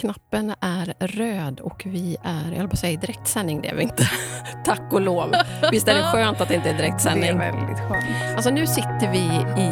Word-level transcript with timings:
knappen 0.00 0.54
är 0.60 0.94
röd 0.98 1.60
och 1.60 1.82
vi 1.86 2.16
är, 2.22 2.50
jag 2.50 2.58
höll 2.58 2.68
på 2.68 2.76
säga 2.76 2.92
i 2.92 2.96
direktsändning, 2.96 3.60
det 3.62 3.68
är 3.68 3.74
vi 3.74 3.82
inte. 3.82 4.02
Tack 4.64 4.92
och 4.92 5.00
lov. 5.00 5.34
Visst 5.72 5.88
är 5.88 5.94
det 5.94 6.02
skönt 6.02 6.40
att 6.40 6.48
det 6.48 6.54
inte 6.54 6.70
är 6.70 6.76
direktsändning? 6.76 7.38
Det 7.38 7.44
är 7.44 7.52
väldigt 7.52 7.78
skönt. 7.78 8.34
Alltså 8.34 8.50
nu 8.50 8.66
sitter 8.66 9.12
vi 9.12 9.24
i 9.62 9.70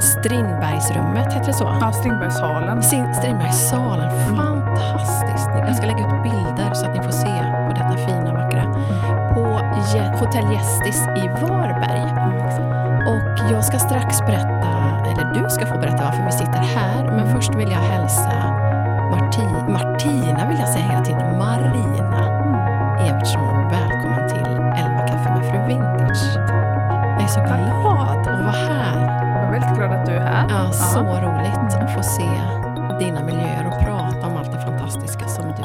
Strindbergsrummet, 0.00 1.32
heter 1.32 1.46
det 1.46 1.52
så? 1.52 1.64
Ja, 1.80 1.92
Strindbergssalen. 1.92 2.82
Strindbergssalen, 2.82 4.36
fantastiskt. 4.36 5.48
Jag 5.68 5.76
ska 5.76 5.86
lägga 5.86 6.04
ut 6.06 6.22
bilder 6.22 6.74
så 6.74 6.86
att 6.86 6.96
ni 6.96 7.02
får 7.02 7.16
se 7.24 7.34
på 7.66 7.72
detta 7.74 8.06
fina, 8.06 8.32
vackra. 8.32 8.64
På 9.34 9.44
Hotell 10.18 10.52
Gästis 10.52 11.02
i 11.02 11.28
Varberg. 11.28 12.08
Och 13.12 13.52
jag 13.52 13.64
ska 13.64 13.78
strax 13.78 14.20
berätta, 14.20 14.72
eller 15.10 15.42
du 15.42 15.50
ska 15.50 15.66
få 15.66 15.78
berätta 15.78 16.04
varför 16.04 16.24
vi 16.26 16.32
sitter 16.32 16.62
här. 16.76 17.04
Men 17.04 17.34
först 17.34 17.54
vill 17.54 17.70
jag 17.70 17.78
hälsa 17.78 18.57
Marti- 19.10 19.68
Martina, 19.72 20.48
vill 20.48 20.58
jag 20.58 20.68
säga 20.68 20.84
hela 20.84 21.04
tiden, 21.04 21.38
Marina 21.38 22.20
Evertsson. 23.08 23.68
Välkommen 23.70 24.28
till 24.28 24.46
11 24.84 25.06
kaffe 25.08 25.30
med 25.30 25.44
fru 25.50 25.58
Vintage. 25.68 26.36
Jag 27.14 27.22
är 27.22 27.26
så 27.26 27.40
glad 27.40 28.18
att 28.18 28.26
vara 28.26 28.50
här. 28.50 29.00
Jag 29.34 29.44
är 29.44 29.50
väldigt 29.52 29.76
glad 29.76 29.92
att 29.92 30.06
du 30.06 30.12
är 30.12 30.20
här. 30.20 30.46
Ja, 30.50 30.72
så 30.72 30.98
Ja. 30.98 31.20
roligt 31.22 31.74
att 31.74 31.94
få 31.94 32.02
se 32.02 32.30
dina 33.04 33.24
miljöer 33.24 33.66
och 33.66 33.84
prata 33.84 34.26
om 34.26 34.36
allt 34.36 34.52
det 34.52 34.60
fantastiska 34.60 35.28
som 35.28 35.44
du 35.48 35.62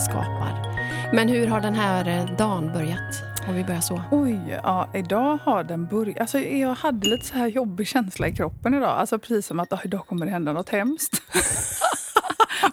skapar. 0.00 0.76
Men 1.12 1.28
hur 1.28 1.46
har 1.46 1.60
den 1.60 1.74
här 1.74 2.08
eh, 2.08 2.36
dagen 2.36 2.72
börjat? 2.72 3.22
Om 3.48 3.54
vi 3.54 3.64
börjar 3.64 3.80
så. 3.80 4.02
Oj, 4.10 4.60
ja, 4.62 4.86
idag 4.94 5.38
har 5.44 5.64
den 5.64 5.86
börjat. 5.86 6.20
Alltså, 6.20 6.38
jag 6.38 6.74
hade 6.74 7.08
lite 7.08 7.26
så 7.26 7.34
här 7.38 7.46
jobbig 7.46 7.86
känsla 7.86 8.28
i 8.28 8.34
kroppen 8.36 8.74
idag. 8.74 8.90
Alltså, 8.98 9.18
precis 9.18 9.46
som 9.46 9.60
att 9.60 9.72
"Ah, 9.72 9.78
idag 9.84 10.06
kommer 10.06 10.26
det 10.26 10.32
hända 10.32 10.52
något 10.52 10.68
hemskt. 10.68 11.12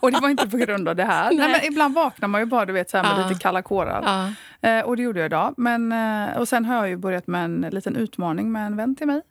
och 0.03 0.11
det 0.11 0.19
var 0.21 0.29
inte 0.29 0.49
på 0.49 0.57
grund 0.57 0.89
av 0.89 0.95
det 0.95 1.03
här. 1.03 1.27
Nej. 1.29 1.37
Nej. 1.37 1.49
men 1.51 1.63
ibland 1.71 1.93
vaknar 1.95 2.27
man 2.27 2.41
ju 2.41 2.45
bara 2.45 2.65
du 2.65 2.73
vet, 2.73 2.89
så 2.89 2.97
här, 2.97 3.17
med 3.17 3.27
lite 3.29 3.41
kalla 3.41 3.61
kårar. 3.61 4.33
Eh, 4.61 4.79
och 4.79 4.97
det 4.97 5.03
gjorde 5.03 5.19
jag 5.19 5.25
idag. 5.25 5.53
Men, 5.57 5.91
eh, 5.91 6.37
och 6.37 6.47
sen 6.47 6.65
har 6.65 6.75
jag 6.75 6.89
ju 6.89 6.97
börjat 6.97 7.27
med 7.27 7.45
en 7.45 7.61
liten 7.71 7.95
utmaning 7.95 8.51
med 8.51 8.65
en 8.65 8.77
vän 8.77 8.95
till 8.95 9.07
mig. 9.07 9.21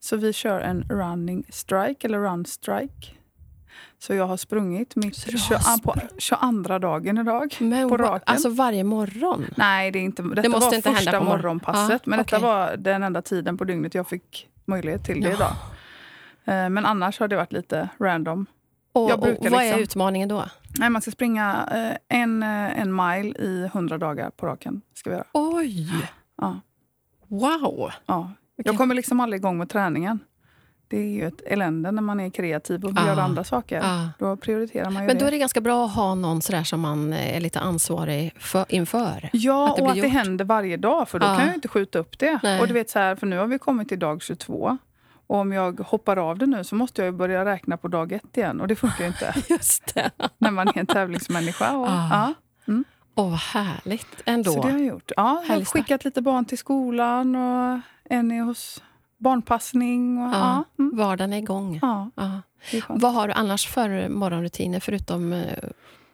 Så 0.00 0.16
vi 0.16 0.32
kör 0.32 0.60
en 0.60 0.82
running 0.82 1.44
strike, 1.50 2.06
eller 2.06 2.18
run 2.18 2.44
strike. 2.44 3.12
Så 3.98 4.14
jag 4.14 4.26
har 4.26 4.36
sprungit 4.36 4.96
mitt 4.96 5.24
har 5.24 5.38
22, 5.38 5.82
på 5.82 5.94
22 6.18 6.78
dagen 6.78 7.18
idag. 7.18 7.56
Men, 7.60 7.88
på 7.88 7.96
raken. 7.96 8.22
Alltså 8.26 8.48
varje 8.48 8.84
morgon? 8.84 9.46
Nej, 9.56 9.90
det, 9.90 9.98
är 9.98 10.02
inte, 10.02 10.22
detta 10.22 10.48
måste 10.48 10.66
var 10.66 10.74
inte 10.74 10.88
hända 10.88 10.98
första 11.00 11.18
på 11.18 11.24
morgon- 11.24 11.36
morgonpasset. 11.42 11.90
Ja, 12.04 12.10
men 12.10 12.18
detta 12.18 12.36
okej. 12.36 12.48
var 12.48 12.76
den 12.76 13.02
enda 13.02 13.22
tiden 13.22 13.56
på 13.58 13.64
dygnet 13.64 13.94
jag 13.94 14.08
fick 14.08 14.48
möjlighet 14.64 15.04
till 15.04 15.20
det 15.20 15.28
Ja. 15.28 15.34
idag. 15.34 15.52
Eh, 16.44 16.70
Men 16.70 16.86
annars 16.86 17.20
har 17.20 17.28
det 17.28 17.36
varit 17.36 17.52
lite 17.52 17.88
random. 18.00 18.46
Och, 18.96 19.12
och 19.12 19.20
vad 19.20 19.28
är 19.44 19.60
liksom- 19.60 19.80
utmaningen 19.80 20.28
då? 20.28 20.44
Nej, 20.78 20.90
man 20.90 21.02
ska 21.02 21.10
springa 21.10 21.68
eh, 22.10 22.18
en, 22.20 22.42
eh, 22.42 22.80
en 22.80 22.96
mile 22.96 23.38
i 23.38 23.68
100 23.72 23.98
dagar 23.98 24.30
på 24.30 24.46
raken. 24.46 24.82
Ska 24.94 25.10
vi 25.10 25.16
göra. 25.16 25.26
Oj! 25.32 25.88
Ja, 26.40 26.60
Wow! 27.28 27.90
ja. 28.06 28.30
Jag 28.56 28.76
kommer 28.76 28.94
liksom 28.94 29.20
aldrig 29.20 29.40
igång 29.40 29.58
med 29.58 29.68
träningen. 29.68 30.18
Det 30.88 30.96
är 30.98 31.08
ju 31.08 31.26
ett 31.26 31.40
elände 31.46 31.90
när 31.90 32.02
man 32.02 32.20
är 32.20 32.30
kreativ 32.30 32.84
och 32.84 32.90
vill 32.90 32.98
Ah. 32.98 33.06
göra 33.06 33.22
andra 33.22 33.44
saker. 33.44 33.80
Ah. 33.84 34.08
Då 34.18 34.36
prioriterar 34.36 34.90
man 34.90 35.02
ju 35.02 35.06
Men 35.06 35.16
det. 35.16 35.20
då 35.20 35.26
är 35.26 35.30
det 35.30 35.38
ganska 35.38 35.60
bra 35.60 35.84
att 35.86 35.94
ha 35.94 36.14
någon 36.14 36.42
sådär 36.42 36.64
som 36.64 36.80
man 36.80 37.12
eh, 37.12 37.36
är 37.36 37.40
lite 37.40 37.60
ansvarig 37.60 38.32
för, 38.38 38.64
inför. 38.68 39.30
Ja, 39.32 39.70
att 39.70 39.76
det 39.76 39.82
och 39.82 39.88
att 39.88 39.94
det 39.94 40.00
gjort. 40.00 40.12
händer 40.12 40.44
varje 40.44 40.76
dag, 40.76 41.08
för 41.08 41.18
då 41.18 41.26
Ja. 41.26 41.36
kan 41.36 41.46
jag 41.46 41.54
inte 41.54 41.68
skjuta 41.68 41.98
upp 41.98 42.18
det. 42.18 42.40
Nej. 42.42 42.60
Och 42.60 42.66
du 42.68 42.74
vet 42.74 42.90
så 42.90 42.98
här, 42.98 43.16
för 43.16 43.26
nu 43.26 43.38
har 43.38 43.46
vi 43.46 43.58
kommit 43.58 43.88
till 43.88 43.98
dag 43.98 44.22
22. 44.22 44.78
Och 45.26 45.36
om 45.38 45.52
jag 45.52 45.80
hoppar 45.80 46.16
av 46.16 46.38
det 46.38 46.46
nu 46.46 46.64
så 46.64 46.74
måste 46.74 47.04
jag 47.04 47.14
börja 47.14 47.44
räkna 47.44 47.76
på 47.76 47.88
dag 47.88 48.12
ett 48.12 48.36
igen. 48.36 48.60
Och 48.60 48.68
det 48.68 48.76
funkar 48.76 49.00
ju 49.04 49.06
inte 49.08 49.34
Just 49.48 49.94
det. 49.94 50.10
när 50.38 50.50
man 50.50 50.68
är 50.68 50.78
en 50.78 50.86
tävlingsmänniska. 50.86 51.76
Och, 51.76 51.86
Ah. 51.88 52.08
ja, 52.10 52.34
Åh, 53.18 53.30
vad 53.30 53.38
härligt 53.38 54.22
ändå. 54.26 54.52
så 54.52 54.62
det 54.62 54.68
har 54.72 54.78
jag 54.78 54.86
gjort. 54.86 55.12
Ja, 55.16 55.42
jag 55.48 55.54
har 55.56 55.64
skickat 55.64 56.04
lite 56.04 56.22
barn 56.22 56.44
till 56.44 56.58
skolan 56.58 57.36
och 57.36 57.80
en 58.04 58.32
är 58.32 58.42
hos 58.42 58.82
barnpassning. 59.18 60.18
Och, 60.18 60.34
Ja, 60.34 60.38
ja. 60.38 60.64
Mm, 60.84 60.96
Vardagen 60.96 61.32
är 61.32 61.38
igång. 61.38 61.78
ja, 61.82 62.10
Ja. 62.14 62.42
är. 62.72 62.82
Vad 62.88 63.14
har 63.14 63.28
du 63.28 63.34
annars 63.34 63.66
för 63.68 64.08
morgonrutiner 64.08 64.80
förutom 64.80 65.32
eh, 65.32 65.40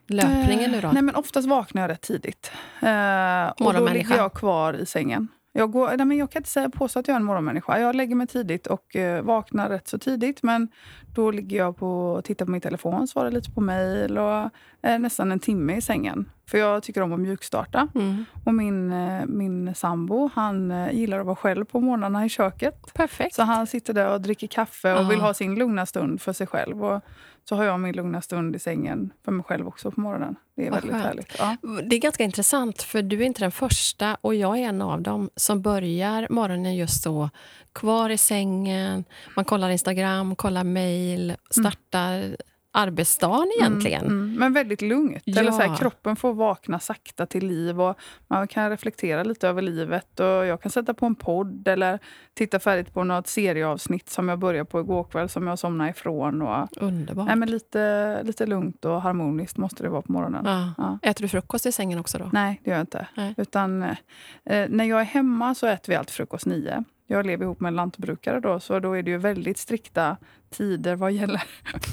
löpningen 0.06 0.70
nu 0.70 0.80
då? 0.80 0.86
Eh, 0.88 0.92
Nej, 0.94 1.02
men 1.02 1.14
oftast 1.14 1.48
vaknar 1.48 1.82
jag 1.82 1.90
rätt 1.90 2.00
tidigt. 2.00 2.50
Eh, 2.80 3.48
och 3.66 3.72
då 3.74 3.88
ligger 3.88 4.16
jag 4.16 4.32
kvar 4.32 4.72
i 4.74 4.86
sängen. 4.86 5.28
Jag, 5.52 5.70
går, 5.70 5.96
nej, 5.96 6.06
men 6.06 6.16
jag 6.18 6.30
kan 6.30 6.40
inte 6.40 6.50
säga 6.50 6.70
påstå 6.70 6.98
att 6.98 7.08
jag 7.08 7.14
är 7.14 7.20
en 7.20 7.24
morgonmänniska. 7.24 7.78
Jag 7.80 7.94
lägger 7.94 8.14
mig 8.14 8.26
tidigt 8.26 8.66
och 8.66 8.96
eh, 8.96 9.22
vaknar 9.22 9.68
rätt 9.68 9.88
så 9.88 9.98
tidigt. 9.98 10.42
Men 10.42 10.68
då 11.14 11.30
ligger 11.30 11.56
jag 11.56 11.76
på 11.76 12.12
och 12.12 12.24
tittar 12.24 12.44
på 12.44 12.50
min 12.50 12.60
telefon, 12.60 13.08
svarar 13.08 13.30
lite 13.30 13.50
på 13.50 13.60
mejl 13.60 14.18
och 14.18 14.50
är 14.82 14.98
nästan 14.98 15.32
en 15.32 15.38
timme 15.40 15.76
i 15.76 15.80
sängen. 15.80 16.30
För 16.50 16.58
jag 16.58 16.82
tycker 16.82 17.00
om 17.02 17.12
att 17.12 17.20
mjukstarta. 17.20 17.88
Mm. 17.94 18.24
Och 18.44 18.54
min, 18.54 18.92
eh, 18.92 19.26
min 19.26 19.74
sambo 19.74 20.30
han 20.34 20.70
eh, 20.70 20.92
gillar 20.92 21.18
att 21.20 21.26
vara 21.26 21.36
själv 21.36 21.64
på 21.64 21.80
morgnarna 21.80 22.24
i 22.26 22.28
köket. 22.28 22.94
Perfekt. 22.94 23.34
Så 23.34 23.42
han 23.42 23.66
sitter 23.66 23.92
där 23.94 24.14
och 24.14 24.20
dricker 24.20 24.46
kaffe 24.46 24.92
och 24.92 25.00
Ah. 25.00 25.08
vill 25.08 25.20
ha 25.20 25.34
sin 25.34 25.54
lugna 25.54 25.86
stund 25.86 26.20
för 26.20 26.32
sig 26.32 26.46
själv. 26.46 26.84
Och 26.84 27.00
så 27.48 27.56
har 27.56 27.64
jag 27.64 27.80
min 27.80 27.96
lugna 27.96 28.22
stund 28.22 28.56
i 28.56 28.58
sängen 28.58 29.12
för 29.24 29.32
mig 29.32 29.44
själv 29.44 29.68
också 29.68 29.90
på 29.90 30.00
morgonen. 30.00 30.36
Det 30.56 30.66
är 30.66 30.70
Vad 30.70 30.80
väldigt 30.80 30.92
skönt. 30.92 31.04
härligt. 31.04 31.36
Ja. 31.38 31.56
Det 31.82 31.96
är 31.96 32.00
ganska 32.00 32.24
intressant, 32.24 32.82
för 32.82 33.02
du 33.02 33.20
är 33.22 33.26
inte 33.26 33.40
den 33.40 33.52
första 33.52 34.16
och 34.20 34.34
jag 34.34 34.58
är 34.58 34.62
en 34.62 34.82
av 34.82 35.02
dem 35.02 35.30
som 35.36 35.62
börjar 35.62 36.26
morgonen 36.30 36.76
just 36.76 37.02
så. 37.02 37.30
Kvar 37.72 38.10
i 38.10 38.18
sängen, 38.18 39.04
man 39.36 39.44
kollar 39.44 39.70
Instagram, 39.70 40.36
kollar 40.36 40.64
mejl, 40.64 41.36
startar 41.50 42.36
arbetsdagen 42.74 43.50
egentligen. 43.60 44.06
Mm, 44.06 44.34
men 44.38 44.52
väldigt 44.52 44.82
lugnt. 44.82 45.22
Eller 45.26 45.50
så 45.52 45.58
här, 45.60 45.66
Ja. 45.66 45.76
kroppen 45.76 46.16
får 46.16 46.34
vakna 46.34 46.78
sakta 46.78 47.26
till 47.26 47.46
liv 47.46 47.80
och 47.80 47.96
man 48.28 48.48
kan 48.48 48.70
reflektera 48.70 49.22
lite 49.22 49.48
över 49.48 49.62
livet. 49.62 50.20
Och 50.20 50.26
jag 50.26 50.60
kan 50.62 50.70
sätta 50.70 50.94
på 50.94 51.06
en 51.06 51.14
podd 51.14 51.68
eller 51.68 51.98
titta 52.34 52.58
färdigt 52.60 52.94
på 52.94 53.04
något 53.04 53.26
serieavsnitt 53.26 54.10
som 54.10 54.28
jag 54.28 54.38
började 54.38 54.64
på 54.64 54.80
igår 54.80 55.04
kväll 55.04 55.28
som 55.28 55.46
jag 55.46 55.58
somnade 55.58 55.90
ifrån. 55.90 56.42
Och, 56.42 56.68
Underbart. 56.82 57.26
nej, 57.26 57.36
men 57.36 57.50
lite, 57.50 58.22
lite 58.22 58.46
lugnt 58.46 58.84
och 58.84 59.02
harmoniskt 59.02 59.56
måste 59.56 59.82
det 59.82 59.88
vara 59.88 60.02
på 60.02 60.12
morgonen. 60.12 60.42
ja. 60.44 60.72
Ja. 60.78 60.98
Äter 61.10 61.22
du 61.22 61.28
frukost 61.28 61.66
i 61.66 61.72
sängen 61.72 61.98
också 61.98 62.18
då? 62.18 62.30
Nej, 62.32 62.60
det 62.64 62.70
gör 62.70 62.76
jag 62.78 62.82
inte. 62.82 63.06
Nej. 63.14 63.34
Utan, 63.36 63.82
eh, 63.82 64.66
när 64.68 64.84
jag 64.84 65.00
är 65.00 65.04
hemma 65.04 65.54
så 65.54 65.66
äter 65.66 65.92
vi 65.92 65.96
alltid 65.96 66.12
frukost 66.14 66.46
nio. 66.46 66.84
Jag 67.06 67.26
lever 67.26 67.44
ihop 67.44 67.60
med 67.60 67.68
en 67.68 67.76
lantbrukare 67.76 68.40
då, 68.40 68.60
så 68.60 68.78
då 68.78 68.92
är 68.92 69.02
det 69.02 69.10
ju 69.10 69.18
väldigt 69.18 69.58
strikta 69.58 70.16
tider 70.50 70.96
vad 70.96 71.12
gäller 71.12 71.42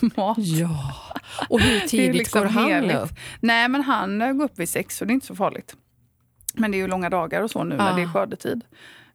mat. 0.17 0.37
Ja. 0.37 0.93
Och 1.49 1.59
hur 1.59 1.79
tidigt 1.79 2.15
liksom 2.15 2.41
går 2.41 2.49
han 2.49 2.65
heligt. 2.71 2.95
upp? 2.97 3.09
Nej, 3.39 3.69
men 3.69 3.81
han 3.81 4.21
eh, 4.21 4.31
går 4.33 4.45
upp 4.45 4.59
vid 4.59 4.69
sex 4.69 4.97
så 4.97 5.05
det 5.05 5.11
är 5.11 5.13
inte 5.13 5.25
så 5.27 5.35
farligt. 5.35 5.75
Men 6.53 6.71
det 6.71 6.77
är 6.77 6.79
ju 6.79 6.87
långa 6.87 7.09
dagar 7.09 7.41
och 7.41 7.51
så 7.51 7.63
nu 7.63 7.75
när 7.77 7.91
Ah. 7.91 7.95
det 7.95 8.01
är 8.01 8.07
skördetid. 8.13 8.63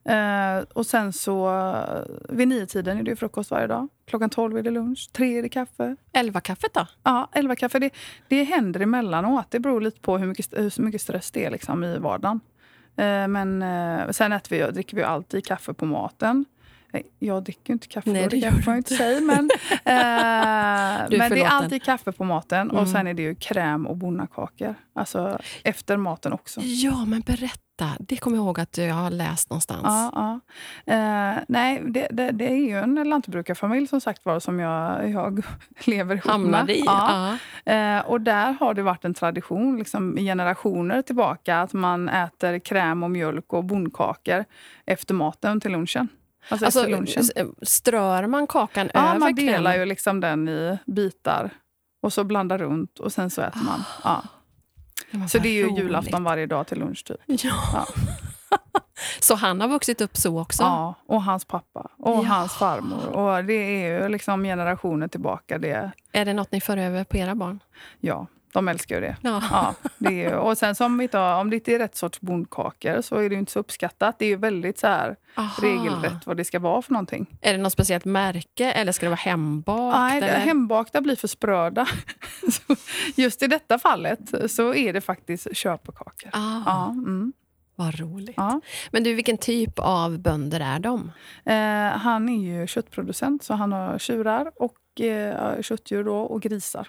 Eh, 0.09 0.63
och 0.73 0.85
sen 0.85 1.13
så 1.13 1.49
eh, 1.59 2.35
vid 2.35 2.47
nio-tiden 2.47 2.97
är 2.97 3.03
det 3.03 3.15
frukost 3.15 3.51
varje 3.51 3.67
dag. 3.67 3.87
Klockan 4.07 4.29
tolv 4.29 4.57
är 4.57 4.63
det 4.63 4.71
lunch, 4.71 5.09
tre 5.13 5.37
är 5.37 5.41
det 5.43 5.49
kaffe. 5.49 5.95
Elva 6.13 6.41
kaffet 6.41 6.73
då? 6.73 6.87
Ja, 7.03 7.29
elva 7.33 7.55
kaffe. 7.55 7.79
Det, 7.79 7.89
det 8.27 8.43
händer 8.43 8.79
emellanåt. 8.79 9.45
Det 9.51 9.59
beror 9.59 9.81
lite 9.81 9.99
på 10.01 10.17
hur 10.17 10.27
mycket, 10.27 10.53
hur 10.53 10.81
mycket 10.83 11.01
stress 11.01 11.31
det 11.31 11.45
är 11.45 11.51
liksom 11.51 11.83
i 11.83 11.97
vardagen. 11.97 12.39
Eh, 12.97 13.27
men 13.27 13.61
eh, 13.61 14.09
sen 14.09 14.31
äter 14.31 14.55
vi, 14.55 14.71
dricker 14.71 14.97
vi 14.97 15.03
alltid 15.03 15.45
kaffe 15.45 15.73
på 15.73 15.85
maten. 15.85 16.45
Jag 17.19 17.43
dricker 17.43 17.69
ju 17.69 17.73
inte 17.73 17.87
kaffe, 17.87 18.09
Nej, 18.09 18.21
det 18.23 18.29
det 18.29 18.37
gör 18.37 18.49
kan 18.49 18.59
du 18.61 18.71
jag 18.71 18.77
inte 18.77 18.95
säga. 18.95 19.21
Men, 19.21 19.39
eh, 20.05 21.17
men 21.19 21.31
det 21.31 21.41
är 21.43 21.47
alltid 21.49 21.83
kaffe 21.83 22.11
på 22.11 22.23
maten 22.23 22.69
och 22.71 22.79
Mm. 22.79 22.91
sen 22.91 23.07
är 23.07 23.13
det 23.13 23.21
ju 23.23 23.35
kräm 23.35 23.87
och 23.87 23.97
bonnakakor. 23.97 24.75
Alltså 24.95 25.39
efter 25.63 25.97
maten 25.97 26.33
också. 26.33 26.61
Ja, 26.63 27.05
men 27.05 27.21
berätta. 27.21 27.59
Det 27.99 28.17
kommer 28.17 28.37
jag 28.37 28.43
ihåg 28.45 28.59
att 28.59 28.77
jag 28.77 28.93
har 28.93 29.09
läst 29.11 29.49
någonstans. 29.49 29.81
Ja, 29.83 30.11
ja. 30.85 30.93
Eh, 30.93 31.37
nej, 31.47 31.81
det, 31.87 32.07
det, 32.11 32.31
det 32.31 32.47
är 32.51 32.55
ju 32.55 32.77
en 32.79 32.95
lantbrukarfamilj 33.09 33.87
som 33.87 34.01
sagt 34.01 34.25
var 34.25 34.39
som 34.39 34.59
jag, 34.59 35.09
jag 35.09 35.43
lever 35.85 36.15
ihop 36.15 36.27
Hamnade 36.31 36.63
med. 36.65 36.75
i. 36.75 36.83
Ja. 36.85 37.37
Eh, 37.65 37.99
och 38.05 38.21
där 38.21 38.51
har 38.59 38.73
det 38.73 38.83
varit 38.83 39.05
en 39.05 39.13
tradition 39.13 39.77
liksom, 39.77 40.15
generationer 40.17 41.01
tillbaka 41.01 41.61
att 41.61 41.73
man 41.73 42.09
äter 42.09 42.59
kräm 42.59 43.03
och 43.03 43.11
mjölk 43.11 43.53
och 43.53 43.63
bondkakor 43.63 44.45
efter 44.85 45.13
maten 45.13 45.59
till 45.61 45.71
lunchen. 45.71 46.07
Alltså, 46.49 46.65
Alltså, 46.65 46.87
lunchen. 46.87 47.21
s- 47.21 47.31
strör 47.61 48.27
man 48.27 48.47
kakan 48.47 48.89
Ja, 48.93 49.09
över 49.09 49.19
man 49.19 49.35
delar 49.35 49.53
krämen? 49.71 49.79
ju 49.79 49.85
liksom 49.85 50.19
den 50.19 50.49
i 50.49 50.77
bitar 50.85 51.49
och 52.01 52.13
så 52.13 52.23
blandar 52.23 52.57
runt 52.57 52.99
och 52.99 53.11
sen 53.13 53.29
så 53.29 53.41
äter 53.41 53.59
man. 53.65 53.83
Ja. 54.03 54.23
Men 55.11 55.29
Så 55.29 55.37
det 55.39 55.49
är 55.49 55.53
ju 55.53 55.65
roligt. 55.67 55.77
julafton 55.79 56.23
varje 56.23 56.45
dag 56.45 56.67
till 56.67 56.79
lunch 56.79 57.03
typ. 57.05 57.17
Ja. 57.43 57.51
Ja. 57.73 57.85
Så 59.19 59.35
han 59.35 59.61
har 59.61 59.67
vuxit 59.67 60.01
upp 60.01 60.17
så 60.17 60.39
också? 60.41 60.63
Ja, 60.63 60.93
och 61.07 61.23
hans 61.23 61.45
pappa 61.45 61.89
och 61.97 62.23
Ja. 62.25 62.27
hans 62.27 62.53
farmor. 62.53 63.07
Och 63.07 63.43
det 63.45 63.53
är 63.53 64.01
ju 64.03 64.09
liksom 64.09 64.43
generationer 64.43 65.07
tillbaka. 65.07 65.57
Det, 65.57 65.91
Är 66.11 66.25
det 66.25 66.33
något 66.33 66.51
ni 66.51 66.61
för 66.61 66.77
över 66.77 67.03
på 67.03 67.17
era 67.17 67.35
barn? 67.35 67.59
ja. 67.99 68.27
De 68.55 68.67
älskar 68.67 68.95
ju 68.95 69.01
det. 69.01 69.15
Ja. 69.21 69.41
Ja, 69.51 69.75
det 69.97 70.23
är 70.25 70.35
och 70.35 70.57
sen 70.57 70.75
som 70.75 71.07
tar, 71.11 71.39
om 71.41 71.49
det 71.49 71.55
inte 71.55 71.73
är 71.75 71.79
rätt 71.79 71.95
sorts 71.95 72.21
bondkakor 72.21 73.01
så 73.01 73.15
är 73.15 73.29
det 73.29 73.35
ju 73.35 73.39
inte 73.39 73.51
så 73.51 73.59
uppskattat. 73.59 74.19
Det 74.19 74.25
är 74.25 74.29
ju 74.29 74.35
väldigt 74.35 74.79
så 74.79 74.87
här 74.87 75.15
Aha. 75.35 75.49
regelrätt 75.61 76.25
vad 76.27 76.37
det 76.37 76.43
ska 76.45 76.59
vara 76.59 76.81
för 76.81 76.93
någonting. 76.93 77.37
Är 77.41 77.51
det 77.53 77.59
något 77.59 77.73
speciellt 77.73 78.05
märke 78.05 78.71
eller 78.71 78.91
ska 78.91 79.05
det 79.05 79.09
vara 79.09 79.15
hembakt? 79.15 79.97
Nej, 79.97 80.17
eller? 80.17 80.39
hembakta 80.39 81.01
blir 81.01 81.15
för 81.15 81.27
spröda. 81.27 81.87
Just 83.15 83.43
i 83.43 83.47
detta 83.47 83.79
fallet 83.79 84.51
så 84.51 84.73
är 84.73 84.93
det 84.93 85.01
faktiskt 85.01 85.47
köpekakor. 85.57 86.29
Ah, 86.33 86.61
Ja, 86.65 86.89
mm, 86.89 87.33
Vad 87.75 87.99
roligt. 87.99 88.33
ja. 88.37 88.61
Men 88.91 89.03
du, 89.03 89.13
vilken 89.13 89.37
typ 89.37 89.79
av 89.79 90.19
bönder 90.19 90.59
är 90.59 90.79
de? 90.79 91.11
Eh, 91.45 91.97
han 91.99 92.29
är 92.29 92.59
ju 92.59 92.67
köttproducent 92.67 93.43
så 93.43 93.53
han 93.53 93.71
har 93.71 93.99
tjurar 93.99 94.51
och 94.55 95.01
eh, 95.01 95.61
köttdjur 95.61 96.03
då, 96.03 96.17
och 96.17 96.41
grisar. 96.41 96.87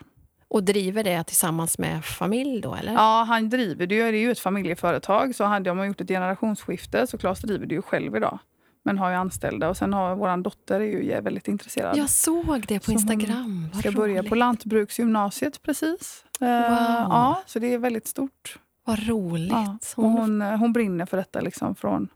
Och 0.49 0.65
driver 0.65 1.05
det 1.05 1.25
tillsammans 1.25 1.79
med 1.79 2.05
familj 2.05 2.61
då, 2.61 2.75
eller? 2.75 2.93
Ja, 2.93 3.25
han 3.29 3.49
driver 3.51 3.87
det 3.87 3.95
ju. 3.95 4.01
Det 4.01 4.19
är 4.19 4.21
ju 4.21 4.31
ett 4.33 4.39
familjeföretag. 4.39 5.35
Så 5.35 5.45
hade 5.45 5.71
de 5.71 5.87
gjort 5.87 6.01
ett 6.01 6.09
generationsskifte 6.09 7.07
så 7.07 7.19
Claes 7.19 7.41
driver 7.41 7.67
det 7.67 7.75
ju 7.75 7.83
själv 7.83 8.17
idag. 8.17 8.39
Men 8.83 8.99
har 8.99 9.11
ju 9.11 9.17
anställda. 9.17 9.69
Och 9.69 9.77
sen 9.77 9.93
har 9.93 10.17
vår 10.17 10.43
dotter 10.43 10.81
är 10.81 10.85
ju 10.85 11.21
väldigt 11.21 11.49
intresserad. 11.49 11.97
Jag 11.97 12.11
såg 12.11 12.65
det 12.69 12.79
på 12.79 12.85
Så 12.85 12.91
hon 12.93 13.01
Instagram. 13.01 13.69
Vad 13.73 13.81
ska 13.81 13.93
börja 13.93 14.19
roligt. 14.21 14.29
på 14.29 14.35
Lantbruksgymnasiet 14.35 15.63
precis. 15.63 16.25
Eh, 16.41 16.47
Wow. 16.47 17.07
Ja, 17.11 17.43
så 17.47 17.59
det 17.59 17.75
är 17.75 17.79
väldigt 17.79 18.07
stort. 18.07 18.59
Vad 18.85 19.09
roligt. 19.09 19.53
Ja. 19.53 19.79
Och 19.97 20.03
Hon, 20.05 20.13
hon, 20.19 20.43
eh, 20.43 20.57
hon 20.57 20.73
brinner 20.73 21.07
för 21.07 21.17
detta 21.17 21.41
liksom 21.41 21.75
från 21.75 22.09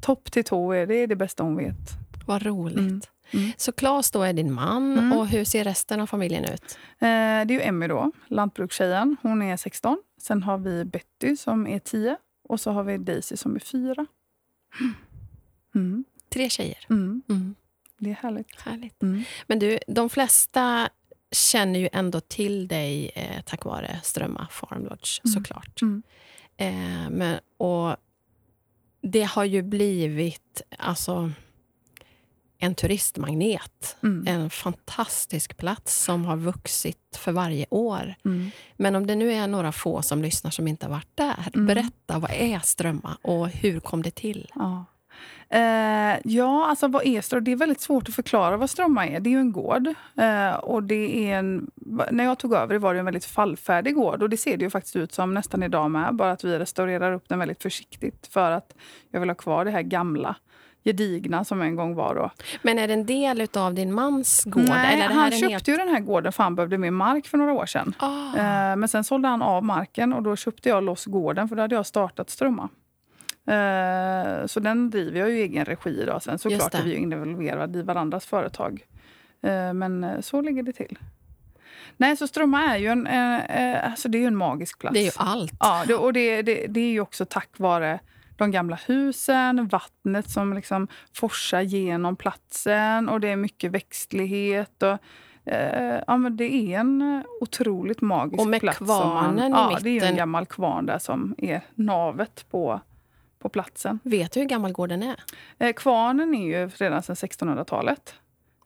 topp 0.00 0.32
till 0.32 0.44
tå. 0.44 0.72
Det 0.72 0.94
är 0.94 1.06
det 1.06 1.16
bästa 1.16 1.42
hon 1.42 1.56
vet. 1.56 1.76
Vad 2.26 2.42
roligt. 2.42 2.78
Mm. 2.78 3.00
Mm. 3.30 3.52
Så 3.56 3.72
Claes 3.72 4.10
då 4.10 4.22
är 4.22 4.32
din 4.32 4.52
man. 4.52 4.98
Mm. 4.98 5.18
Och 5.18 5.26
hur 5.26 5.44
ser 5.44 5.64
resten 5.64 6.00
av 6.00 6.06
familjen 6.06 6.44
ut? 6.44 6.78
Eh, 6.98 6.98
det 6.98 7.08
är 7.08 7.50
ju 7.50 7.60
Emmy 7.60 7.86
då, 7.86 8.12
lantbrukstjejen. 8.28 9.16
Hon 9.22 9.42
är 9.42 9.56
16. 9.56 10.02
Sen 10.20 10.42
har 10.42 10.58
vi 10.58 10.84
Betty 10.84 11.36
som 11.36 11.66
är 11.66 11.78
10. 11.78 12.16
Och 12.48 12.60
så 12.60 12.70
har 12.70 12.84
vi 12.84 12.98
Daisy 12.98 13.36
som 13.36 13.56
är 13.56 13.60
4. 13.60 14.06
Mm. 15.74 16.04
Tre 16.28 16.50
tjejer. 16.50 16.86
Mm. 16.90 17.22
Mm. 17.28 17.54
Det 17.98 18.10
är 18.10 18.14
härligt. 18.14 18.60
Härligt. 18.60 19.02
Men 19.46 19.58
du, 19.58 19.78
de 19.86 20.10
flesta 20.10 20.88
känner 21.30 21.80
ju 21.80 21.88
ändå 21.92 22.20
till 22.20 22.68
dig 22.68 23.10
eh, 23.14 23.42
tack 23.44 23.64
vare 23.64 24.00
Strömma 24.02 24.48
Farm 24.50 24.84
Lodge, 24.84 25.20
såklart. 25.24 25.82
Eh, 26.56 27.10
men, 27.10 27.38
och 27.56 27.96
det 29.00 29.22
har 29.22 29.44
ju 29.44 29.62
blivit 29.62 30.62
alltså, 30.78 31.30
en 32.58 32.74
turistmagnet. 32.74 33.96
Mm. 34.02 34.24
En 34.26 34.50
fantastisk 34.50 35.56
plats 35.56 36.04
som 36.04 36.24
har 36.24 36.36
vuxit 36.36 37.16
för 37.18 37.32
varje 37.32 37.66
år. 37.70 38.14
Mm. 38.24 38.50
Men 38.76 38.96
om 38.96 39.06
det 39.06 39.14
nu 39.14 39.32
är 39.32 39.46
några 39.46 39.72
få 39.72 40.02
som 40.02 40.22
lyssnar 40.22 40.50
som 40.50 40.68
inte 40.68 40.86
har 40.86 40.90
varit 40.90 41.10
där, 41.16 41.48
Mm. 41.54 41.66
berätta 41.66 42.18
vad 42.18 42.30
är 42.30 42.58
Strömma 42.58 43.16
och 43.22 43.48
hur 43.48 43.80
kom 43.80 44.02
det 44.02 44.10
till? 44.14 44.50
Ja. 44.54 44.84
Eh, 45.48 46.18
ja, 46.24 46.66
alltså 46.66 46.88
vad 46.88 47.06
är 47.06 47.20
Strömma? 47.20 47.44
Det 47.44 47.52
är 47.52 47.56
väldigt 47.56 47.80
svårt 47.80 48.08
att 48.08 48.14
förklara 48.14 48.56
vad 48.56 48.70
Strömma 48.70 49.06
är. 49.06 49.20
Det 49.20 49.28
är 49.28 49.32
ju 49.32 49.40
en 49.40 49.52
gård. 49.52 49.86
Eh, 50.18 50.54
och 50.54 50.82
det 50.82 51.30
är 51.30 51.38
en, 51.38 51.70
när 52.10 52.24
jag 52.24 52.38
tog 52.38 52.52
över 52.54 52.72
det 52.74 52.78
var 52.78 52.94
det 52.94 53.00
en 53.00 53.04
väldigt 53.06 53.24
fallfärdig 53.24 53.94
gård. 53.94 54.22
Och 54.22 54.30
det 54.30 54.36
ser 54.36 54.56
det 54.56 54.64
ju 54.64 54.70
faktiskt 54.70 54.96
ut 54.96 55.12
som 55.12 55.34
nästan 55.34 55.62
idag 55.62 55.90
med. 55.90 56.14
Bara 56.14 56.32
att 56.32 56.44
vi 56.44 56.58
restaurerar 56.58 57.12
upp 57.12 57.28
den 57.28 57.38
väldigt 57.38 57.62
försiktigt. 57.62 58.26
För 58.30 58.50
att 58.50 58.74
jag 59.10 59.20
vill 59.20 59.28
ha 59.30 59.34
kvar 59.34 59.64
det 59.64 59.70
här 59.70 59.82
gamla, 59.82 60.36
gedigna 60.86 61.44
som 61.44 61.62
en 61.62 61.76
gång 61.76 61.94
var 61.94 62.14
då. 62.14 62.30
Men 62.62 62.78
är 62.78 62.88
det 62.88 62.94
en 62.94 63.06
del 63.06 63.48
av 63.56 63.74
din 63.74 63.92
mans 63.92 64.44
gård? 64.44 64.64
Nej, 64.68 65.00
han 65.00 65.30
köpte 65.30 65.46
helt... 65.48 65.68
ju 65.68 65.76
den 65.76 65.88
här 65.88 66.00
gården 66.00 66.32
för 66.32 66.42
han 66.42 66.54
behövde 66.54 66.78
mer 66.78 66.90
mark 66.90 67.26
för 67.26 67.38
några 67.38 67.52
år 67.52 67.66
sedan. 67.66 67.94
Eh, 68.36 68.76
Men 68.76 68.88
sen 68.88 69.04
sålde 69.04 69.28
han 69.28 69.42
av 69.42 69.64
marken 69.64 70.12
och 70.12 70.22
då 70.22 70.36
köpte 70.36 70.68
jag 70.68 70.82
loss 70.84 71.04
gården 71.04 71.48
för 71.48 71.56
då 71.56 71.62
hade 71.62 71.74
jag 71.74 71.86
startat 71.86 72.30
Strömma. 72.30 72.68
Eh, 73.46 74.46
Så 74.46 74.60
den 74.60 74.90
driver 74.90 75.20
jag 75.20 75.30
ju 75.30 75.38
i 75.38 75.42
egen 75.42 75.64
regi 75.64 75.90
idag. 76.02 76.22
Sen 76.22 76.38
såklart 76.38 76.74
är 76.74 76.82
vi 76.82 76.90
ju 76.90 76.96
involverade 76.96 77.78
i 77.78 77.82
varandras 77.82 78.26
företag. 78.26 78.80
Eh, 79.42 79.72
Men 79.72 80.22
så 80.22 80.40
ligger 80.40 80.62
det 80.62 80.72
till. 80.72 80.98
Nej, 81.96 82.16
så 82.16 82.26
Strömma 82.26 82.62
är 82.62 82.76
ju 82.78 82.86
en, 82.86 83.06
alltså 83.82 84.08
det 84.08 84.18
är 84.18 84.20
ju 84.20 84.26
en 84.26 84.36
magisk 84.36 84.78
plats. 84.78 84.94
Det 84.94 85.00
är 85.00 85.04
ju 85.04 85.10
allt. 85.16 85.52
Ja, 85.60 85.96
och 85.98 86.12
det, 86.12 86.42
det, 86.42 86.66
det 86.68 86.80
är 86.80 86.90
ju 86.90 87.00
också 87.00 87.24
tack 87.24 87.48
vare 87.56 87.98
de 88.36 88.50
gamla 88.50 88.78
husen, 88.86 89.68
vattnet 89.68 90.30
som 90.30 90.52
liksom 90.52 90.88
forsar 91.14 91.60
genom 91.60 92.16
platsen 92.16 93.08
och 93.08 93.20
det 93.20 93.28
är 93.28 93.36
mycket 93.36 93.70
växtlighet. 93.72 94.82
Och, 94.82 94.98
eh, 95.52 96.00
ja, 96.06 96.16
men 96.16 96.36
det 96.36 96.44
är 96.74 96.78
en 96.80 97.24
otroligt 97.40 98.00
magisk 98.00 98.40
Och 98.40 98.46
med 98.46 98.60
plats. 98.60 98.78
kvarnen 98.78 99.52
i 99.52 99.56
ja, 99.56 99.78
Det 99.82 99.88
är 99.88 99.90
en 99.90 99.94
mitten. 99.94 100.16
gammal 100.16 100.46
kvarn 100.46 100.86
där 100.86 100.98
som 100.98 101.34
är 101.38 101.60
navet 101.74 102.46
på, 102.50 102.80
på 103.38 103.48
platsen. 103.48 103.98
Vet 104.02 104.32
du 104.32 104.40
hur 104.40 104.46
gammal 104.48 104.72
gården 104.72 105.02
är? 105.02 105.16
Eh, 105.58 105.72
kvarnen 105.72 106.34
är 106.34 106.46
ju 106.46 106.68
redan 106.68 107.02
sedan 107.02 107.16
1600-talet. 107.16 108.14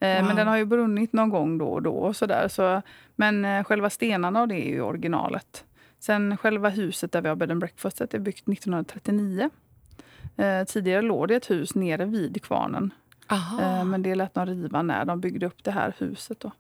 Eh, 0.01 0.17
Wow. 0.17 0.25
Men 0.27 0.37
den 0.37 0.49
har 0.49 0.57
ju 0.57 0.65
brunnit 0.65 1.13
någon 1.13 1.29
gång 1.31 1.59
då 1.59 1.69
och 1.69 1.83
då. 1.83 1.93
Och 1.95 2.17
så 2.17 2.27
där, 2.27 2.49
så, 2.49 2.83
men 3.17 3.45
eh, 3.45 3.65
själva 3.65 3.91
stenarna 3.91 4.41
och 4.41 4.49
det 4.49 4.55
är 4.55 4.69
ju 4.69 4.81
originalet. 4.83 5.65
Sen 6.01 6.37
själva 6.37 6.69
huset 6.69 7.13
där 7.13 7.23
vi 7.23 7.29
har 7.29 7.37
bed 7.37 7.51
and 7.51 7.61
breakfastet 7.61 8.15
är 8.15 8.19
byggt 8.19 8.49
1939. 8.49 9.51
Eh, 10.37 10.65
tidigare 10.65 11.03
låg 11.03 11.29
det 11.29 11.35
ett 11.35 11.51
hus 11.51 11.75
nere 11.75 12.05
vid 12.05 12.43
kvarnen. 12.43 12.95
Eh, 13.61 13.85
men 13.85 14.03
det 14.03 14.15
lät 14.15 14.35
de 14.35 14.47
riva 14.47 14.83
när 14.83 15.05
de 15.05 15.21
byggde 15.21 15.47
upp 15.47 15.65
det 15.65 15.71
här 15.71 15.95
huset. 15.99 16.41
Då. 16.41 16.53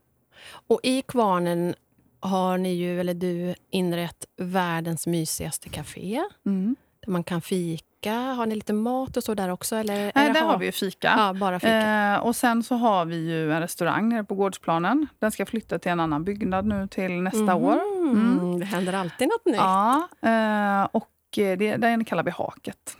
Och 0.50 0.80
i 0.82 1.02
kvarnen 1.02 1.74
har 2.20 2.58
ni 2.58 2.74
ju, 2.74 3.00
eller 3.00 3.14
du, 3.14 3.54
inrett 3.70 4.26
världens 4.36 5.06
mysigaste 5.06 5.68
café. 5.68 6.20
Mm. 6.46 6.76
Där 7.04 7.12
man 7.12 7.24
kan 7.24 7.40
fika. 7.40 8.12
Har 8.14 8.46
ni 8.46 8.54
lite 8.54 8.72
mat 8.72 9.16
och 9.16 9.22
så 9.24 9.34
där 9.34 9.48
också? 9.48 9.76
Eller, 9.76 10.12
Nej, 10.14 10.32
där 10.32 10.42
har 10.42 10.58
vi 10.58 10.66
ju 10.66 10.72
fika. 10.72 11.14
Ja, 11.18 11.32
bara 11.32 11.60
fika. 11.60 12.12
Eh, 12.14 12.18
och 12.20 12.36
sen 12.36 12.62
så 12.62 12.74
har 12.74 13.04
vi 13.04 13.16
ju 13.16 13.52
en 13.52 13.60
restaurang 13.60 14.08
nere 14.08 14.24
på 14.24 14.34
gårdsplanen. 14.34 15.06
Den 15.18 15.30
ska 15.30 15.46
flytta 15.46 15.78
till 15.78 15.90
en 15.92 16.00
annan 16.00 16.24
byggnad 16.24 16.66
nu 16.66 16.86
till 16.88 17.12
nästa 17.22 17.54
år. 17.54 17.80
Mm, 17.98 18.60
Det 18.60 18.66
händer 18.66 18.92
alltid 18.92 19.28
något 19.28 19.46
nytt. 19.46 19.56
Ja, 19.56 20.08
eh, 20.22 20.88
och 20.92 21.38
eh, 21.38 21.58
det, 21.58 21.76
den 21.76 22.04
kallar 22.04 22.22
vi 22.22 22.30
Haket. 22.30 22.96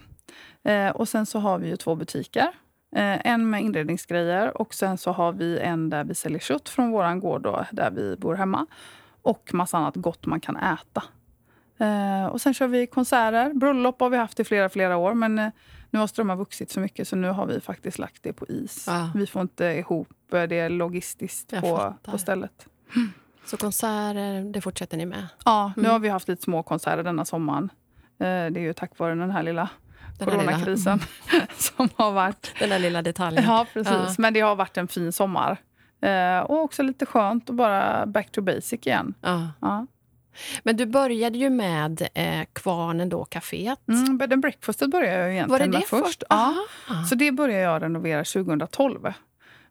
Eh, 0.62 0.88
och 0.88 1.08
sen 1.08 1.26
så 1.26 1.38
har 1.38 1.58
vi 1.58 1.68
ju 1.68 1.76
två 1.76 1.94
butiker. 1.94 2.48
Eh, 2.96 3.26
en 3.26 3.50
med 3.50 3.62
inredningsgrejer 3.62 4.60
och 4.60 4.74
sen 4.74 4.98
så 4.98 5.12
har 5.12 5.32
vi 5.32 5.58
en 5.58 5.90
där 5.90 6.04
vi 6.04 6.14
säljer 6.14 6.38
kött 6.40 6.68
från 6.68 6.90
våran 6.90 7.20
gård 7.20 7.42
då, 7.42 7.64
där 7.72 7.90
vi 7.90 8.16
bor 8.16 8.34
hemma. 8.34 8.66
Och 9.22 9.50
massa 9.54 9.78
annat 9.78 9.96
gott 9.96 10.26
man 10.26 10.40
kan 10.40 10.56
äta. 10.56 11.02
Eh, 11.80 12.26
och 12.26 12.40
sen 12.40 12.54
kör 12.54 12.66
vi 12.66 12.86
konserter. 12.86 13.54
Bröllop 13.54 14.00
har 14.00 14.10
vi 14.10 14.16
haft 14.16 14.40
i 14.40 14.44
flera, 14.44 14.68
flera 14.68 14.96
år. 14.96 15.14
Men 15.14 15.38
eh, 15.38 15.48
nu 15.90 15.98
har 15.98 16.06
Strömma 16.06 16.34
vuxit 16.34 16.70
så 16.70 16.80
mycket 16.80 17.08
så 17.08 17.16
nu 17.16 17.28
har 17.28 17.46
vi 17.46 17.60
faktiskt 17.60 17.98
lagt 17.98 18.22
det 18.22 18.32
på 18.32 18.46
is. 18.48 18.84
Ja. 18.88 19.10
Vi 19.14 19.26
får 19.26 19.42
inte 19.42 19.64
ihop 19.64 20.08
eh, 20.34 20.42
det 20.42 20.68
logistiskt 20.68 21.52
Jag 21.52 21.60
på, 21.62 21.76
fattar. 21.76 22.12
på 22.12 22.18
stället. 22.18 22.66
Så 23.44 23.56
konserter, 23.56 24.52
det 24.52 24.60
fortsätter 24.60 24.96
ni 24.96 25.06
med? 25.06 25.26
Ja, 25.44 25.72
nu 25.76 25.80
Mm. 25.80 25.92
har 25.92 25.98
vi 25.98 26.08
haft 26.08 26.28
lite 26.28 26.42
små 26.42 26.62
konserter 26.62 27.02
denna 27.02 27.24
sommaren. 27.24 27.70
Eh, 28.18 28.26
Det 28.26 28.26
är 28.26 28.58
ju 28.60 28.72
tack 28.72 28.98
vare 28.98 29.14
den 29.14 29.30
här 29.30 29.42
lilla 29.42 29.68
Den 30.18 30.28
här 30.28 30.38
lilla- 30.38 30.52
coronakrisen 30.52 31.00
som 31.56 31.88
har 31.96 32.12
varit. 32.12 32.52
Den 32.58 32.68
där 32.70 32.78
lilla 32.78 33.02
detaljen. 33.02 33.44
Ja, 33.44 33.66
precis. 33.72 33.92
Ja. 33.92 34.14
Men 34.18 34.34
det 34.34 34.40
har 34.40 34.56
varit 34.56 34.76
en 34.76 34.88
fin 34.88 35.12
sommar. 35.12 35.56
Eh, 36.02 36.38
Och 36.40 36.58
också 36.62 36.82
lite 36.82 37.06
skönt 37.06 37.50
att 37.50 37.56
bara 37.56 38.06
back 38.06 38.32
to 38.32 38.40
basic 38.42 38.86
igen. 38.86 39.14
Ja. 39.20 39.48
Ja. 39.60 39.86
Men 40.62 40.76
du 40.76 40.86
började 40.86 41.38
ju 41.38 41.50
med 41.50 42.08
eh, 42.14 42.44
Kvarnen, 42.52 43.08
då, 43.08 43.24
kaféet. 43.24 43.88
Mm, 43.88 44.18
bed 44.18 44.32
and 44.32 44.42
breakfastet 44.42 44.90
började 44.90 45.18
jag 45.18 45.32
egentligen 45.32 45.50
Var 45.50 45.58
det 45.58 45.64
det 45.64 45.70
med 45.70 45.82
först. 45.86 46.06
först? 46.06 46.22
Ja. 46.28 46.54
Aha. 46.90 47.04
Så 47.04 47.14
det 47.14 47.32
började 47.32 47.62
jag 47.62 47.82
renovera 47.82 48.24
2012. 48.24 49.06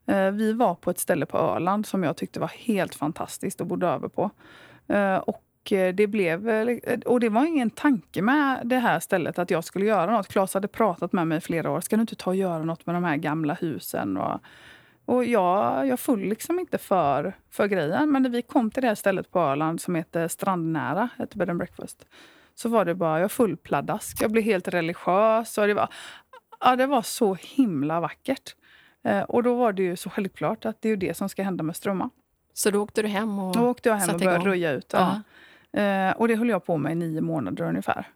Eh, 0.07 0.31
Vi 0.31 0.53
var 0.53 0.75
på 0.75 0.89
ett 0.91 0.99
ställe 0.99 1.25
på 1.25 1.37
Öland 1.37 1.85
som 1.85 2.03
jag 2.03 2.17
tyckte 2.17 2.39
var 2.39 2.47
helt 2.55 2.95
fantastiskt 2.95 3.61
och 3.61 3.67
bodde 3.67 3.87
över 3.87 4.07
på. 4.07 4.29
Eh, 4.87 5.15
Och 5.15 5.71
eh, 5.71 5.93
det, 5.95 6.07
blev, 6.07 6.49
och 7.05 7.19
det 7.19 7.29
var 7.29 7.45
ingen 7.45 7.69
tanke 7.69 8.21
med 8.21 8.61
det 8.63 8.77
här 8.79 8.99
stället 8.99 9.39
att 9.39 9.51
jag 9.51 9.63
skulle 9.63 9.85
göra 9.85 10.11
något. 10.11 10.27
Claes 10.27 10.53
hade 10.53 10.67
pratat 10.67 11.13
med 11.13 11.27
mig 11.27 11.37
i 11.37 11.41
flera 11.41 11.71
år. 11.71 11.81
Ska 11.81 11.95
du 11.95 12.01
inte 12.01 12.15
ta 12.15 12.29
och 12.29 12.35
göra 12.35 12.63
något 12.63 12.85
med 12.85 12.95
de 12.95 13.03
här 13.03 13.15
gamla 13.17 13.53
husen? 13.53 14.17
Och, 14.17 14.39
och 15.09 15.25
jag, 15.25 15.87
jag 15.87 15.99
föll 15.99 16.19
liksom 16.19 16.59
inte 16.59 16.77
för, 16.77 17.33
för 17.49 17.67
grejen. 17.67 18.11
Men 18.11 18.23
när 18.23 18.29
vi 18.29 18.41
kom 18.41 18.71
till 18.71 18.81
det 18.81 18.87
här 18.87 18.95
stället 18.95 19.31
på 19.31 19.39
Öland 19.39 19.81
som 19.81 19.95
heter 19.95 20.27
Strandnära, 20.27 21.09
ett 21.19 21.35
bed 21.35 21.49
and 21.49 21.57
breakfast, 21.57 22.05
så 22.55 22.69
var 22.69 22.85
det 22.85 22.95
bara, 22.95 23.19
jag 23.19 23.31
full 23.31 23.57
pladask. 23.57 24.21
Jag 24.21 24.31
blev 24.31 24.43
helt 24.43 24.67
religiös. 24.67 25.57
Och 25.57 25.67
det, 25.67 25.73
var, 25.73 25.89
ja, 26.59 26.75
det 26.75 26.87
var 26.87 27.01
så 27.01 27.37
himla 27.41 27.99
vackert. 27.99 28.55
Eh, 29.03 29.21
och 29.21 29.43
då 29.43 29.55
var 29.55 29.73
det 29.73 29.83
ju 29.83 29.95
så 29.95 30.09
självklart 30.09 30.65
att 30.65 30.81
det 30.81 30.89
är 30.89 30.97
det 30.97 31.17
som 31.17 31.29
ska 31.29 31.43
hända 31.43 31.63
med 31.63 31.75
Strömma. 31.75 32.09
Så 32.53 32.71
då 32.71 32.81
åkte 32.81 33.01
du 33.01 33.07
hem 33.07 33.39
och 33.39 33.55
Då 33.55 33.67
åkte 33.67 33.89
jag 33.89 33.95
hem 33.95 34.15
och 34.15 34.21
började 34.21 34.45
röja 34.45 34.71
ut. 34.71 34.93
Ja. 34.93 35.21
Eh, 35.81 36.11
och 36.11 36.27
det 36.27 36.35
höll 36.35 36.49
jag 36.49 36.65
på 36.65 36.77
med 36.77 36.91
i 36.91 36.95
nio 36.95 37.21
månader 37.21 37.63
ungefär. 37.63 38.07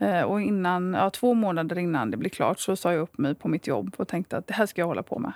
Eh, 0.00 0.22
och 0.22 0.40
innan, 0.40 0.94
ja, 0.94 1.10
två 1.10 1.34
månader 1.34 1.78
innan 1.78 2.10
det 2.10 2.16
blev 2.16 2.30
klart 2.30 2.58
så 2.58 2.76
sa 2.76 2.92
jag 2.92 3.00
upp 3.00 3.18
mig 3.18 3.34
på 3.34 3.48
mitt 3.48 3.66
jobb 3.66 3.94
och 3.96 4.08
tänkte 4.08 4.36
att 4.36 4.46
det 4.46 4.54
här 4.54 4.66
ska 4.66 4.80
jag 4.82 4.86
hålla 4.86 5.02
på 5.02 5.18
med. 5.18 5.32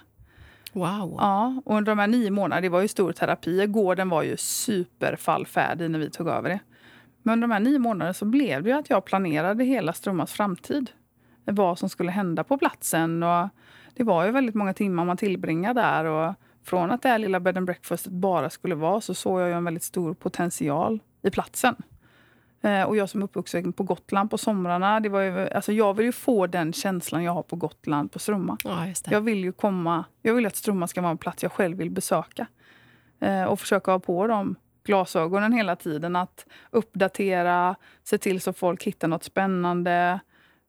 Wow. 0.72 1.16
Ja, 1.18 1.62
och 1.64 1.76
under 1.76 1.92
de 1.92 1.98
här 1.98 2.06
nio 2.06 2.30
månaderna, 2.30 2.60
det 2.60 2.68
var 2.68 2.80
ju 2.80 2.88
stor 2.88 3.12
terapi. 3.12 3.66
Gården 3.66 4.08
var 4.08 4.22
ju 4.22 4.36
superfallfärdig 4.36 5.90
när 5.90 5.98
vi 5.98 6.10
tog 6.10 6.28
över 6.28 6.48
det. 6.48 6.60
Men 7.22 7.32
under 7.32 7.48
de 7.48 7.52
här 7.52 7.60
nio 7.60 7.78
månaderna 7.78 8.14
så 8.14 8.24
blev 8.24 8.62
det 8.62 8.70
ju 8.70 8.76
att 8.76 8.90
jag 8.90 9.04
planerade 9.04 9.64
hela 9.64 9.92
Strömmas 9.92 10.32
framtid. 10.32 10.90
Vad 11.44 11.78
som 11.78 11.88
skulle 11.88 12.10
hända 12.10 12.44
på 12.44 12.58
platsen. 12.58 13.22
Och 13.22 13.48
det 13.94 14.04
var 14.04 14.24
ju 14.24 14.30
väldigt 14.30 14.54
många 14.54 14.74
timmar 14.74 15.04
man 15.04 15.16
tillbringade 15.16 15.80
där. 15.80 16.04
Och 16.04 16.34
från 16.64 16.90
att 16.90 17.02
det 17.02 17.08
här 17.08 17.18
lilla 17.18 17.40
bed 17.40 17.56
and 17.56 17.66
breakfastet 17.66 18.12
bara 18.12 18.50
skulle 18.50 18.74
vara 18.74 19.00
så 19.00 19.14
såg 19.14 19.40
jag 19.40 19.48
ju 19.48 19.54
en 19.54 19.64
väldigt 19.64 19.82
stor 19.82 20.14
potential 20.14 21.00
i 21.22 21.30
platsen. 21.30 21.76
Eh, 22.62 22.82
och 22.82 22.96
jag 22.96 23.08
som 23.08 23.20
är 23.20 23.24
uppvuxen 23.24 23.72
på 23.72 23.82
Gotland 23.82 24.30
på 24.30 24.38
somrarna, 24.38 25.00
det 25.00 25.08
var 25.08 25.20
ju, 25.20 25.48
alltså 25.48 25.72
jag 25.72 25.94
vill 25.94 26.06
ju 26.06 26.12
få 26.12 26.46
den 26.46 26.72
känslan 26.72 27.24
jag 27.24 27.32
har 27.32 27.42
på 27.42 27.56
Gotland 27.56 28.12
på 28.12 28.18
Strömma. 28.18 28.56
Ja. 28.64 28.86
Jag 29.10 29.20
vill 29.20 29.44
ju 29.44 29.52
komma, 29.52 30.04
jag 30.22 30.34
vill 30.34 30.46
att 30.46 30.56
Strömma 30.56 30.86
ska 30.86 31.00
vara 31.00 31.10
en 31.10 31.18
plats 31.18 31.42
jag 31.42 31.52
själv 31.52 31.76
vill 31.76 31.90
besöka. 31.90 32.46
Eh, 33.20 33.44
och 33.44 33.60
försöka 33.60 33.90
ha 33.90 33.98
på 33.98 34.26
de 34.26 34.56
glasögonen 34.84 35.52
hela 35.52 35.76
tiden. 35.76 36.16
Att 36.16 36.46
uppdatera, 36.70 37.76
se 38.04 38.18
till 38.18 38.40
så 38.40 38.52
folk 38.52 38.84
hittar 38.84 39.08
något 39.08 39.24
spännande. 39.24 40.20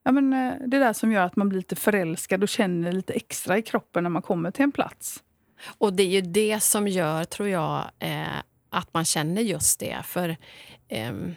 Ja, 0.04 0.12
men, 0.12 0.34
eh, 0.34 0.54
det 0.68 0.80
där 0.80 0.94
som 0.94 1.12
gör 1.12 1.26
att 1.26 1.36
man 1.36 1.50
blir 1.50 1.60
lite 1.60 1.76
förälskad 1.76 2.44
och 2.44 2.50
känner 2.50 2.92
lite 2.92 3.14
extra 3.14 3.58
i 3.58 3.62
kroppen 3.62 4.04
när 4.04 4.10
man 4.10 4.22
kommer 4.22 4.52
till 4.52 4.64
en 4.64 4.72
plats. 4.72 5.24
Och 5.78 5.94
det 5.94 6.04
är 6.04 6.08
ju 6.08 6.22
det 6.22 6.64
som 6.64 6.88
gör, 6.88 7.24
tror 7.24 7.50
jag, 7.50 7.84
eh, 8.00 8.38
att 8.70 8.94
man 8.94 9.06
känner 9.06 9.42
just 9.42 9.80
det. 9.80 9.98
För 10.06 10.38
ehm, 10.88 11.36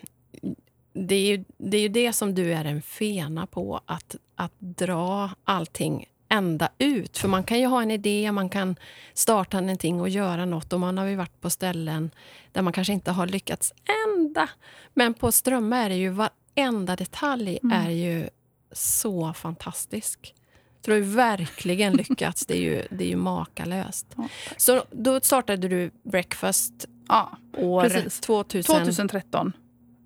det, 0.95 1.15
är 1.15 1.27
ju, 1.37 1.45
det 1.59 1.77
är 1.77 1.81
ju 1.81 1.89
det 1.89 2.13
som 2.13 2.35
du 2.35 2.53
är 2.53 2.65
en 2.65 2.83
fena 2.83 3.47
på, 3.47 3.81
att, 3.87 4.17
att 4.37 4.53
dra 4.59 5.31
allting 5.45 6.07
ända 6.29 6.69
ut. 6.79 7.19
För 7.19 7.29
man 7.29 7.45
kan 7.45 7.61
ju 7.61 7.67
ha 7.67 7.83
en 7.83 7.91
idé, 7.91 8.33
man 8.33 8.49
kan 8.49 8.77
starta 9.15 9.61
någonting 9.61 10.01
och 10.01 10.09
göra 10.09 10.45
något. 10.45 10.73
Och 10.73 10.81
man 10.81 10.99
har 10.99 11.07
ju 11.07 11.17
varit 11.17 11.41
på 11.41 11.51
ställen 11.51 12.11
där 12.53 12.63
man 12.63 12.73
kanske 12.73 12.93
inte 12.93 13.11
har 13.11 13.27
lyckats 13.27 13.73
ända. 14.07 14.49
Men 14.95 15.15
på 15.15 15.33
Strömma 15.33 15.77
är 15.77 15.89
det 15.89 15.95
ju 15.97 16.09
varenda 16.09 16.97
detalj 16.97 17.59
Mm. 17.63 17.87
är 17.87 17.91
ju 17.91 18.29
så 18.73 19.33
fantastisk. 19.33 20.35
Så 20.81 20.91
du 20.91 20.93
har 20.93 20.99
ju 20.99 21.05
verkligen 21.15 21.93
lyckats. 21.97 22.47
Det 22.47 22.55
är 22.57 22.63
ju, 22.63 22.83
det 22.91 23.05
är 23.05 23.09
ju 23.09 23.17
makalöst. 23.17 24.07
Ja, 24.17 24.29
Så 24.57 24.85
då 24.91 25.21
startade 25.21 25.69
du 25.69 25.91
Breakfast 26.03 26.87
Ja, 27.09 27.39
år 27.57 27.83
Precis. 27.83 28.21
2000 28.21 28.75
2013. 28.75 29.53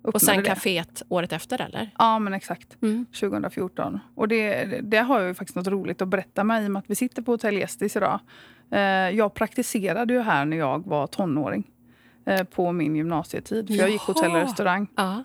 Och 0.01 0.21
sen 0.21 0.43
kaféet 0.43 1.03
året 1.09 1.33
efter, 1.33 1.61
eller? 1.61 1.89
Ja, 1.97 2.19
men 2.19 2.33
exakt. 2.33 2.77
Mm. 2.81 3.05
2014. 3.05 3.99
Och 4.15 4.27
det, 4.27 4.65
det 4.83 4.97
har 4.97 5.19
jag 5.19 5.27
ju 5.27 5.33
faktiskt 5.33 5.55
något 5.55 5.67
roligt 5.67 6.01
att 6.01 6.07
berätta 6.07 6.43
med 6.43 6.63
i 6.63 6.67
och 6.67 6.71
med 6.71 6.79
att 6.79 6.89
vi 6.89 6.95
sitter 6.95 7.21
på 7.21 7.31
Hotell 7.31 7.57
Gästis 7.57 7.95
idag. 7.95 8.19
Eh, 8.71 8.81
jag 9.09 9.33
praktiserade 9.33 10.13
ju 10.13 10.21
här 10.21 10.45
när 10.45 10.57
jag 10.57 10.87
var 10.87 11.07
tonåring. 11.07 11.63
Eh, 12.25 12.43
på 12.43 12.71
min 12.71 12.95
gymnasietid. 12.95 13.67
För 13.67 13.75
jag 13.75 13.89
gick 13.89 14.01
hotell 14.01 14.31
och 14.31 14.41
restaurang. 14.41 14.87
Ja. 14.95 15.23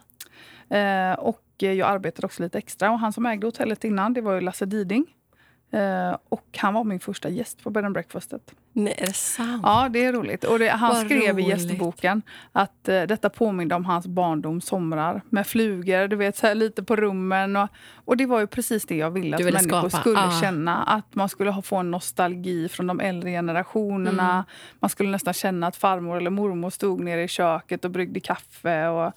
Eh, 0.76 1.12
och 1.12 1.42
jag 1.56 1.80
arbetade 1.80 2.26
också 2.26 2.42
lite 2.42 2.58
extra. 2.58 2.90
Och 2.90 2.98
han 2.98 3.12
som 3.12 3.26
ägde 3.26 3.46
hotellet 3.46 3.84
innan 3.84 4.14
det 4.14 4.20
var 4.20 4.34
ju 4.34 4.40
Lasse 4.40 4.66
Diding. 4.66 5.06
Eh, 5.74 6.16
och 6.28 6.46
han 6.56 6.74
var 6.74 6.84
min 6.84 7.00
första 7.00 7.28
gäst 7.28 7.62
på 7.62 7.70
bed 7.70 7.84
and 7.84 7.92
breakfastet. 7.92 8.54
Nej, 8.72 8.94
är 8.98 9.06
det 9.06 9.12
sant? 9.12 9.62
Ja, 9.64 9.88
det 9.92 10.04
är 10.04 10.12
roligt. 10.12 10.44
Och 10.44 10.58
det, 10.58 10.68
han 10.68 10.94
Vad 10.94 11.04
skrev 11.04 11.22
i 11.22 11.42
roligt. 11.42 11.48
gästboken 11.48 12.22
att 12.52 12.88
eh, 12.88 13.02
detta 13.02 13.30
påminde 13.30 13.74
om 13.74 13.84
hans 13.84 14.06
barndom 14.06 14.60
somrar 14.60 15.22
med 15.28 15.46
flugor, 15.46 16.08
du 16.08 16.16
vet, 16.16 16.36
så 16.36 16.46
här, 16.46 16.54
lite 16.54 16.82
på 16.82 16.96
rummen. 16.96 17.56
Och, 17.56 17.68
och 17.94 18.16
det 18.16 18.26
var 18.26 18.40
ju 18.40 18.46
precis 18.46 18.86
det 18.86 18.96
jag 18.96 19.10
ville 19.10 19.36
att 19.36 19.40
ville 19.40 19.52
människor 19.52 19.88
skapa, 19.88 20.00
skulle 20.00 20.18
ah. 20.18 20.40
känna. 20.40 20.82
Att 20.82 21.14
man 21.14 21.28
skulle 21.28 21.50
ha, 21.50 21.62
få 21.62 21.76
en 21.76 21.90
nostalgi 21.90 22.68
från 22.68 22.86
de 22.86 23.00
äldre 23.00 23.30
generationerna. 23.30 24.32
Mm. 24.32 24.44
Man 24.80 24.90
skulle 24.90 25.10
nästan 25.10 25.34
känna 25.34 25.66
att 25.66 25.76
farmor 25.76 26.16
eller 26.16 26.30
mormor 26.30 26.70
stod 26.70 27.00
nere 27.00 27.22
i 27.22 27.28
köket 27.28 27.84
och 27.84 27.90
bryggde 27.90 28.20
kaffe. 28.20 28.86
Och, 28.88 29.12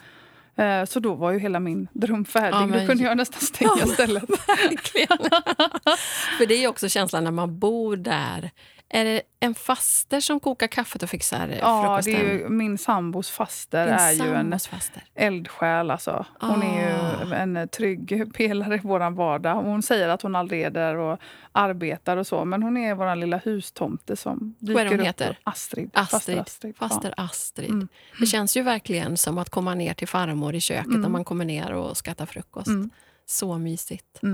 så 0.88 1.00
då 1.00 1.14
var 1.14 1.32
ju 1.32 1.40
hela 1.40 1.60
min 1.60 1.88
dröm 1.94 2.26
färdig. 2.26 2.58
Ja, 2.58 2.66
men- 2.66 2.80
då 2.80 2.88
kunde 2.88 3.04
jag 3.04 3.18
nästan 3.18 3.42
stänga 3.42 3.72
Ja. 3.80 3.86
stället. 3.88 4.24
Verkligen. 4.48 5.18
För 6.38 6.46
det 6.46 6.64
är 6.64 6.68
också 6.68 6.90
känslan 6.90 7.24
när 7.24 7.32
man 7.32 7.60
bor 7.60 7.96
där. 7.96 8.52
Är 8.90 9.06
det 9.06 9.22
en 9.40 9.56
faster 9.56 10.20
som 10.20 10.40
kokar 10.40 10.68
kaffet 10.68 11.04
och 11.04 11.10
fixar 11.10 11.58
Ja, 11.62 11.82
frukosten? 11.84 12.14
det 12.14 12.20
är 12.20 12.34
ju, 12.40 12.50
min 12.50 12.78
sambos 12.78 13.30
faster 13.32 13.86
Din 13.86 13.96
är 13.96 14.12
ju 14.28 14.34
en 14.36 14.60
faster. 14.60 15.04
eldsjäl. 15.16 15.92
Alltså. 15.92 16.26
Hon 16.40 16.64
är 16.64 16.90
ju 16.90 16.96
Ah. 17.32 17.36
en 17.36 17.68
trygg 17.70 18.34
pelare 18.34 18.76
i 18.76 18.80
vår 18.84 19.10
vardag. 19.10 19.56
Hon 19.56 19.82
säger 19.82 20.10
att 20.10 20.22
hon 20.22 20.36
aldrig 20.36 20.62
är 20.62 20.70
där 20.72 20.96
och 20.96 21.20
arbetar 21.52 22.18
och 22.18 22.28
så. 22.28 22.46
Men 22.46 22.64
hon 22.64 22.78
är 22.78 22.96
vår 22.96 23.16
lilla 23.16 23.38
hustomte 23.38 24.16
som 24.16 24.56
Vad 24.60 24.70
är 24.78 24.84
dyker 24.84 24.98
hon 24.98 25.06
heter? 25.06 25.40
Astrid. 25.44 25.90
Faster 25.94 26.18
Astrid. 26.18 26.40
Astrid. 26.40 26.76
Faster 26.78 27.14
Astrid. 27.18 27.70
Mm. 27.70 27.88
Det 28.20 28.26
känns 28.26 28.58
ju 28.58 28.62
verkligen 28.62 29.18
som 29.18 29.38
att 29.38 29.50
komma 29.50 29.74
ner 29.76 29.94
till 29.94 30.08
farmor 30.08 30.56
i 30.56 30.62
köket 30.62 30.86
Mm. 30.86 31.02
när 31.02 31.10
man 31.10 31.24
kommer 31.26 31.46
ner 31.46 31.72
och 31.74 31.98
ska 31.98 32.12
äta 32.12 32.26
frukost. 32.26 32.68
Mm. 32.68 32.90
Så 33.26 33.58
mysigt. 33.58 34.20
Ja, 34.22 34.28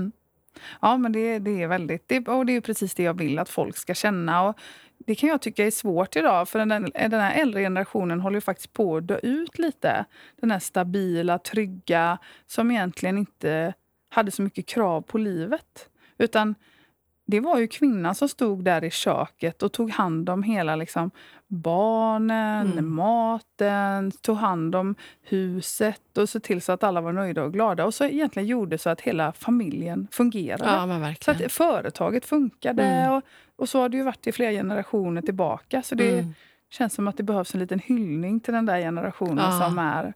ja 0.80 0.96
men 0.96 1.12
det, 1.12 1.38
det 1.38 1.62
är 1.62 1.66
väldigt... 1.66 2.08
Det, 2.08 2.28
och 2.28 2.46
det 2.46 2.56
är 2.56 2.60
precis 2.60 2.94
det 2.94 3.02
jag 3.02 3.18
vill 3.18 3.38
att 3.38 3.48
folk 3.48 3.76
ska 3.76 3.94
känna. 3.94 4.42
Och 4.42 4.58
det 4.98 5.14
kan 5.14 5.28
jag 5.28 5.40
tycka 5.42 5.66
är 5.66 5.70
svårt 5.70 6.16
idag. 6.16 6.48
För 6.48 6.58
den, 6.58 6.90
den 6.94 7.20
här 7.20 7.40
äldre 7.40 7.60
generationen 7.60 8.20
håller 8.20 8.36
ju 8.36 8.40
faktiskt 8.40 8.72
på 8.72 8.96
att 8.96 9.06
dö 9.06 9.18
ut 9.22 9.58
lite. 9.58 10.04
Den 10.40 10.50
här 10.50 10.58
stabila, 10.58 11.38
trygga, 11.38 12.18
som 12.46 12.70
egentligen 12.70 13.18
inte 13.18 13.74
hade 14.10 14.30
så 14.30 14.42
mycket 14.42 14.66
krav 14.66 15.02
på 15.02 15.18
livet. 15.18 15.88
Utan 16.18 16.54
det 17.26 17.40
var 17.40 17.58
ju 17.58 17.66
kvinnan 17.68 18.14
som 18.14 18.28
stod 18.28 18.64
där 18.64 18.84
i 18.84 18.90
köket 18.90 19.62
och 19.62 19.72
tog 19.72 19.90
hand 19.90 20.28
om 20.30 20.42
hela 20.42 20.76
liksom, 20.76 21.10
barnen, 21.46 22.72
Mm. 22.72 22.94
maten, 22.94 24.10
tog 24.10 24.36
hand 24.36 24.74
om 24.74 24.94
huset 25.22 26.18
och 26.18 26.28
såg 26.28 26.42
till 26.42 26.62
så 26.62 26.72
att 26.72 26.82
alla 26.84 27.00
var 27.00 27.12
nöjda 27.12 27.42
och 27.42 27.52
glada. 27.52 27.84
Och 27.84 27.94
så 27.94 28.04
egentligen 28.04 28.48
gjorde 28.48 28.78
så 28.78 28.90
att 28.90 29.00
hela 29.00 29.32
familjen 29.32 30.08
fungerade. 30.10 30.64
Ja, 30.64 31.14
Så 31.20 31.30
att 31.30 31.52
företaget 31.52 32.24
funkade. 32.26 32.82
Mm. 32.82 33.12
Och, 33.12 33.22
och 33.56 33.68
så 33.68 33.80
har 33.80 33.88
det 33.88 33.96
ju 33.96 34.02
varit 34.02 34.26
i 34.26 34.32
flera 34.32 34.50
generationer 34.52 35.22
tillbaka. 35.22 35.82
Så 35.82 35.94
det 35.94 36.18
Mm. 36.18 36.34
känns 36.70 36.94
som 36.94 37.08
att 37.08 37.16
det 37.16 37.22
behövs 37.22 37.54
en 37.54 37.60
liten 37.60 37.78
hyllning 37.78 38.40
till 38.40 38.54
den 38.54 38.66
där 38.66 38.78
generationen 38.78 39.44
Ja. 39.50 39.60
som 39.68 39.78
är... 39.78 40.14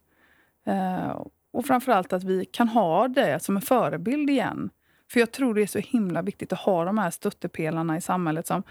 Eh, 0.67 1.23
och 1.51 1.67
framförallt 1.67 2.13
att 2.13 2.25
vi 2.25 2.45
kan 2.45 2.69
ha 2.69 3.09
det 3.09 3.43
som 3.43 3.57
en 3.57 3.63
förebild 3.63 4.31
igen. 4.31 4.71
För 5.11 5.21
jag 5.21 5.33
tror 5.33 5.55
det 5.55 5.63
är 5.63 5.67
så 5.67 5.79
himla 5.79 6.23
viktigt 6.23 6.53
att 6.53 6.59
ha 6.59 6.85
de 6.85 6.99
här 6.99 7.11
stöttepelarna 7.11 7.97
i 7.97 8.01
samhället 8.01 8.47
som 8.47 8.63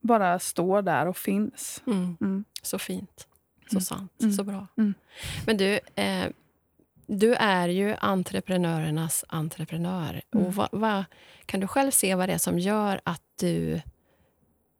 bara 0.00 0.38
står 0.38 0.82
där 0.82 1.06
och 1.06 1.16
finns. 1.16 1.82
Mm. 1.86 2.16
Mm. 2.20 2.44
Så 2.62 2.78
fint. 2.78 3.26
Så 3.70 3.74
Mm. 3.76 3.80
sant. 3.82 4.12
Mm. 4.22 4.32
Så 4.32 4.44
bra. 4.44 4.66
Mm. 4.78 4.94
Men 5.46 5.56
du, 5.56 5.80
eh, 5.94 6.26
du 7.06 7.34
är 7.34 7.68
ju 7.68 7.94
entreprenörernas 8.00 9.24
entreprenör. 9.28 10.20
Och 10.32 10.54
vad, 10.54 10.68
vad, 10.72 11.04
kan 11.46 11.60
du 11.60 11.66
själv 11.66 11.90
se 11.90 12.14
vad 12.14 12.28
det 12.28 12.32
är 12.32 12.38
som 12.38 12.58
gör 12.58 13.00
att 13.04 13.22
du 13.40 13.80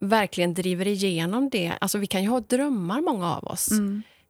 verkligen 0.01 0.55
driver 0.55 0.87
igenom 0.87 1.49
det? 1.51 1.73
Alltså, 1.81 1.99
vi 1.99 2.07
kan 2.07 2.23
ju 2.23 2.29
ha 2.29 2.41
drömmar, 2.41 3.01
många 3.01 3.35
av 3.37 3.45
oss. 3.45 3.69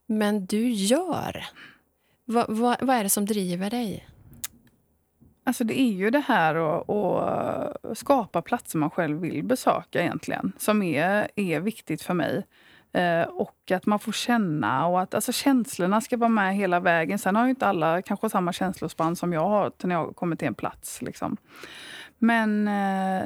Men 0.07 0.47
du 0.47 0.69
gör. 0.71 1.45
Va, 2.25 2.47
va, 2.49 2.77
vad 2.81 2.97
är 2.97 3.03
det 3.03 3.11
som 3.11 3.25
driver 3.27 3.71
dig? 3.71 4.09
Alltså 5.49 5.65
det 5.65 5.81
är 5.81 5.93
ju 5.93 6.11
det 6.11 6.25
här 6.27 6.55
att, 6.55 7.99
skapa 7.99 8.43
platser 8.43 8.79
man 8.79 8.91
själv 8.91 9.21
vill 9.21 9.45
besöka 9.45 10.03
egentligen. 10.03 10.53
Som 10.59 10.83
är, 10.83 11.29
är 11.37 11.61
viktigt 11.61 12.03
för 12.03 12.15
mig. 12.15 12.47
Eh, 12.93 13.23
och 13.23 13.71
att 13.71 13.87
man 13.87 13.99
får 13.99 14.13
känna 14.13 14.87
och 14.87 15.01
att 15.01 15.15
alltså, 15.15 15.33
känslorna 15.33 16.01
ska 16.01 16.17
vara 16.17 16.29
med 16.29 16.57
hela 16.57 16.81
vägen. 16.81 17.19
Sen 17.19 17.37
har 17.37 17.45
ju 17.45 17.51
inte 17.51 17.67
alla 17.67 18.03
kanske 18.03 18.31
samma 18.31 18.53
känslospann 18.53 19.17
som 19.17 19.33
jag 19.33 19.49
har 19.49 19.73
när 19.83 19.95
jag 19.95 20.17
kommer 20.17 20.37
till 20.37 20.49
en 20.49 20.55
plats. 20.55 21.03
Liksom. 21.03 21.37
Men 22.19 22.69
eh, 22.69 23.23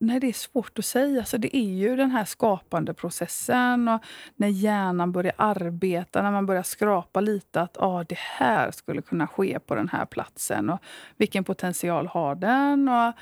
nej, 0.00 0.20
det 0.20 0.26
är 0.26 0.32
svårt 0.32 0.78
att 0.78 0.84
säga. 0.84 1.18
Alltså, 1.20 1.38
det 1.38 1.56
är 1.56 1.70
ju 1.74 1.96
den 1.96 2.10
här 2.10 2.24
skapande 2.24 2.94
processen 2.94 3.88
och 3.88 4.02
när 4.36 4.48
hjärnan 4.48 5.12
börjar 5.12 5.32
arbeta, 5.36 6.22
när 6.22 6.30
man 6.32 6.46
börjar 6.46 6.62
skrapa 6.62 7.20
lite 7.20 7.60
att 7.60 7.76
ah, 7.80 8.04
det 8.04 8.18
här 8.18 8.70
skulle 8.70 9.02
kunna 9.02 9.26
ske 9.26 9.58
på 9.58 9.74
den 9.74 9.88
här 9.88 10.04
platsen. 10.06 10.70
Och 10.70 10.78
vilken 11.16 11.44
potential 11.44 12.06
har 12.06 12.34
den? 12.34 12.88
Och, 12.88 13.12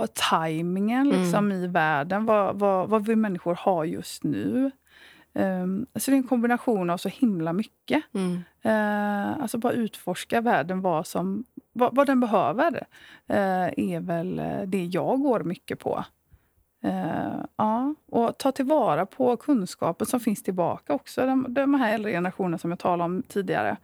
och 0.00 0.14
tajmingen 0.14 1.06
Mm. 1.06 1.22
liksom, 1.22 1.52
i 1.52 1.66
världen. 1.66 2.24
Vad, 2.24 2.58
vad, 2.58 2.88
vad 2.88 3.06
vill 3.06 3.16
människor 3.16 3.54
ha 3.54 3.84
just 3.84 4.24
nu? 4.24 4.70
Um, 5.32 5.86
så 5.94 6.10
det 6.10 6.14
är 6.14 6.18
en 6.18 6.28
kombination 6.28 6.90
av 6.90 6.96
så 6.96 7.08
himla 7.08 7.52
mycket. 7.52 8.02
Mm. 8.14 8.44
Eh, 8.62 9.42
alltså 9.42 9.58
bara 9.58 9.72
utforska 9.72 10.40
världen, 10.40 10.80
vad, 10.80 11.06
som, 11.06 11.44
vad, 11.78 11.94
vad 11.94 12.06
den 12.06 12.20
behöver. 12.20 12.86
eh, 13.26 13.66
är 13.76 14.00
väl 14.00 14.38
eh, 14.38 14.62
det 14.66 14.84
jag 14.84 15.20
går 15.22 15.40
mycket 15.40 15.78
på. 15.78 16.04
Eh, 16.84 17.40
ja, 17.56 17.94
och 18.10 18.38
ta 18.38 18.52
tillvara 18.52 19.06
på 19.06 19.36
kunskapen 19.36 20.06
som 20.06 20.20
finns 20.20 20.42
tillbaka 20.42 20.92
också. 20.94 21.26
De, 21.26 21.46
de 21.54 21.74
här 21.74 21.94
äldre 21.94 22.10
generationerna 22.12 22.58
som 22.58 22.70
jag 22.70 22.78
talade 22.78 23.04
om 23.04 23.22
tidigare. 23.28 23.76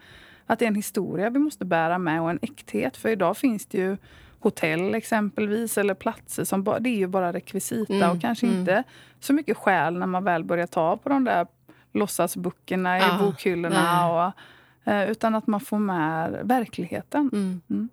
Att 0.46 0.58
det 0.58 0.64
är 0.64 0.68
en 0.68 0.74
historia 0.74 1.30
vi 1.30 1.38
måste 1.38 1.64
bära 1.64 1.98
med 1.98 2.20
och 2.22 2.30
en 2.30 2.38
äkthet. 2.42 2.96
För 2.96 3.08
idag 3.08 3.36
finns 3.36 3.66
det 3.66 3.78
ju 3.78 3.96
hotell 4.40 4.94
exempelvis 4.94 5.78
eller 5.78 5.94
platser 5.94 6.44
som 6.44 6.62
bara, 6.62 6.78
det 6.78 6.88
är 6.88 6.96
ju 6.96 7.06
bara 7.06 7.32
rekvisita 7.32 7.94
Mm, 7.94 8.10
och 8.10 8.20
kanske 8.20 8.46
mm. 8.46 8.58
inte 8.58 8.82
så 9.20 9.32
mycket 9.32 9.56
skäl 9.56 9.98
när 9.98 10.06
man 10.06 10.24
väl 10.24 10.44
börjar 10.44 10.66
ta 10.66 10.96
på 10.96 11.08
de 11.08 11.24
där 11.24 11.46
låtsasböckerna 11.92 12.98
i 12.98 13.00
Ja, 13.00 13.18
bokhyllorna. 13.20 14.06
nej. 14.08 14.26
Och, 14.26 14.32
utan 14.86 15.34
att 15.34 15.46
man 15.46 15.60
får 15.60 15.78
med 15.78 16.40
verkligheten. 16.44 17.30
Mm. 17.32 17.60
Mm. 17.70 17.88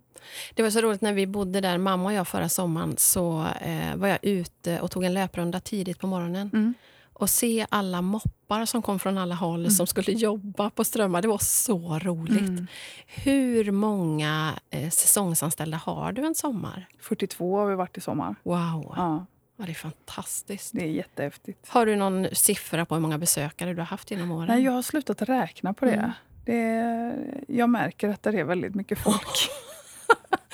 Det 0.53 0.63
var 0.63 0.69
så 0.69 0.81
roligt 0.81 1.01
när 1.01 1.13
vi 1.13 1.27
bodde 1.27 1.61
där, 1.61 1.77
mamma 1.77 2.05
och 2.05 2.13
jag 2.13 2.27
förra 2.27 2.49
sommaren, 2.49 2.95
så 2.97 3.45
eh, 3.61 3.95
var 3.95 4.07
jag 4.07 4.19
ute 4.21 4.79
och 4.79 4.91
tog 4.91 5.03
en 5.03 5.13
löprunda 5.13 5.59
tidigt 5.59 5.99
på 5.99 6.07
morgonen. 6.07 6.49
Mm. 6.53 6.73
Och 7.13 7.29
se 7.29 7.65
alla 7.69 8.01
moppar 8.01 8.65
som 8.65 8.81
kom 8.81 8.99
från 8.99 9.17
alla 9.17 9.35
håll 9.35 9.71
som 9.71 9.87
skulle 9.87 10.11
jobba 10.11 10.69
på 10.69 10.83
Strömmar, 10.83 11.21
det 11.21 11.27
var 11.27 11.37
så 11.37 11.99
roligt. 11.99 12.49
Mm. 12.49 12.67
Hur 13.05 13.71
många 13.71 14.53
eh, 14.69 14.89
säsongsanställda 14.89 15.77
har 15.77 16.11
du 16.11 16.25
en 16.25 16.35
sommar? 16.35 16.87
42 16.99 17.57
har 17.57 17.67
vi 17.67 17.75
varit 17.75 17.97
i 17.97 18.01
sommar. 18.01 18.35
Wow, 18.43 18.93
ja. 18.95 19.25
Ja, 19.57 19.65
det 19.65 19.71
är 19.71 19.75
fantastiskt. 19.75 20.71
det 20.73 20.83
är 20.83 20.87
jättehäftigt. 20.91 21.69
Har 21.69 21.85
du 21.85 21.95
någon 21.95 22.27
siffra 22.33 22.85
på 22.85 22.95
hur 22.95 23.01
många 23.01 23.17
besökare 23.17 23.73
du 23.73 23.79
har 23.79 23.85
haft 23.85 24.11
genom 24.11 24.31
åren? 24.31 24.47
Nej, 24.47 24.63
jag 24.63 24.71
har 24.71 24.81
slutat 24.81 25.21
räkna 25.21 25.73
på 25.73 25.85
det. 25.85 25.91
Mm. 25.91 26.11
Det 26.45 27.15
jag 27.47 27.69
märker 27.69 28.09
att 28.09 28.23
det 28.23 28.39
är 28.39 28.43
väldigt 28.43 28.75
mycket 28.75 28.99
folk. 28.99 29.49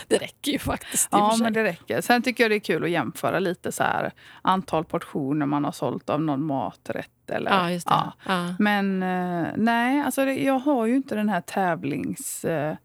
Det 0.07 0.17
räcker 0.17 0.51
ju 0.51 0.59
faktiskt. 0.59 1.07
Ja, 1.11 1.37
men 1.39 1.53
det 1.53 1.63
räcker. 1.63 2.01
Sen 2.01 2.21
tycker 2.21 2.43
jag 2.43 2.51
det 2.51 2.55
är 2.55 2.59
kul 2.59 2.83
att 2.83 2.89
jämföra 2.89 3.39
lite 3.39 3.71
så 3.71 3.83
här 3.83 4.11
antal 4.41 4.85
portioner 4.85 5.45
man 5.45 5.65
har 5.65 5.71
sålt 5.71 6.09
av 6.09 6.21
någon 6.21 6.43
maträtt. 6.43 7.29
Eller, 7.29 7.51
ja, 7.51 7.71
just 7.71 7.87
det. 7.87 7.93
Ja. 7.93 8.13
Ja. 8.27 8.55
Men 8.59 9.03
eh, 9.03 9.47
nej, 9.55 10.01
alltså 10.01 10.25
det, 10.25 10.43
jag 10.43 10.59
har 10.59 10.85
ju 10.85 10.95
inte 10.95 11.15
den 11.15 11.29
här 11.29 11.41
tävlings... 11.41 12.45
Eh, 12.45 12.75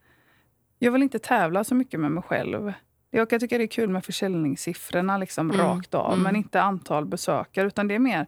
jag 0.79 0.93
vill 0.93 1.03
inte 1.03 1.19
tävla 1.19 1.65
så 1.65 1.75
mycket 1.75 2.01
med 2.01 2.11
mig 2.11 2.23
själv. 2.23 2.73
Jag 3.11 3.31
kan 3.31 3.41
tycka 3.41 3.59
det 3.59 3.65
är 3.65 3.69
kul 3.69 3.89
med 3.89 4.05
försäljningssiffrorna 4.05 5.19
liksom 5.19 5.51
Mm, 5.51 5.67
rakt 5.67 5.95
av, 5.95 6.13
mm. 6.13 6.23
men 6.23 6.37
inte 6.37 6.63
antal 6.63 7.07
besökare. 7.07 7.67
Utan 7.67 7.89
det 7.89 7.95
är 7.95 7.99
mer 7.99 8.27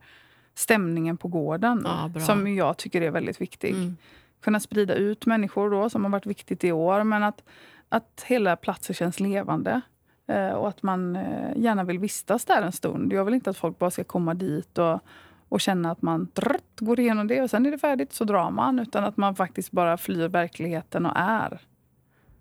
stämningen 0.54 1.16
på 1.16 1.28
gården 1.28 1.82
Ja, 1.84 2.20
som 2.20 2.54
jag 2.54 2.76
tycker 2.76 3.02
är 3.02 3.10
väldigt 3.10 3.40
viktig. 3.40 3.70
Mm. 3.70 3.96
Kunna 4.44 4.60
sprida 4.60 4.94
ut 4.94 5.26
människor 5.26 5.70
då, 5.70 5.90
som 5.90 6.04
har 6.04 6.10
varit 6.10 6.26
viktigt 6.26 6.64
i 6.64 6.72
år. 6.72 7.04
Men 7.04 7.22
att, 7.22 7.42
att 7.88 8.24
hela 8.26 8.56
platsen 8.56 8.94
känns 8.94 9.20
levande. 9.20 9.80
Eh, 10.28 10.50
och 10.50 10.68
att 10.68 10.82
man 10.82 11.16
eh, 11.16 11.56
gärna 11.56 11.84
vill 11.84 11.98
vistas 11.98 12.44
där 12.44 12.62
en 12.62 12.72
stund. 12.72 13.12
Jag 13.12 13.24
vill 13.24 13.34
inte 13.34 13.50
att 13.50 13.56
folk 13.56 13.78
bara 13.78 13.90
ska 13.90 14.04
komma 14.04 14.34
dit 14.34 14.78
och, 14.78 15.00
och 15.48 15.60
känna 15.60 15.90
att 15.90 16.02
man 16.02 16.28
drrt, 16.32 16.80
går 16.80 17.00
igenom 17.00 17.26
det 17.26 17.42
och 17.42 17.50
sen 17.50 17.66
är 17.66 17.70
det 17.70 17.78
färdigt 17.78 18.12
så 18.12 18.24
drar 18.24 18.50
man. 18.50 18.78
Utan 18.78 19.04
att 19.04 19.16
man 19.16 19.34
faktiskt 19.34 19.70
bara 19.70 19.96
flyr 19.96 20.28
verkligheten 20.28 21.06
och 21.06 21.12
är. 21.16 21.60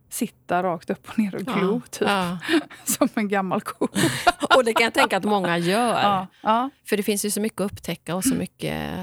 Sitta 0.09 0.63
rakt 0.63 0.89
upp 0.89 1.09
och 1.09 1.19
ner 1.19 1.35
och 1.35 1.41
glo, 1.41 1.81
typ. 1.89 2.07
Ja. 2.07 2.37
Som 2.83 3.09
en 3.15 3.27
gammal 3.27 3.61
ko. 3.61 3.87
Och 4.55 4.63
det 4.65 4.73
kan 4.73 4.83
jag 4.83 4.93
tänka 4.93 5.17
att 5.17 5.23
många 5.23 5.57
gör. 5.57 6.01
Ja, 6.01 6.27
ja, 6.41 6.69
För 6.85 6.97
det 6.97 7.03
finns 7.03 7.25
ju 7.25 7.31
så 7.31 7.41
mycket 7.41 7.61
att 7.61 7.71
upptäcka 7.71 8.15
och 8.15 8.23
så 8.23 8.35
mycket... 8.35 8.93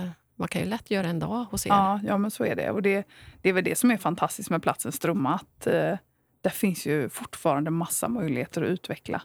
Man 0.41 0.49
kan 0.49 0.63
ju 0.63 0.69
lätt 0.69 0.91
göra 0.91 1.07
en 1.07 1.19
dag 1.19 1.47
hos 1.51 1.67
er. 1.67 1.71
ja, 1.71 2.01
ja, 2.05 2.19
men 2.19 2.31
så 2.31 2.45
är 2.45 2.57
det. 2.57 2.71
Och 2.71 2.83
det, 2.83 3.07
det 3.43 3.49
är 3.49 3.53
väl 3.53 3.65
det 3.65 3.79
som 3.79 3.91
är 3.91 3.97
fantastiskt 3.97 4.51
med 4.51 4.63
platsen 4.63 4.93
Strömma. 4.93 5.35
Att, 5.35 5.67
eh, 5.67 5.95
där 6.41 6.51
finns 6.51 6.87
ju 6.87 7.09
fortfarande 7.09 7.71
massa 7.71 8.09
möjligheter 8.09 8.63
att 8.63 8.69
utveckla. 8.69 9.23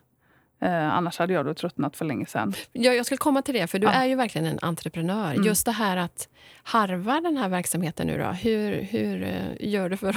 Eh, 0.62 0.94
annars 0.94 1.18
hade 1.20 1.34
jag 1.34 1.46
då 1.46 1.54
tröttnat 1.54 1.98
för 1.98 2.06
länge 2.06 2.26
sedan. 2.26 2.54
Ja, 2.72 2.94
jag 2.94 3.06
skulle 3.06 3.18
komma 3.18 3.42
till 3.42 3.54
det, 3.54 3.68
för 3.68 3.80
du 3.80 3.88
Ja. 3.88 3.92
är 3.94 4.06
ju 4.06 4.16
verkligen 4.16 4.48
en 4.48 4.60
entreprenör. 4.62 5.32
Mm. 5.34 5.44
Just 5.48 5.66
det 5.66 5.72
här 5.72 5.98
att 5.98 6.30
harva 6.64 7.22
den 7.22 7.38
här 7.38 7.50
verksamheten 7.50 8.08
nu 8.08 8.18
då. 8.18 8.26
Hur, 8.26 8.82
hur 8.82 9.24
eh, 9.24 9.70
gör 9.70 9.90
du 9.90 9.98
för 9.98 10.10
att, 10.10 10.16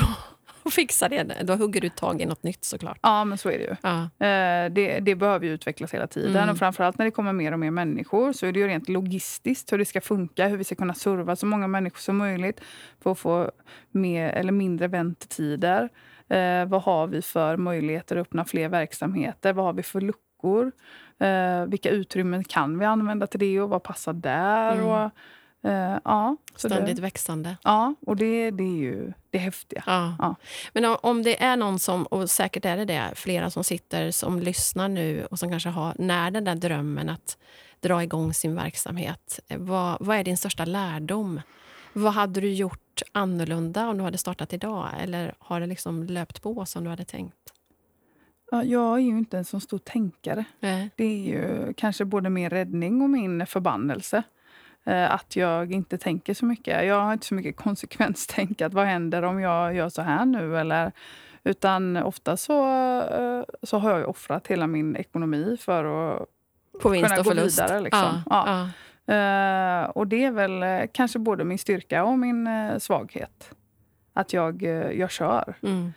att 0.68 0.74
fixa 0.74 1.08
det? 1.08 1.36
Då 1.42 1.54
hugger 1.54 1.80
du 1.80 1.88
tag 1.88 2.22
i 2.22 2.26
något 2.26 2.42
nytt 2.42 2.64
såklart. 2.64 2.98
Ja, 3.02 3.24
men 3.24 3.38
så 3.38 3.50
är 3.50 3.58
det 3.58 3.64
ju. 3.64 3.76
Ja. 3.82 4.02
Eh, 4.26 4.72
det, 4.72 5.00
det 5.00 5.14
behöver 5.14 5.46
ju 5.46 5.52
utvecklas 5.52 5.94
hela 5.94 6.06
tiden. 6.06 6.36
Mm. 6.36 6.48
Och 6.48 6.58
framförallt 6.58 6.98
när 6.98 7.04
det 7.04 7.10
kommer 7.10 7.32
mer 7.32 7.52
och 7.52 7.58
mer 7.58 7.70
människor 7.70 8.32
så 8.32 8.46
är 8.46 8.52
det 8.52 8.60
ju 8.60 8.68
rent 8.68 8.88
logistiskt 8.88 9.72
hur 9.72 9.78
det 9.78 9.84
ska 9.84 10.00
funka, 10.00 10.48
hur 10.48 10.56
vi 10.56 10.64
ska 10.64 10.74
kunna 10.74 10.94
serva 10.94 11.36
så 11.36 11.46
många 11.46 11.66
människor 11.66 11.98
som 11.98 12.16
möjligt 12.16 12.60
för 13.00 13.12
att 13.12 13.18
få 13.18 13.50
mer 13.90 14.28
eller 14.28 14.52
mindre 14.52 14.88
väntetider. 14.88 15.88
Eh, 16.28 16.64
vad 16.66 16.82
har 16.82 17.06
vi 17.06 17.22
för 17.22 17.56
möjligheter 17.56 18.16
att 18.16 18.26
öppna 18.26 18.44
fler 18.44 18.68
verksamheter? 18.68 19.52
Vad 19.52 19.64
har 19.64 19.72
vi 19.72 19.82
för 19.82 20.00
luckor? 20.00 20.72
Eh, 21.18 21.66
vilka 21.66 21.90
utrymmen 21.90 22.44
kan 22.44 22.78
vi 22.78 22.84
använda 22.84 23.26
till 23.26 23.40
det 23.40 23.60
och 23.60 23.68
vad 23.68 23.82
passar 23.82 24.12
där? 24.12 24.72
Mm. 24.72 24.86
Och, 24.86 25.10
eh, 25.64 25.98
ja, 26.04 26.36
Ständigt 26.56 26.96
det, 26.96 27.02
växande. 27.02 27.56
ja, 27.64 27.94
och 28.06 28.16
det, 28.16 28.50
det 28.50 28.62
är 28.64 28.76
ju 28.76 29.12
det 29.30 29.38
häftiga. 29.38 29.82
Ja. 29.86 30.16
Ja. 30.18 30.34
Men 30.72 30.84
om- 30.84 30.96
om 31.02 31.22
det 31.22 31.42
är 31.42 31.56
någon 31.56 31.78
som, 31.78 32.02
och 32.06 32.30
säkert 32.30 32.64
är 32.64 32.76
det 32.76 32.84
det, 32.84 33.10
flera 33.14 33.50
som 33.50 33.64
sitter 33.64 34.10
som 34.10 34.40
lyssnar 34.40 34.88
nu 34.88 35.26
och 35.30 35.38
som 35.38 35.50
kanske 35.50 35.68
har 35.68 35.94
när 35.98 36.30
den 36.30 36.44
där 36.44 36.54
drömmen 36.54 37.08
att 37.08 37.38
dra 37.80 38.02
igång 38.02 38.34
sin 38.34 38.54
verksamhet. 38.54 39.40
eh, 39.48 39.58
Vad, 39.58 39.96
vad 40.00 40.16
är 40.16 40.24
din 40.24 40.36
största 40.36 40.64
lärdom? 40.64 41.40
Vad 41.92 42.12
hade 42.12 42.40
du 42.40 42.52
gjort 42.52 43.02
annorlunda 43.12 43.88
om 43.88 43.98
du 43.98 44.04
hade 44.04 44.18
startat 44.18 44.52
idag? 44.52 44.88
Eller 45.00 45.34
har 45.38 45.60
det 45.60 45.66
liksom 45.66 46.02
löpt 46.04 46.42
på 46.42 46.66
som 46.66 46.84
du 46.84 46.90
hade 46.90 47.04
tänkt? 47.04 47.34
Ja, 48.50 48.64
jag 48.64 48.94
är 48.94 48.98
ju 49.02 49.08
inte 49.18 49.38
en 49.38 49.44
så 49.44 49.60
stor 49.60 49.78
tänkare. 49.78 50.44
Nej. 50.60 50.90
Det 50.96 51.04
är 51.04 51.18
ju 51.18 51.72
kanske 51.76 52.04
både 52.04 52.30
min 52.30 52.50
räddning 52.50 53.02
och 53.02 53.10
min 53.10 53.46
förbannelse. 53.46 54.22
Eh, 54.88 55.14
att 55.14 55.36
jag 55.36 55.72
inte 55.72 55.98
tänker 55.98 56.34
så 56.34 56.46
mycket. 56.46 56.86
Jag 56.86 57.00
har 57.00 57.12
inte 57.12 57.26
så 57.26 57.34
mycket 57.34 57.56
konsekvenstänk. 57.64 58.60
Att 58.60 58.74
vad 58.74 58.86
händer 58.86 59.22
om 59.22 59.40
jag 59.40 59.74
gör 59.74 59.88
så 59.88 60.02
här 60.02 60.24
nu? 60.24 60.58
Eller, 60.58 60.92
utan 61.44 61.96
ofta 61.96 62.36
så, 62.36 62.68
eh, 63.00 63.42
så 63.62 63.78
har 63.78 63.98
jag 63.98 64.08
offrat 64.08 64.46
hela 64.46 64.66
min 64.66 64.96
ekonomi 64.96 65.56
för 65.60 65.84
att 65.84 66.28
På 66.80 66.88
vinst 66.88 67.08
kunna 67.08 67.20
och 67.20 67.24
gå 67.24 67.30
förlust? 67.30 67.58
vidare. 67.58 67.80
Liksom. 67.80 68.22
Ja. 68.30 68.70
Ja. 69.06 69.14
Eh, 69.14 69.84
och 69.84 70.06
det 70.06 70.24
är 70.24 70.30
väl 70.30 70.88
kanske 70.92 71.18
både 71.18 71.44
min 71.44 71.58
styrka 71.58 72.04
och 72.04 72.18
min 72.18 72.48
svaghet. 72.80 73.50
Att 74.12 74.32
jag, 74.32 74.62
jag 74.94 75.10
kör. 75.10 75.54
Mm. 75.62 75.92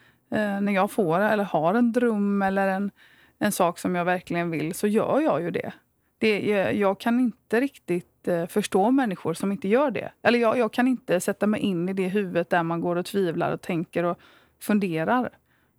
När 0.66 0.72
jag 0.72 0.92
får 0.92 1.20
eller 1.20 1.44
har 1.44 1.74
en 1.74 1.92
dröm 1.92 2.42
eller 2.42 2.68
en, 2.68 2.92
en 3.40 3.52
sak 3.52 3.80
som 3.80 3.96
jag 3.96 4.06
verkligen 4.06 4.52
vill 4.52 4.74
så 4.74 4.88
gör 4.88 5.20
jag 5.20 5.42
ju 5.42 5.52
det. 5.52 5.72
det 6.18 6.40
jag 6.72 7.00
kan 7.00 7.20
inte 7.20 7.62
riktigt 7.62 8.11
eh, 8.28 8.46
förstå 8.46 8.92
människor 8.92 9.34
som 9.34 9.52
inte 9.52 9.68
gör 9.68 9.92
det. 9.92 10.12
Eller 10.22 10.40
jag, 10.40 10.58
jag 10.58 10.74
kan 10.74 10.88
inte 10.88 11.20
sätta 11.20 11.48
mig 11.48 11.62
in 11.62 11.90
i 11.90 11.94
det 11.94 12.08
huvudet 12.08 12.50
där 12.50 12.64
man 12.64 12.82
går 12.82 12.96
och 12.96 13.06
tvivlar 13.06 13.52
och 13.52 13.62
tänker 13.62 14.04
och 14.04 14.20
funderar. 14.60 15.30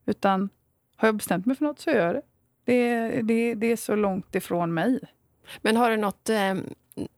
Utan 0.07 0.48
har 0.96 1.09
jag 1.09 1.14
bestämt 1.14 1.46
mig 1.46 1.57
för 1.57 1.64
något 1.64 1.78
så 1.78 1.90
gör 1.90 2.07
jag 2.07 2.14
det. 2.14 2.22
Det, 2.64 3.22
det, 3.22 3.55
det 3.55 3.66
är 3.66 3.76
så 3.76 3.96
långt 3.96 4.35
ifrån 4.35 4.74
mig. 4.74 5.00
Men 5.61 5.76
har 5.76 5.90
du 5.90 5.96
något, 5.96 6.28
eh, 6.28 6.55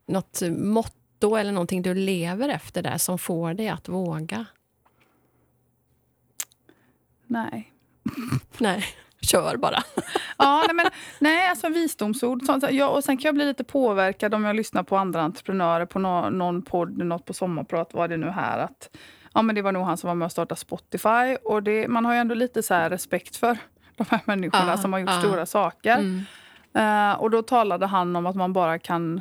något 0.07 0.43
motto 0.59 1.37
eller 1.37 1.53
någonting 1.53 1.83
du 1.83 1.95
lever 1.95 2.49
efter 2.49 2.83
där 2.83 2.99
som 2.99 3.19
får 3.19 3.55
dig 3.55 3.69
att 3.69 3.89
våga? 3.89 4.47
Nej. 7.27 7.73
Nej, 8.59 8.85
kör 9.25 9.57
bara. 9.57 9.83
Ja, 10.39 10.65
nej, 10.67 10.75
men, 10.75 10.87
nej, 11.19 11.49
alltså 11.49 11.69
visdomsord. 11.69 12.43
Sånt, 12.43 12.65
ja, 12.71 12.89
och 12.89 13.05
sen 13.05 13.17
kan 13.17 13.29
jag 13.29 13.35
bli 13.35 13.45
lite 13.45 13.65
påverkad 13.65 14.35
om 14.35 14.45
jag 14.45 14.57
lyssnar 14.57 14.83
på 14.83 14.97
andra 14.97 15.23
entreprenörer 15.23 15.87
på 15.87 15.99
nå, 15.99 16.31
någon 16.31 16.63
podd, 16.63 16.99
något 16.99 17.25
på 17.25 17.33
Sommarprat, 17.33 17.95
vad 17.95 18.11
det 18.11 18.17
nu 18.17 18.31
här. 18.31 18.59
Att, 18.59 18.97
ja, 19.35 19.43
men 19.43 19.55
det 19.55 19.63
var 19.63 19.73
nog 19.73 19.85
han 19.85 19.97
som 19.97 20.09
var 20.09 20.15
med 20.15 20.27
och 20.27 20.33
startade 20.33 20.61
Spotify. 20.61 21.37
Och 21.45 21.63
det, 21.63 21.89
man 21.89 22.05
har 22.05 22.13
ju 22.15 22.19
ändå 22.19 22.35
lite 22.35 22.63
så 22.63 22.75
respekt 22.75 23.37
för 23.37 23.59
de 23.97 24.05
här 24.11 24.21
människorna 24.25 24.71
Ja, 24.71 24.77
som 24.77 24.93
har 24.93 25.01
gjort 25.01 25.11
ja. 25.11 25.21
stora 25.21 25.47
saker. 25.47 25.99
Mm. 25.99 26.25
Eh, 26.75 27.21
och 27.21 27.31
då 27.31 27.43
talade 27.43 27.87
han 27.87 28.17
om 28.17 28.27
att 28.27 28.37
man 28.37 28.53
bara 28.53 28.79
kan, 28.79 29.21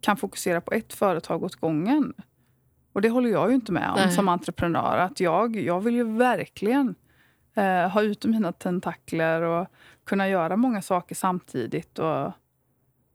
kan 0.00 0.16
fokusera 0.16 0.60
på 0.60 0.72
ett 0.72 0.94
företag 0.94 1.42
åt 1.42 1.54
gången. 1.54 2.14
Och 2.92 3.02
det 3.02 3.08
håller 3.08 3.30
jag 3.30 3.48
ju 3.48 3.54
inte 3.54 3.72
med 3.72 3.90
om 3.90 3.96
Nej. 3.96 4.12
som 4.12 4.28
entreprenör. 4.28 4.98
Att 4.98 5.20
jag, 5.20 5.56
jag 5.56 5.80
vill 5.80 5.94
ju 5.94 6.16
verkligen 6.16 6.94
eh, 7.54 7.88
ha 7.90 8.02
ute 8.02 8.28
mina 8.28 8.52
tentakler 8.52 9.42
och 9.42 9.66
kunna 10.06 10.28
göra 10.28 10.56
många 10.56 10.82
saker 10.82 11.14
samtidigt. 11.14 11.98
Och, 11.98 12.32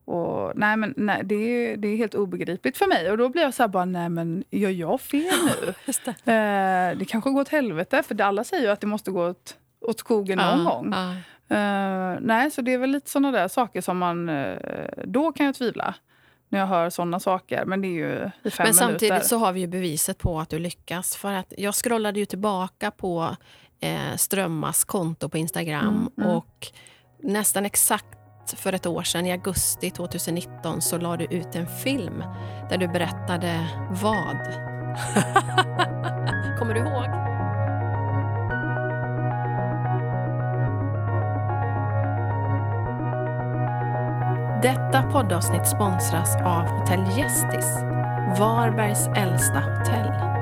och, 0.06 0.52
nej, 0.56 0.78
men, 0.78 0.94
nej, 0.98 1.22
det, 1.24 1.36
är, 1.36 1.78
det 1.78 1.88
är 1.88 1.98
helt 1.98 2.16
obegripligt 2.16 2.78
för 2.78 2.88
mig. 2.88 3.12
Och 3.12 3.18
då 3.18 3.30
blir 3.30 3.42
jag 3.42 3.54
så 3.54 3.64
här 3.64 3.68
bara, 3.68 3.86
nej 3.86 4.10
men 4.10 4.44
gör 4.50 4.70
jag 4.70 5.02
fel 5.02 5.34
nu? 5.46 5.74
Det. 6.24 6.34
eh, 6.34 6.98
det 7.00 7.06
kanske 7.06 7.30
går 7.30 7.42
åt 7.42 7.50
helvete, 7.50 8.04
för 8.04 8.22
alla 8.22 8.44
säger 8.44 8.64
ju 8.64 8.70
att 8.70 8.82
det 8.82 8.88
måste 8.88 9.12
gå 9.12 9.28
åt, 9.30 9.58
åt 9.82 10.00
skogen 10.00 10.38
någon 10.38 10.64
Ja, 10.66 10.72
gång. 10.72 10.94
ja. 10.94 11.12
Eh, 11.56 12.18
nej, 12.22 12.52
så 12.52 12.62
det 12.62 12.74
är 12.74 12.78
väl 12.78 12.90
lite 12.90 13.10
såna 13.10 13.32
där 13.32 13.48
saker 13.48 13.82
som 13.82 13.98
man... 13.98 14.30
eh, 14.30 14.58
då 15.06 15.32
kan 15.32 15.46
jag 15.46 15.56
tvivla 15.56 15.96
när 16.50 16.60
jag 16.60 16.68
hör 16.68 16.90
såna 16.90 17.20
saker. 17.20 17.66
Men 17.66 17.82
det 17.82 17.88
är 17.88 17.92
ju 17.92 18.30
i 18.44 18.50
fem 18.52 18.64
Men 18.66 18.74
samtidigt 18.74 19.02
minuter. 19.02 19.28
så 19.28 19.38
har 19.38 19.54
vi 19.54 19.60
ju 19.60 19.68
beviset 19.68 20.18
på 20.18 20.40
att 20.40 20.50
du 20.50 20.60
lyckas. 20.60 21.16
För 21.16 21.34
att 21.34 21.54
jag 21.58 21.76
scrollade 21.76 22.20
ju 22.20 22.26
tillbaka 22.26 22.92
på 22.92 23.36
eh, 23.82 24.16
Strömmas 24.16 24.84
konto 24.84 25.30
på 25.30 25.38
Instagram 25.38 25.88
Mm, 25.88 26.10
mm. 26.18 26.30
och 26.30 26.68
nästan 27.24 27.66
exakt 27.66 28.06
för 28.56 28.74
ett 28.74 28.86
år 28.86 29.04
sedan, 29.04 29.26
i 29.26 29.32
augusti 29.32 29.92
2019, 29.92 30.82
så 30.82 30.98
la 30.98 31.18
du 31.18 31.26
ut 31.26 31.56
en 31.56 31.68
film 31.68 32.24
där 32.70 32.78
du 32.78 32.88
berättade 32.88 33.68
vad? 33.90 34.38
Kommer 36.60 36.74
du 36.74 36.80
ihåg? 36.80 37.06
Detta 44.62 45.04
poddavsnitt 45.12 45.68
sponsras 45.68 46.36
av 46.36 46.66
Hotell 46.66 47.18
Gästis, 47.18 47.66
Varbergs 48.40 49.08
äldsta 49.08 49.60
hotell. 49.60 50.39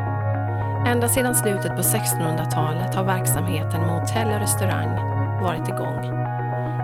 Ända 0.86 1.08
sedan 1.08 1.36
slutet 1.36 1.76
på 1.76 1.82
1600-talet 1.82 2.96
har 2.96 3.04
verksamheten 3.04 3.82
med 3.82 3.90
hotell 3.90 4.28
och 4.28 4.40
restaurang 4.40 4.90
varit 5.42 5.68
igång. 5.68 6.28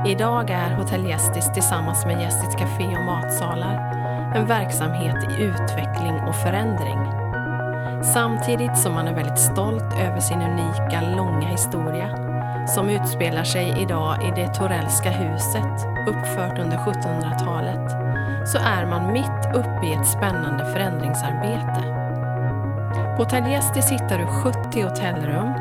Idag 0.07 0.49
är 0.49 0.75
Hotell 0.75 1.05
Gästis 1.05 1.53
tillsammans 1.53 2.05
med 2.05 2.21
Gästis 2.21 2.55
Café 2.55 2.97
och 2.97 3.05
matsalar 3.05 3.75
en 4.35 4.45
verksamhet 4.45 5.15
i 5.23 5.43
utveckling 5.43 6.15
och 6.27 6.35
förändring. 6.35 6.99
Samtidigt 8.13 8.77
som 8.77 8.93
man 8.93 9.07
är 9.07 9.15
väldigt 9.15 9.39
stolt 9.39 9.93
över 9.99 10.19
sin 10.19 10.41
unika, 10.41 11.01
långa 11.15 11.47
historia 11.47 12.09
som 12.67 12.89
utspelar 12.89 13.43
sig 13.43 13.75
idag 13.81 14.17
i 14.23 14.31
det 14.35 14.53
Torellska 14.53 15.09
huset, 15.09 15.87
uppfört 16.07 16.59
under 16.59 16.77
1700-talet, 16.77 17.91
så 18.47 18.57
är 18.57 18.85
man 18.85 19.13
mitt 19.13 19.55
uppe 19.55 19.85
i 19.85 19.93
ett 19.93 20.07
spännande 20.07 20.65
förändringsarbete. 20.65 21.92
På 23.15 23.23
Hotell 23.23 23.51
Gästis 23.51 23.91
hittar 23.91 24.17
du 24.17 24.25
70 24.25 24.81
hotellrum, 24.81 25.53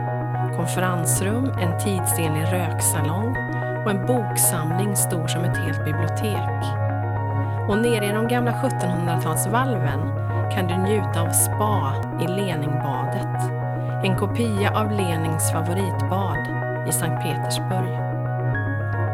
konferensrum, 0.56 1.44
en 1.60 1.78
tidsenlig 1.78 2.52
röksalong 2.52 3.36
och 3.84 3.90
en 3.90 4.06
boksamling 4.06 4.96
stor 4.96 5.26
som 5.26 5.44
ett 5.44 5.56
helt 5.56 5.84
bibliotek. 5.84 6.62
Och 7.68 7.78
nere 7.78 8.06
i 8.06 8.12
de 8.12 8.28
gamla 8.28 8.52
1700-talsvalven 8.52 10.00
kan 10.54 10.66
du 10.66 10.76
njuta 10.76 11.20
av 11.20 11.30
spa 11.30 11.94
i 12.20 12.26
Leningbadet. 12.26 13.52
En 14.04 14.16
kopia 14.16 14.80
av 14.80 14.90
Lenings 14.90 15.52
favoritbad 15.52 16.46
i 16.88 16.92
Sankt 16.92 17.22
Petersburg. 17.22 17.98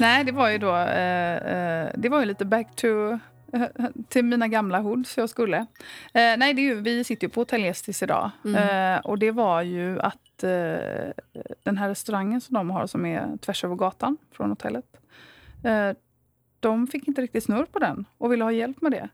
Nej, 0.00 0.24
det 0.24 0.32
var 0.32 0.48
ju 0.48 0.58
då 0.58 0.76
eh, 0.76 1.36
eh, 1.36 1.90
det 1.94 2.08
var 2.08 2.20
ju 2.20 2.26
lite 2.26 2.44
back 2.44 2.76
to 2.76 2.86
eh, 3.52 3.66
till 4.08 4.24
mina 4.24 4.48
gamla 4.48 4.78
hoods 4.78 5.16
jag 5.16 5.30
skulle. 5.30 5.56
Eh, 5.56 5.66
nej, 6.12 6.54
det 6.54 6.62
är 6.62 6.74
ju, 6.74 6.80
vi 6.80 7.04
sitter 7.04 7.26
ju 7.26 7.30
på 7.30 7.40
Hotell 7.40 7.64
Gästis 7.64 8.02
idag. 8.02 8.30
Mm. 8.44 8.94
Eh, 8.94 9.00
och 9.00 9.18
det 9.18 9.30
var 9.30 9.62
ju 9.62 10.00
att 10.00 10.42
eh, 10.42 11.10
den 11.62 11.76
här 11.76 11.88
restaurangen 11.88 12.40
som 12.40 12.54
de 12.54 12.70
har 12.70 12.86
som 12.86 13.06
är 13.06 13.36
tvärs 13.36 13.64
över 13.64 13.74
gatan 13.74 14.16
från 14.32 14.50
hotellet. 14.50 14.84
de 16.60 16.86
fick 16.86 17.08
inte 17.08 17.22
riktigt 17.22 17.44
snurr 17.44 17.64
på 17.64 17.78
den 17.78 18.04
och 18.18 18.32
ville 18.32 18.44
ha 18.44 18.52
hjälp 18.52 18.82
med 18.82 18.92
det. 18.92 19.08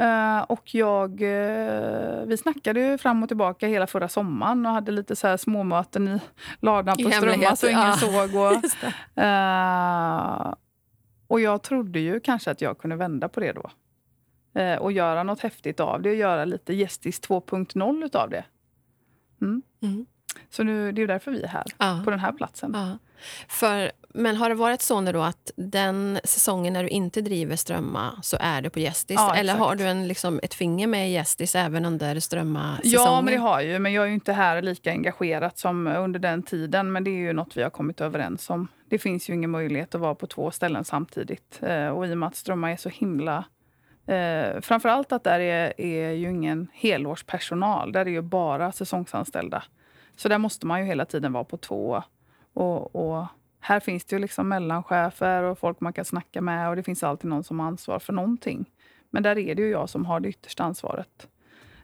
Uh, 0.00 0.42
och 0.42 0.74
jag, 0.74 1.22
uh, 1.22 2.26
vi 2.26 2.36
snackade 2.36 2.98
fram 2.98 3.22
och 3.22 3.28
tillbaka 3.28 3.66
hela 3.66 3.86
förra 3.86 4.08
sommaren 4.08 4.66
och 4.66 4.72
hade 4.72 4.92
lite 4.92 5.16
så 5.16 5.26
här 5.26 5.36
småmöten 5.36 6.08
i 6.08 6.20
ladan 6.60 6.96
på 6.96 7.10
Strömma 7.10 7.56
så 7.56 7.68
ingen 7.68 7.80
ja. 7.80 7.96
såg. 7.96 8.34
Och, 8.34 8.52
uh, 9.22 10.54
och 11.26 11.40
jag 11.40 11.62
trodde 11.62 12.00
ju 12.00 12.20
kanske 12.20 12.50
att 12.50 12.60
jag 12.60 12.78
kunde 12.78 12.96
vända 12.96 13.28
på 13.28 13.40
det 13.40 13.52
då. 13.52 13.70
och 14.80 14.92
göra 14.92 15.22
något 15.22 15.40
häftigt 15.40 15.80
av 15.80 16.02
det 16.02 16.10
och 16.10 16.16
göra 16.16 16.44
lite 16.44 16.74
Gästis 16.74 17.20
2.0 17.20 18.04
utav 18.04 18.30
det. 18.30 18.44
Mm. 19.40 19.62
Mm. 19.82 20.06
Så 20.50 20.62
nu, 20.62 20.92
det 20.92 21.02
är 21.02 21.06
därför 21.06 21.30
vi 21.30 21.42
är 21.42 21.48
här, 21.48 21.64
ja. 21.78 22.00
på 22.04 22.10
den 22.10 22.20
här 22.20 22.32
platsen. 22.32 22.72
Ja. 22.74 22.98
För, 23.48 23.92
men 24.16 24.36
har 24.36 24.48
det 24.48 24.54
varit 24.54 24.82
så 24.82 25.00
nu 25.00 25.12
då 25.12 25.22
att 25.22 25.50
den 25.56 26.20
säsongen 26.24 26.72
när 26.72 26.82
du 26.82 26.88
inte 26.88 27.20
driver 27.20 27.56
Strömma 27.56 28.18
så 28.22 28.36
är 28.40 28.62
du 28.62 28.70
på 28.70 28.78
Gästis? 28.78 29.16
Ja, 29.18 29.36
Eller 29.36 29.54
har 29.54 29.74
du 29.74 29.84
en, 29.84 30.08
liksom, 30.08 30.40
ett 30.42 30.54
finger 30.54 30.86
med 30.86 31.08
i 31.08 31.12
Gästis 31.12 31.54
även 31.54 31.84
under 31.84 32.20
Strömma-säsongen? 32.20 33.06
Ja, 33.06 33.20
men 33.20 33.34
det 33.34 33.40
har 33.40 33.60
jag 33.60 33.82
Men 33.82 33.92
jag 33.92 34.04
är 34.04 34.10
inte 34.10 34.32
här 34.32 34.62
lika 34.62 34.90
engagerat 34.90 35.58
som 35.58 35.86
under 35.86 36.20
den 36.20 36.42
tiden. 36.42 36.92
Men 36.92 37.04
det 37.04 37.10
är 37.10 37.18
ju 37.18 37.32
något 37.32 37.56
vi 37.56 37.62
har 37.62 37.70
kommit 37.70 38.00
överens 38.00 38.50
om. 38.50 38.68
Det 38.88 38.98
finns 38.98 39.30
ju 39.30 39.34
ingen 39.34 39.50
möjlighet 39.50 39.94
att 39.94 40.00
vara 40.00 40.14
på 40.14 40.26
två 40.26 40.50
ställen 40.50 40.84
samtidigt. 40.84 41.60
Eh, 41.62 41.88
och 41.88 42.06
i 42.06 42.12
och 42.12 42.18
med 42.18 42.26
att 42.26 42.36
Strömma 42.36 42.72
är 42.72 42.76
så 42.76 42.88
himla 42.88 43.44
Eh, 44.06 44.60
framförallt 44.60 45.12
att 45.12 45.24
där 45.24 45.40
är, 45.40 45.80
är 45.80 46.10
ju 46.10 46.30
ingen 46.30 46.68
helårspersonal. 46.72 47.92
Där 47.92 48.06
är 48.06 48.10
ju 48.10 48.22
bara 48.22 48.72
säsongsanställda. 48.72 49.62
Så 50.16 50.28
där 50.28 50.38
måste 50.38 50.66
man 50.66 50.80
ju 50.80 50.86
hela 50.86 51.04
tiden 51.04 51.32
vara 51.32 51.44
på 51.44 51.56
två. 51.56 52.02
Och, 52.54 52.96
och 52.96 53.26
här 53.66 53.80
finns 53.80 54.04
det 54.04 54.16
ju 54.16 54.20
liksom 54.20 54.48
mellanchefer 54.48 55.42
och 55.42 55.58
folk 55.58 55.80
man 55.80 55.92
kan 55.92 56.04
snacka 56.04 56.40
med 56.40 56.68
och 56.68 56.76
det 56.76 56.82
finns 56.82 57.02
alltid 57.02 57.30
någon 57.30 57.44
som 57.44 57.60
har 57.60 57.66
ansvar 57.66 57.98
för 57.98 58.12
någonting. 58.12 58.70
Men 59.10 59.22
där 59.22 59.38
är 59.38 59.54
det 59.54 59.62
ju 59.62 59.70
jag 59.70 59.88
som 59.88 60.06
har 60.06 60.20
det 60.20 60.28
yttersta 60.28 60.64
ansvaret. 60.64 61.28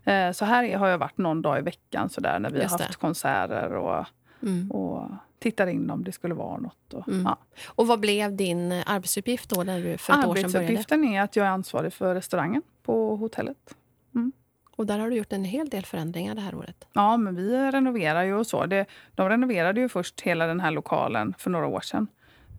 Eh, 0.05 0.33
så 0.33 0.45
här 0.45 0.77
har 0.77 0.89
jag 0.89 0.99
varit 0.99 1.19
någon 1.19 1.43
dag 1.43 1.59
i 1.59 1.63
veckan 1.63 2.09
så 2.09 2.21
där, 2.21 2.39
när 2.39 2.51
vi 2.51 2.63
har 2.63 2.69
haft 2.69 2.97
konserter 2.97 3.73
och, 3.73 4.07
mm. 4.43 4.71
och 4.71 5.11
tittar 5.39 5.67
in 5.67 5.91
om 5.91 6.05
det 6.05 6.13
skulle 6.13 6.35
vara 6.35 6.59
något. 6.59 6.95
Och, 6.95 7.09
mm. 7.09 7.23
ja. 7.23 7.39
och 7.67 7.87
vad 7.87 8.01
blev 8.01 8.37
din 8.37 8.73
arbetsuppgift 8.73 9.51
då 9.51 9.63
när 9.63 9.81
du 9.81 9.99
för 9.99 10.13
ett 10.13 10.19
år 10.19 10.35
sedan 10.35 10.53
började? 10.53 10.59
Arbetsuppgiften 10.59 11.05
är 11.05 11.23
att 11.23 11.37
jag 11.37 11.47
är 11.47 11.51
ansvarig 11.51 11.93
för 11.93 12.15
restaurangen 12.15 12.63
på 12.83 13.17
hotellet. 13.17 13.77
Mm. 14.15 14.33
Och 14.77 14.87
där 14.87 14.99
har 14.99 15.11
du 15.11 15.17
gjort 15.17 15.33
en 15.33 15.45
hel 15.45 15.69
del 15.69 15.85
förändringar 15.85 16.35
det 16.35 16.41
här 16.41 16.55
året. 16.55 16.89
Ja, 16.93 17.17
men 17.17 17.37
vi 17.37 17.71
renoverar 17.71 18.23
ju 18.23 18.35
och 18.35 18.47
så. 18.47 18.67
Det, 18.67 18.87
de 19.15 19.29
renoverade 19.29 19.81
ju 19.81 19.89
först 19.89 20.21
hela 20.21 20.47
den 20.47 20.61
här 20.61 20.71
lokalen 20.71 21.35
för 21.39 21.51
några 21.51 21.67
år 21.67 21.81
sedan. 21.81 22.07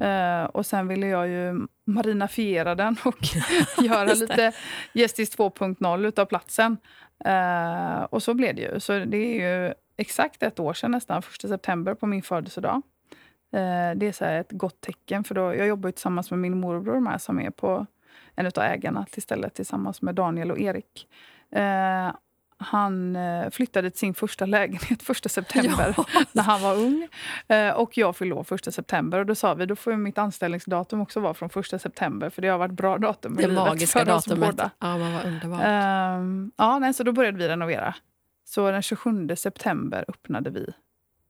Uh, 0.01 0.43
och 0.43 0.65
sen 0.65 0.87
ville 0.87 1.07
jag 1.07 1.27
ju 1.27 1.67
marinafiera 1.85 2.75
den 2.75 2.97
och 3.05 3.17
göra 3.83 4.13
lite 4.13 4.51
Gästis 4.93 5.37
2.0 5.37 6.07
utav 6.07 6.25
platsen. 6.25 6.77
Uh, 7.27 8.03
och 8.03 8.23
så 8.23 8.33
blev 8.33 8.55
det 8.55 8.61
ju. 8.61 8.79
Så 8.79 8.99
det 8.99 9.17
är 9.17 9.65
ju 9.65 9.73
exakt 9.97 10.43
ett 10.43 10.59
år 10.59 10.73
sedan 10.73 10.91
nästan, 10.91 11.17
1 11.17 11.49
september 11.49 11.93
på 11.93 12.07
min 12.07 12.21
födelsedag. 12.21 12.75
Uh, 13.55 13.95
det 13.95 14.07
är 14.07 14.11
så 14.11 14.25
ett 14.25 14.51
gott 14.51 14.81
tecken, 14.81 15.23
för 15.23 15.35
då, 15.35 15.55
jag 15.55 15.67
jobbar 15.67 15.91
tillsammans 15.91 16.31
med 16.31 16.39
min 16.39 16.59
morbror 16.59 16.99
med, 16.99 17.21
som 17.21 17.39
är 17.39 17.49
på 17.49 17.85
en 18.35 18.45
av 18.45 18.63
ägarna 18.63 19.05
till 19.11 19.21
stället 19.21 19.53
tillsammans 19.53 20.01
med 20.01 20.15
Daniel 20.15 20.51
och 20.51 20.59
Erik. 20.59 21.07
Eh, 21.55 22.15
han 22.63 23.15
eh, 23.15 23.49
flyttade 23.49 23.89
till 23.89 23.99
sin 23.99 24.13
första 24.13 24.45
lägenhet 24.45 25.03
första 25.03 25.29
september 25.29 25.93
ja. 25.97 26.05
när 26.31 26.43
han 26.43 26.61
var 26.61 26.75
ung. 26.75 27.07
Eh, 27.47 27.69
och 27.69 27.97
jag 27.97 28.15
fyllde 28.15 28.35
år 28.35 28.43
första 28.43 28.71
september. 28.71 29.19
Och 29.19 29.25
då 29.25 29.35
sa 29.35 29.53
vi 29.53 29.65
då 29.65 29.75
får 29.75 29.93
mitt 29.93 30.17
anställningsdatum 30.17 31.01
också 31.01 31.19
vara 31.19 31.33
från 31.33 31.49
första 31.49 31.79
september. 31.79 32.29
För 32.29 32.41
det 32.41 32.47
har 32.47 32.57
varit 32.57 32.71
bra 32.71 32.97
datum 32.97 33.39
i 33.39 33.41
det 33.41 33.53
magiska 33.53 33.99
för 33.99 34.05
datumet. 34.05 34.49
oss 34.49 34.55
båda. 34.55 34.71
Ja, 34.79 34.97
man 34.97 35.13
var 35.13 35.25
underbart. 35.25 35.61
Eh, 35.61 36.49
ja, 36.57 36.79
nej, 36.79 36.93
så 36.93 37.03
då 37.03 37.11
började 37.11 37.37
vi 37.37 37.47
renovera. 37.47 37.95
Så 38.45 38.71
den 38.71 38.81
27 38.81 39.35
september 39.35 40.05
öppnade 40.07 40.49
vi 40.49 40.73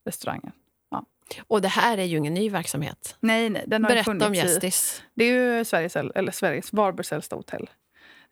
restaurangen. 0.06 0.52
Ja. 0.92 1.06
Och 1.48 1.62
det 1.62 1.68
här 1.68 1.98
är 1.98 2.04
ju 2.04 2.18
ingen 2.18 2.34
ny 2.34 2.50
verksamhet. 2.50 3.18
Nej, 3.20 3.50
nej. 3.50 3.64
Den 3.68 3.84
har 3.84 3.92
Berätta 3.92 4.28
om 4.28 4.36
Gästis. 4.36 5.04
Det 5.14 5.24
är 5.24 5.58
ju 5.58 5.66
Sveriges, 5.66 5.96
eller 5.96 6.32
Sveriges 6.32 6.74
Varbergs 6.74 7.12
äldsta 7.12 7.36
hotell. 7.36 7.70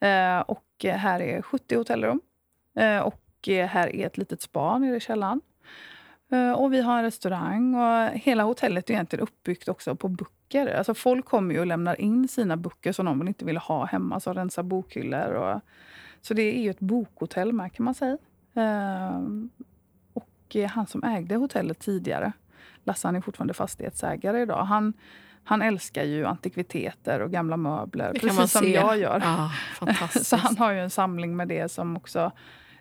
Eh, 0.02 0.40
och 0.40 0.66
här 0.84 1.22
är 1.22 1.42
70 1.42 1.76
hotellrum. 1.76 2.22
Eh, 2.76 3.00
och 3.00 3.22
här 3.48 3.96
är 3.96 4.06
ett 4.06 4.18
litet 4.18 4.42
spa 4.42 4.78
nere 4.78 4.96
i 4.96 5.00
källaren. 5.00 5.42
Eh, 6.32 6.52
och 6.52 6.74
vi 6.74 6.82
har 6.82 6.98
en 6.98 7.04
restaurang 7.04 7.76
och 7.76 8.10
hela 8.10 8.44
hotellet 8.44 8.90
är 8.90 8.94
egentligen 8.94 9.24
uppbyggt 9.24 9.68
också 9.68 9.96
på 9.96 10.08
böcker. 10.08 10.76
Alltså 10.76 10.94
folk 10.94 11.26
kommer 11.26 11.54
ju 11.54 11.60
och 11.60 11.68
lämnar 11.68 12.02
in 12.02 12.28
sina 12.28 12.58
böcker 12.58 12.92
som 12.92 13.06
de 13.06 13.28
inte 13.28 13.46
vill 13.46 13.58
ha 13.58 13.86
hemma, 13.86 14.20
så 14.20 14.34
rensar 14.34 14.64
bokhyllor. 14.64 15.34
Och, 15.34 15.62
så 16.22 16.34
det 16.34 16.42
är 16.42 16.62
ju 16.62 16.70
ett 16.70 16.80
bokhotell 16.80 17.54
med 17.54 17.74
kan 17.74 17.84
man 17.84 17.94
säga. 17.94 18.18
Och 20.14 20.56
han 20.70 20.88
som 20.88 21.04
ägde 21.04 21.36
hotellet 21.36 21.80
tidigare, 21.80 22.32
Lasse 22.84 23.08
han 23.08 23.16
är 23.16 23.22
fortfarande 23.22 23.54
fastighetsägare 23.54 24.42
idag. 24.42 24.64
Han, 24.64 24.94
han 25.44 25.62
älskar 25.62 26.04
ju 26.04 26.26
antikviteter 26.26 27.20
och 27.20 27.32
gamla 27.32 27.58
möbler. 27.58 28.14
Precis 28.14 28.52
som 28.52 28.62
se. 28.62 28.74
jag 28.74 29.00
gör. 29.00 29.20
Ja, 29.24 29.52
fantastiskt. 29.80 30.28
Så 30.28 30.36
han 30.36 30.58
har 30.58 30.72
ju 30.72 30.80
en 30.80 30.90
samling 30.90 31.36
med 31.36 31.48
det 31.48 31.72
som 31.72 31.98
också 31.98 32.32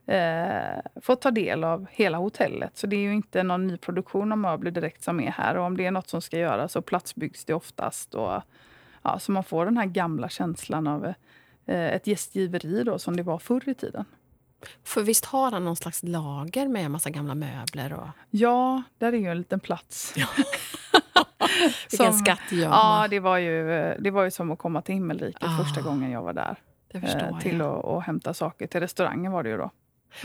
eh, 0.06 0.80
får 1.02 1.16
ta 1.16 1.30
del 1.30 1.64
av 1.64 1.86
hela 1.90 2.18
hotellet. 2.18 2.76
Så 2.76 2.86
det 2.86 2.96
är 2.96 3.00
ju 3.00 3.14
inte 3.14 3.42
någon 3.42 3.66
nyproduktion 3.66 4.32
av 4.32 4.38
möbler 4.38 4.70
direkt 4.70 5.02
som 5.02 5.20
är 5.20 5.30
här. 5.30 5.56
Och 5.56 5.64
om 5.64 5.76
det 5.76 5.86
är 5.86 5.90
något 5.90 6.08
som 6.08 6.22
ska 6.22 6.38
göras 6.38 6.72
så 6.72 6.82
platsbyggs 6.82 7.44
det 7.44 7.54
oftast. 7.54 8.14
Och, 8.14 8.42
ja, 9.02 9.18
så 9.18 9.32
man 9.32 9.44
får 9.44 9.64
den 9.64 9.76
här 9.76 9.86
gamla 9.86 10.28
känslan 10.28 10.86
av 10.86 11.06
eh, 11.66 11.94
ett 11.94 12.06
gästgiveri 12.06 12.84
då, 12.84 12.98
som 12.98 13.16
det 13.16 13.22
var 13.22 13.38
förr 13.38 13.68
i 13.68 13.74
tiden. 13.74 14.04
För 14.84 15.02
visst 15.02 15.24
har 15.24 15.50
han 15.50 15.64
någon 15.64 15.76
slags 15.76 16.02
lager 16.02 16.68
med 16.68 16.84
en 16.84 16.92
massa 16.92 17.10
gamla 17.10 17.34
möbler? 17.34 17.92
Och... 17.92 18.08
Ja, 18.30 18.82
där 18.98 19.12
är 19.12 19.16
ju 19.16 19.26
en 19.26 19.38
liten 19.38 19.60
plats. 19.60 20.14
Vilken 21.90 22.12
skattgömma. 22.12 22.74
Ja, 22.74 23.06
det 23.10 23.20
var, 23.20 23.38
ju, 23.38 23.64
det 23.98 24.10
var 24.10 24.24
ju 24.24 24.30
som 24.30 24.50
att 24.50 24.58
komma 24.58 24.82
till 24.82 24.94
himmelriket 24.94 25.42
Ah, 25.42 25.64
första 25.64 25.82
gången 25.82 26.10
jag 26.10 26.22
var 26.22 26.32
där. 26.32 26.56
Eh, 26.94 27.38
till 27.38 27.62
att, 27.62 27.84
att 27.84 28.04
hämta 28.04 28.34
saker. 28.34 28.66
Till 28.66 28.80
restaurangen 28.80 29.32
var 29.32 29.42
det 29.42 29.50
ju 29.50 29.56
då. 29.56 29.70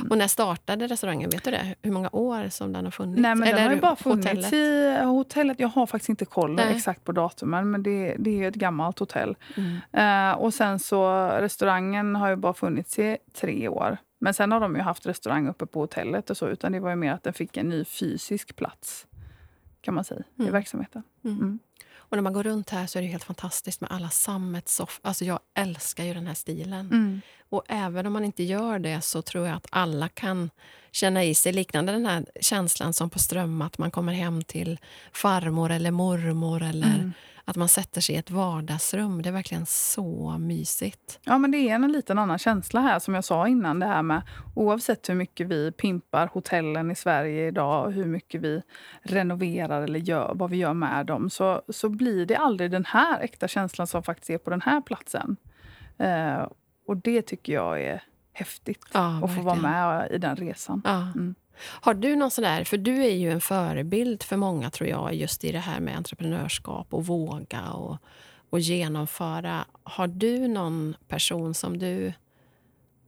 Och 0.09 0.17
när 0.17 0.27
startade 0.27 0.87
restaurangen? 0.87 1.29
Vet 1.29 1.43
du 1.43 1.51
det? 1.51 1.75
Hur 1.81 1.91
många 1.91 2.09
år 2.11 2.49
som 2.49 2.73
den 2.73 2.85
har 2.85 2.91
funnits? 2.91 3.21
Nej, 3.21 3.35
men 3.35 3.55
den 3.55 3.63
har 3.63 3.73
ju 3.73 3.81
bara 3.81 3.95
funnits 3.95 4.27
hotellet? 4.27 4.53
i 4.53 4.97
hotellet. 5.03 5.59
Jag 5.59 5.67
har 5.67 5.85
faktiskt 5.85 6.09
inte 6.09 6.25
koll 6.25 6.55
Nej. 6.55 6.75
exakt 6.75 7.03
på 7.03 7.11
datumen, 7.11 7.71
men 7.71 7.83
det, 7.83 8.15
det 8.19 8.29
är 8.29 8.35
ju 8.35 8.47
ett 8.47 8.55
gammalt 8.55 8.99
hotell. 8.99 9.35
Mm. 9.57 10.31
Eh, 10.31 10.37
och 10.37 10.53
sen 10.53 10.79
så 10.79 11.27
restaurangen 11.27 12.15
har 12.15 12.29
ju 12.29 12.35
bara 12.35 12.53
funnits 12.53 12.99
i 12.99 13.17
tre 13.33 13.67
år. 13.67 13.97
Men 14.19 14.33
sen 14.33 14.51
har 14.51 14.59
de 14.59 14.75
ju 14.75 14.81
haft 14.81 15.05
restaurang 15.05 15.47
uppe 15.47 15.65
på 15.65 15.79
hotellet 15.79 16.29
och 16.29 16.37
så, 16.37 16.47
utan 16.47 16.71
det 16.71 16.79
var 16.79 16.89
ju 16.89 16.95
mer 16.95 17.13
att 17.13 17.23
den 17.23 17.33
fick 17.33 17.57
en 17.57 17.69
ny 17.69 17.85
fysisk 17.85 18.55
plats 18.55 19.05
kan 19.85 19.93
man 19.93 20.03
säga, 20.03 20.23
i 20.35 20.41
Mm. 20.41 20.53
verksamheten. 20.53 21.03
Mm. 21.23 21.37
Mm. 21.37 21.59
Och 21.97 22.17
när 22.17 22.21
man 22.21 22.33
går 22.33 22.43
runt 22.43 22.69
här 22.69 22.87
så 22.87 22.97
är 22.99 23.01
det 23.03 23.07
helt 23.07 23.23
fantastiskt 23.23 23.81
med 23.81 23.91
alla 23.91 24.09
sammetssoffor. 24.09 25.07
Alltså 25.09 25.25
jag 25.25 25.39
älskar 25.53 26.03
ju 26.03 26.13
den 26.13 26.27
här 26.27 26.33
stilen. 26.33 27.21
Och 27.49 27.63
även 27.67 28.05
om 28.05 28.13
man 28.13 28.25
inte 28.25 28.43
gör 28.43 28.79
det 28.79 29.01
så 29.01 29.21
tror 29.21 29.47
jag 29.47 29.55
att 29.55 29.67
alla 29.69 30.07
kan 30.07 30.49
känna 30.91 31.23
i 31.23 31.35
sig 31.35 31.53
liknande 31.53 31.91
den 31.91 32.05
här 32.05 32.25
känslan 32.41 32.93
som 32.93 33.09
på 33.09 33.19
Ström, 33.19 33.61
att 33.61 33.77
man 33.77 33.91
kommer 33.91 34.13
hem 34.13 34.43
till 34.43 34.79
farmor 35.13 35.71
eller 35.71 35.91
mormor 35.91 36.63
eller 36.63 36.95
Mm. 36.95 37.11
att 37.45 37.55
man 37.55 37.69
sätter 37.69 38.01
sig 38.01 38.15
i 38.15 38.17
ett 38.17 38.31
vardagsrum. 38.31 39.21
Det 39.21 39.29
är 39.29 39.33
verkligen 39.33 39.65
så 39.65 40.37
mysigt. 40.39 41.19
Ja, 41.23 41.37
men 41.37 41.51
det 41.51 41.57
är 41.57 41.75
en 41.75 41.91
liten 41.91 42.19
annan 42.19 42.39
känsla 42.39 42.81
här 42.81 42.99
som 42.99 43.13
jag 43.13 43.23
sa 43.23 43.47
innan. 43.47 43.79
Det 43.79 43.85
här 43.85 44.01
med 44.01 44.21
oavsett 44.55 45.09
hur 45.09 45.13
mycket 45.15 45.47
vi 45.47 45.71
pimpar 45.71 46.27
hotellen 46.33 46.91
i 46.91 46.95
Sverige 46.95 47.47
idag 47.47 47.85
och 47.85 47.93
hur 47.93 48.05
mycket 48.05 48.41
vi 48.41 48.61
renoverar 49.03 49.81
eller 49.81 49.99
gör, 49.99 50.31
vad 50.35 50.49
vi 50.49 50.57
gör 50.57 50.73
med 50.73 51.05
dem 51.05 51.29
så, 51.29 51.61
så 51.69 51.89
blir 51.89 52.25
det 52.25 52.35
aldrig 52.35 52.71
den 52.71 52.85
här 52.85 53.19
äkta 53.21 53.47
känslan 53.47 53.87
som 53.87 54.03
faktiskt 54.03 54.29
är 54.29 54.37
på 54.37 54.49
den 54.49 54.61
här 54.61 54.81
platsen. 54.81 55.37
Eh, 55.97 56.47
och 56.85 56.97
det 56.97 57.21
tycker 57.21 57.53
jag 57.53 57.81
är 57.81 58.03
häftigt. 58.33 58.85
Ja, 58.93 59.23
att 59.23 59.35
få 59.35 59.41
vara 59.41 59.55
med 59.55 60.11
i 60.11 60.17
den 60.17 60.35
resan. 60.35 60.81
Ja. 60.85 61.01
Mm. 61.01 61.35
Har 61.57 61.93
du 61.93 62.15
någon 62.15 62.31
sån 62.31 62.43
där, 62.43 62.63
för 62.63 62.77
du 62.77 63.03
är 63.03 63.15
ju 63.15 63.31
en 63.31 63.41
förebild 63.41 64.23
för 64.23 64.37
många 64.37 64.69
tror 64.69 64.89
jag, 64.89 65.13
just 65.13 65.43
i 65.43 65.51
det 65.51 65.59
här 65.59 65.79
med 65.79 65.97
entreprenörskap 65.97 66.93
och 66.93 67.05
våga 67.05 67.71
och, 67.71 67.97
och 68.49 68.59
genomföra. 68.59 69.65
Har 69.83 70.07
du 70.07 70.47
någon 70.47 70.95
person 71.07 71.53
som 71.53 71.77
du 71.77 72.13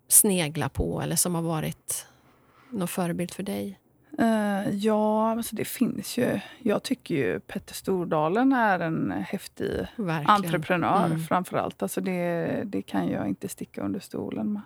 sneglar 0.08 0.70
på 0.70 1.02
eller 1.02 1.16
som 1.16 1.36
har 1.36 1.42
varit 1.42 2.08
någon 2.70 2.88
förebild 2.88 3.32
för 3.32 3.44
dig? 3.44 3.80
Eh, 4.20 4.70
ja, 4.70 5.32
alltså 5.32 5.56
det 5.56 5.66
finns 5.66 6.18
ju. 6.18 6.40
Jag 6.60 6.84
tycker 6.84 7.16
ju 7.16 7.40
Petter 7.40 7.74
Stordalen 7.74 8.54
är 8.54 8.80
en 8.80 9.12
häftig 9.12 9.88
Verkligen. 9.96 10.30
entreprenör 10.30 11.06
Mm. 11.06 11.20
framför 11.20 11.58
allt. 11.58 11.82
Alltså 11.82 12.02
det, 12.02 12.62
det 12.66 12.82
kan 12.82 13.08
jag 13.10 13.28
inte 13.28 13.48
sticka 13.48 13.82
under 13.82 14.00
stolen 14.00 14.54
med. 14.54 14.62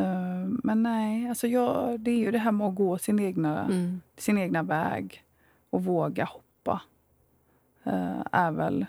Eh, 0.00 0.46
men 0.62 0.82
nej, 0.82 1.28
alltså 1.28 1.46
jag, 1.46 2.00
det 2.00 2.10
är 2.10 2.18
ju 2.18 2.30
det 2.30 2.38
här 2.38 2.52
med 2.52 2.66
att 2.66 2.74
gå 2.74 2.98
sin 2.98 3.18
egna, 3.20 3.64
Mm. 3.64 4.00
sin 4.16 4.38
egna 4.38 4.62
väg 4.62 5.24
och 5.70 5.84
våga 5.84 6.24
hoppa. 6.24 6.80
Uh, 7.86 8.22
är 8.32 8.50
väl 8.50 8.86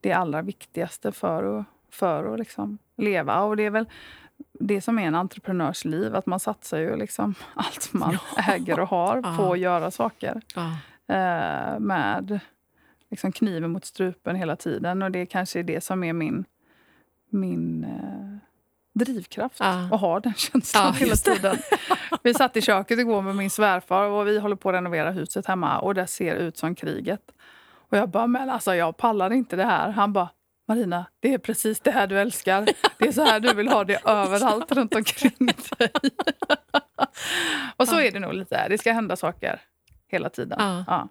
det 0.00 0.12
allra 0.12 0.42
viktigaste 0.42 1.12
för 1.12 1.58
att, 1.58 1.66
för 1.90 2.32
att 2.32 2.38
liksom 2.38 2.78
leva. 2.96 3.42
Och 3.42 3.56
det 3.56 3.62
är 3.62 3.70
väl 3.70 3.86
det 4.60 4.80
som 4.80 4.98
är 4.98 5.02
en 5.06 5.14
entreprenörs 5.14 5.84
liv, 5.84 6.16
att 6.16 6.26
man 6.26 6.40
satsar 6.40 6.78
ju 6.78 6.96
liksom 6.96 7.34
allt 7.54 7.92
man 7.92 8.18
äger 8.48 8.80
och 8.80 8.88
har 8.88 9.22
på 9.22 9.28
Ja. 9.42 9.52
att 9.52 9.58
göra 9.58 9.90
saker 9.90 10.40
Ja. 10.54 10.66
eh, 11.14 11.78
med 11.80 12.40
liksom 13.10 13.32
kniven 13.32 13.70
mot 13.70 13.84
strupen 13.84 14.36
hela 14.36 14.56
tiden. 14.56 15.02
Och 15.02 15.10
det 15.10 15.26
kanske 15.26 15.58
är 15.58 15.62
det 15.62 15.84
som 15.84 16.04
är 16.04 16.12
min, 16.12 16.44
min 17.30 17.84
eh, 17.84 18.36
drivkraft. 18.92 19.56
Ja. 19.60 19.88
Att 19.92 20.00
ha 20.00 20.20
den 20.20 20.34
känslan 20.34 20.84
Ja, 20.86 20.92
hela 20.92 21.16
tiden. 21.16 21.56
Vi 22.22 22.34
satt 22.34 22.56
i 22.56 22.60
köket 22.60 22.98
igår 22.98 23.22
med 23.22 23.36
min 23.36 23.50
svärfar 23.50 24.06
och 24.08 24.26
vi 24.28 24.38
håller 24.38 24.56
på 24.56 24.68
att 24.68 24.74
renovera 24.74 25.10
huset 25.10 25.46
hemma 25.46 25.78
och 25.78 25.94
det 25.94 26.06
ser 26.06 26.34
ut 26.34 26.56
som 26.56 26.74
kriget. 26.74 27.20
Och 27.90 27.96
jag 27.98 28.08
bara, 28.08 28.26
men 28.26 28.50
alltså 28.50 28.74
jag 28.74 28.96
pallar 28.96 29.32
inte 29.32 29.56
det 29.56 29.64
här. 29.64 29.90
Han 29.90 30.12
bara, 30.12 30.28
Marina, 30.74 31.06
det 31.20 31.34
är 31.34 31.38
precis 31.38 31.80
det 31.80 31.90
här 31.90 32.06
du 32.06 32.20
älskar. 32.20 32.68
Det 32.98 33.08
är 33.08 33.12
så 33.12 33.24
här 33.24 33.40
du 33.40 33.54
vill 33.54 33.68
ha 33.68 33.84
det 33.84 34.00
överallt 34.04 34.72
runt 34.72 34.94
omkring 34.94 35.32
dig. 35.38 35.88
och 37.76 37.88
så 37.88 38.00
är 38.00 38.10
det 38.10 38.20
nog 38.20 38.34
lite. 38.34 38.68
Det 38.68 38.78
ska 38.78 38.92
hända 38.92 39.16
saker 39.16 39.60
hela 40.08 40.30
tiden. 40.30 40.56
Ja. 40.60 40.84
Ja. 40.86 41.08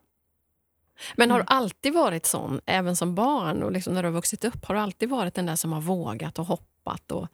Men 1.15 1.31
har 1.31 1.37
Mm. 1.39 1.45
du 1.49 1.53
alltid 1.55 1.93
varit 1.93 2.25
sån, 2.25 2.61
även 2.65 2.95
som 2.95 3.15
barn 3.15 3.63
och 3.63 3.71
liksom 3.71 3.93
när 3.93 4.03
du 4.03 4.07
har 4.07 4.13
vuxit 4.13 4.43
upp? 4.45 4.65
Har 4.65 4.75
du 4.75 4.81
alltid 4.81 5.09
varit 5.09 5.33
den 5.33 5.45
där 5.45 5.55
som 5.55 5.73
har 5.73 5.81
vågat 5.81 6.39
och 6.39 6.45
hoppat? 6.45 7.11
Och... 7.11 7.27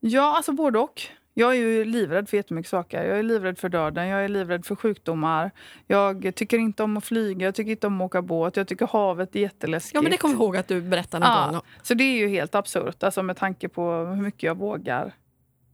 Ja, 0.00 0.36
alltså 0.36 0.52
både 0.52 0.78
och. 0.78 1.02
Jag 1.34 1.50
är 1.50 1.56
ju 1.56 1.84
livrädd 1.84 2.28
för 2.28 2.36
jättemycket 2.36 2.70
saker. 2.70 3.04
Jag 3.04 3.18
är 3.18 3.22
livrädd 3.22 3.58
för 3.58 3.68
döden, 3.68 4.06
jag 4.08 4.24
är 4.24 4.28
livrädd 4.28 4.66
för 4.66 4.74
sjukdomar. 4.76 5.50
Jag 5.86 6.32
tycker 6.36 6.58
inte 6.58 6.82
om 6.82 6.96
att 6.96 7.04
flyga, 7.04 7.44
jag 7.46 7.54
tycker 7.54 7.70
inte 7.70 7.86
om 7.86 8.00
att 8.00 8.04
åka 8.06 8.22
båt. 8.22 8.56
Jag 8.56 8.68
tycker 8.68 8.86
havet 8.86 9.36
är 9.36 9.40
jätteläskigt. 9.40 9.94
Ja, 9.94 10.02
men 10.02 10.10
det 10.10 10.16
kommer 10.16 10.34
jag 10.34 10.42
ihåg 10.42 10.56
att 10.56 10.68
du 10.68 10.80
berättade 10.80 11.26
någon 11.26 11.36
Ja. 11.36 11.50
gång. 11.52 11.60
Så 11.82 11.94
det 11.94 12.04
är 12.04 12.18
ju 12.18 12.28
helt 12.28 12.54
absurt, 12.54 13.02
alltså 13.02 13.22
med 13.22 13.36
tanke 13.36 13.68
på 13.68 13.90
hur 13.92 14.22
mycket 14.22 14.42
jag 14.42 14.56
vågar. 14.58 15.14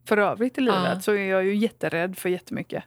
För 0.09 0.17
övrigt 0.17 0.59
i 0.59 0.61
livet 0.61 0.91
Ja. 0.95 1.01
så 1.01 1.13
är 1.13 1.31
jag 1.31 1.45
ju 1.45 1.55
jätterädd 1.57 2.19
för 2.19 2.29
jättemycket. 2.29 2.85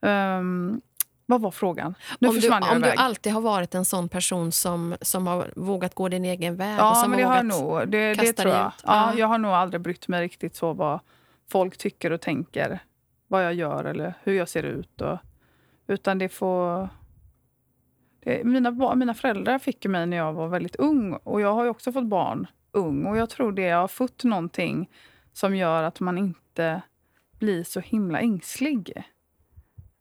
Um, 0.00 0.80
vad 1.26 1.40
var 1.40 1.50
frågan? 1.50 1.94
Nu 2.18 2.28
om 2.28 2.34
du, 2.40 2.50
om 2.50 2.80
du 2.82 2.90
alltid 2.90 3.32
har 3.32 3.40
varit 3.40 3.74
en 3.74 3.84
sån 3.84 4.08
person 4.08 4.52
som, 4.52 4.96
som 5.00 5.26
har 5.26 5.50
vågat 5.56 5.94
gå 5.94 6.08
din 6.08 6.24
egen 6.24 6.56
väg 6.56 6.74
och 6.74 6.84
Ja, 6.84 6.94
som 6.94 7.10
men 7.10 7.18
det 7.20 7.24
har 7.26 7.42
nog. 7.42 7.88
Det, 7.88 8.14
det 8.14 8.32
tror 8.32 8.52
jag. 8.54 8.60
Ja, 8.60 8.72
Ja. 8.84 9.12
jag 9.18 9.26
har 9.26 9.38
nog 9.38 9.50
aldrig 9.50 9.80
brytt 9.80 10.08
mig 10.08 10.22
riktigt 10.22 10.56
så 10.56 10.72
vad 10.72 11.00
folk 11.50 11.76
tycker 11.78 12.10
och 12.10 12.20
tänker. 12.20 12.78
Vad 13.28 13.44
jag 13.44 13.54
gör 13.54 13.84
eller 13.84 14.14
hur 14.22 14.34
jag 14.34 14.48
ser 14.48 14.62
ut. 14.62 15.00
Och, 15.00 15.18
utan 15.86 16.18
det 16.18 16.28
får... 16.28 16.88
Det, 18.20 18.44
mina, 18.44 18.94
mina 18.94 19.14
föräldrar 19.14 19.58
fick 19.58 19.86
mig 19.86 20.06
när 20.06 20.16
jag 20.16 20.32
var 20.32 20.48
väldigt 20.48 20.76
ung. 20.76 21.12
Och 21.12 21.40
jag 21.40 21.54
har 21.54 21.64
ju 21.64 21.70
också 21.70 21.92
fått 21.92 22.06
barn 22.06 22.46
ung. 22.72 23.06
Och 23.06 23.16
jag 23.16 23.30
tror 23.30 23.52
det 23.52 23.62
jag 23.62 23.80
har 23.80 23.88
fått 23.88 24.24
någonting 24.24 24.90
som 25.32 25.56
gör 25.56 25.82
att 25.82 26.00
man 26.00 26.18
inte 26.18 26.82
blir 27.38 27.64
så 27.64 27.80
himla 27.80 28.20
ängslig. 28.20 29.04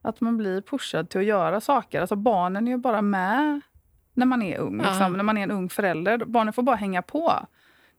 Att 0.02 0.22
man 0.22 0.38
blir 0.38 0.62
pushad 0.62 1.10
till 1.10 1.20
att 1.20 1.26
göra 1.26 1.62
saker. 1.62 2.02
Alltså 2.02 2.16
barnen 2.16 2.68
är 2.68 2.72
ju 2.72 2.78
bara 2.78 3.02
med 3.02 3.62
när 4.14 4.26
man 4.26 4.42
är 4.42 4.58
ung. 4.58 4.78
Liksom, 4.78 5.14
när 5.14 5.24
man 5.24 5.38
är 5.38 5.44
en 5.44 5.52
ung 5.52 5.70
förälder. 5.70 6.18
Barnen 6.26 6.54
får 6.54 6.64
bara 6.64 6.76
hänga 6.76 7.02
på. 7.02 7.34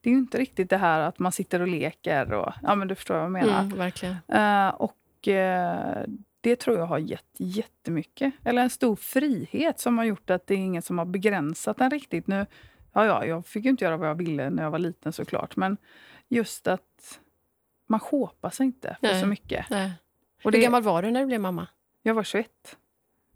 Det 0.01 0.09
är 0.09 0.11
ju 0.11 0.19
inte 0.19 0.37
riktigt 0.37 0.69
det 0.69 0.77
här 0.77 0.99
att 0.99 1.19
man 1.19 1.31
sitter 1.31 1.59
och 1.61 1.67
leker. 1.67 2.33
Och, 2.33 2.53
ja, 2.61 2.75
men 2.75 2.87
du 2.87 2.95
förstår 2.95 3.15
vad 3.15 3.23
jag 3.23 3.31
menar. 3.31 3.59
Mm, 3.59 3.77
verkligen. 3.77 4.15
Eh, 4.27 4.69
och 4.69 5.27
eh, 5.27 6.05
det 6.41 6.55
tror 6.55 6.77
jag 6.77 6.85
har 6.85 6.97
gett 6.97 7.35
jättemycket. 7.37 8.33
Eller 8.43 8.61
en 8.61 8.69
stor 8.69 8.95
frihet 8.95 9.79
som 9.79 9.97
har 9.97 10.05
gjort 10.05 10.29
att 10.29 10.47
det 10.47 10.53
är 10.53 10.57
ingen 10.57 10.81
som 10.81 10.97
har 10.97 11.05
begränsat 11.05 11.77
den 11.77 11.89
riktigt. 11.89 12.27
Nu, 12.27 12.45
ja, 12.93 13.05
ja, 13.05 13.25
jag 13.25 13.45
fick 13.45 13.63
ju 13.63 13.69
inte 13.69 13.85
göra 13.85 13.97
vad 13.97 14.09
jag 14.09 14.15
ville 14.15 14.49
när 14.49 14.63
jag 14.63 14.71
var 14.71 14.79
liten 14.79 15.13
såklart. 15.13 15.55
Men 15.55 15.77
just 16.29 16.67
att 16.67 17.19
man 17.87 17.99
sig 18.49 18.65
inte 18.65 18.97
för 18.99 19.07
Nej. 19.07 19.21
så 19.21 19.27
mycket. 19.27 19.69
Nej. 19.69 19.91
Och 20.43 20.43
Hur 20.43 20.51
det, 20.51 20.59
gammal 20.59 20.83
var 20.83 21.01
du 21.01 21.11
när 21.11 21.19
du 21.19 21.25
blev 21.25 21.41
mamma? 21.41 21.67
jag 22.01 22.13
var 22.13 22.23
21. 22.23 22.47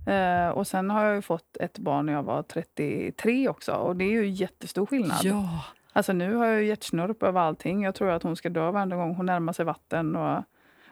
Eh, 0.08 0.50
och 0.50 0.68
sen 0.68 0.90
har 0.90 1.06
jag 1.06 1.16
ju 1.16 1.22
fått 1.22 1.58
ett 1.58 1.78
barn 1.78 2.06
när 2.06 2.14
jag 2.14 2.24
var 2.24 2.44
33 2.44 3.50
också. 3.50 3.72
Och 3.72 3.96
det 3.96 4.06
är 4.06 4.12
ju 4.12 4.28
jättestor 4.28 4.86
skillnad. 4.86 5.20
Ja. 5.24 5.66
Alltså 5.96 6.14
nu 6.14 6.36
har 6.36 6.46
jag 6.46 6.62
ju 6.62 6.68
hjärtsnurr 6.68 7.16
över 7.26 7.42
allting. 7.42 7.84
Jag 7.84 7.96
tror 7.96 8.10
att 8.12 8.24
hon 8.24 8.36
ska 8.36 8.50
dö 8.50 8.72
varje 8.72 8.96
gång 8.96 9.16
hon 9.16 9.26
närmar 9.26 9.54
sig 9.54 9.66
vatten. 9.66 10.16
Och 10.16 10.44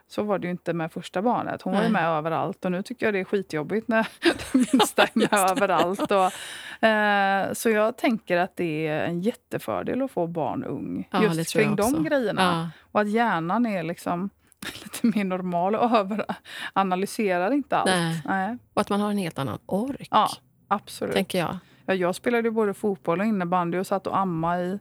så 0.07 0.23
var 0.23 0.39
det 0.39 0.47
ju 0.47 0.51
inte 0.51 0.73
med 0.73 0.91
första 0.91 1.21
barnet. 1.21 1.61
Hon 1.61 1.73
var 1.73 1.79
ju 1.79 1.89
Nej. 1.89 1.91
med 2.01 2.09
överallt. 2.09 2.65
Och 2.65 2.71
nu 2.71 2.83
tycker 2.83 3.05
jag 3.05 3.13
det 3.13 3.19
är 3.19 3.23
skitjobbigt 3.23 3.87
när 3.87 4.07
den 4.53 4.65
minsta 4.73 5.03
är 5.03 5.09
med 5.13 5.33
överallt. 5.33 6.11
Och, 6.11 6.87
eh, 6.87 7.53
så 7.53 7.69
jag 7.69 7.97
tänker 7.97 8.37
att 8.37 8.55
det 8.55 8.87
är 8.87 9.05
en 9.05 9.21
jättefördel 9.21 10.01
att 10.01 10.11
få 10.11 10.27
barn 10.27 10.63
ung. 10.63 11.07
Ja, 11.11 11.23
just 11.23 11.53
kring 11.53 11.75
de 11.75 11.83
också. 11.83 12.03
grejerna. 12.03 12.41
Ja. 12.41 12.69
Och 12.91 13.01
att 13.01 13.09
hjärnan 13.09 13.65
är 13.65 13.83
liksom 13.83 14.29
lite 14.83 15.17
mer 15.17 15.25
normal 15.25 15.75
och 15.75 15.91
överanalyserar 15.97 17.51
inte 17.51 17.77
allt. 17.77 17.85
Nej. 17.85 18.21
Nej. 18.25 18.57
Och 18.73 18.81
att 18.81 18.89
man 18.89 19.01
har 19.01 19.11
en 19.11 19.17
helt 19.17 19.39
annan 19.39 19.59
ork, 19.65 20.07
Ja, 20.11 20.29
absolut. 20.67 21.13
tänker 21.13 21.39
jag. 21.39 21.57
Ja, 21.85 21.93
jag 21.93 22.15
spelade 22.15 22.47
ju 22.47 22.51
både 22.51 22.73
fotboll 22.73 23.19
och 23.19 23.25
innebandy 23.25 23.77
och 23.77 23.87
satt 23.87 24.07
och 24.07 24.17
amma 24.17 24.59
i 24.59 24.79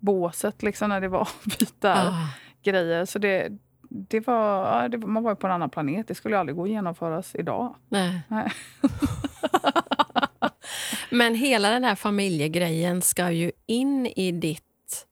båset 0.00 0.62
liksom 0.62 0.88
när 0.88 1.00
det 1.00 1.08
var 1.08 1.28
byta 1.58 1.94
Ah. 1.94 2.28
grejer. 2.62 3.04
Så 3.04 3.18
det, 3.18 3.48
det 3.82 4.26
var, 4.26 4.88
det, 4.88 4.98
man 4.98 5.22
var 5.22 5.34
på 5.34 5.46
en 5.46 5.52
annan 5.52 5.70
planet. 5.70 6.08
Det 6.08 6.14
skulle 6.14 6.38
aldrig 6.38 6.56
gå 6.56 6.62
att 6.62 6.70
genomföras 6.70 7.34
idag. 7.34 7.74
Nej. 7.88 8.20
Nej. 8.28 8.50
Men 11.10 11.34
hela 11.34 11.70
den 11.70 11.84
här 11.84 11.94
familjegrejen 11.94 13.02
ska 13.02 13.30
ju 13.30 13.52
in 13.66 14.06
i 14.06 14.32
ditt 14.32 15.06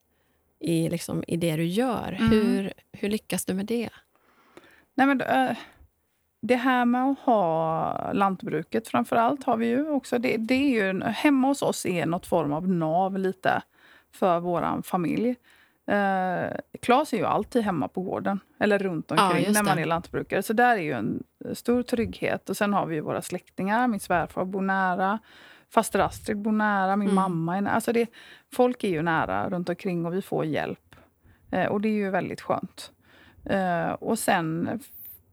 i, 0.60 0.88
liksom, 0.88 1.24
i 1.26 1.36
det 1.36 1.56
du 1.56 1.64
gör. 1.66 2.16
Mm. 2.20 2.30
Hur, 2.30 2.72
hur 2.92 3.08
lyckas 3.08 3.44
du 3.44 3.54
med 3.54 3.66
det? 3.66 3.88
Nej, 4.94 5.06
men, 5.06 5.20
eh, 5.20 5.56
det 6.40 6.56
här 6.56 6.84
med 6.84 7.04
att 7.04 7.18
ha 7.18 8.12
lantbruket 8.12 8.88
framför 8.88 9.16
allt 9.16 9.44
har 9.44 9.56
vi 9.56 9.66
ju 9.66 9.90
också. 9.90 10.18
Det, 10.18 10.36
det 10.36 10.54
är 10.54 10.68
ju, 10.92 11.02
hemma 11.04 11.48
hos 11.48 11.62
oss 11.62 11.86
är 11.86 12.06
något 12.06 12.26
form 12.26 12.52
av 12.52 12.68
nav 12.68 13.18
lite 13.18 13.62
för 14.12 14.40
vår 14.40 14.82
familj. 14.82 15.34
Eh, 15.86 16.50
Klas 16.82 17.12
är 17.12 17.16
ju 17.16 17.24
alltid 17.24 17.62
hemma 17.62 17.88
på 17.88 18.00
gården, 18.02 18.40
eller 18.60 18.78
runt 18.78 19.12
Ja, 19.16 19.26
omkring 19.26 19.44
just 19.44 19.54
när 19.54 19.62
man 19.70 19.78
är 19.78 19.84
lantbrukare. 19.86 20.42
Så 20.42 20.52
där 20.52 20.76
är 20.76 20.80
ju 20.82 20.92
en 20.92 21.22
stor 21.54 21.82
trygghet. 21.82 22.50
Och 22.50 22.56
Sen 22.56 22.72
har 22.72 22.86
vi 22.86 23.00
våra 23.00 23.22
släktingar. 23.22 23.88
Min 23.88 24.00
svärfar 24.00 24.44
bor 24.44 24.60
nära. 24.62 25.18
Faster 25.70 25.98
Astrid 25.98 26.38
bor 26.38 26.52
nära. 26.52 26.96
Min 26.96 27.08
Mm. 27.08 27.14
mamma 27.14 27.56
är 27.56 27.60
nära. 27.60 27.74
Alltså 27.74 27.92
det, 27.92 28.06
folk 28.52 28.84
är 28.84 28.88
ju 28.88 29.02
nära 29.02 29.50
runt 29.50 29.68
omkring 29.68 30.06
och 30.06 30.14
vi 30.14 30.22
får 30.22 30.44
hjälp. 30.44 30.94
Eh, 31.50 31.66
och 31.66 31.80
det 31.80 31.88
är 31.88 31.92
ju 31.92 32.10
väldigt 32.10 32.40
skönt. 32.40 32.92
Eh, 33.44 33.90
och 33.90 34.18
sen 34.18 34.80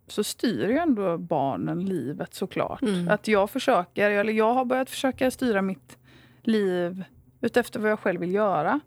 så 0.08 0.24
styr 0.24 0.68
ju 0.70 0.78
ändå 0.78 1.18
barnen 1.18 1.86
livet 1.86 2.34
såklart. 2.34 2.82
Mm. 2.82 3.10
Att 3.10 3.28
jag 3.28 3.50
försöker, 3.50 4.12
eller 4.12 4.34
jag 4.34 4.54
har 4.54 4.66
börjat 4.66 4.90
försöka 4.90 5.32
styra 5.32 5.62
mitt 5.62 5.98
liv 6.42 7.04
utefter 7.46 7.80
vad 7.80 7.92
jag 7.92 8.00
själv 8.00 8.20
vill 8.22 8.34
göra. 8.34 8.80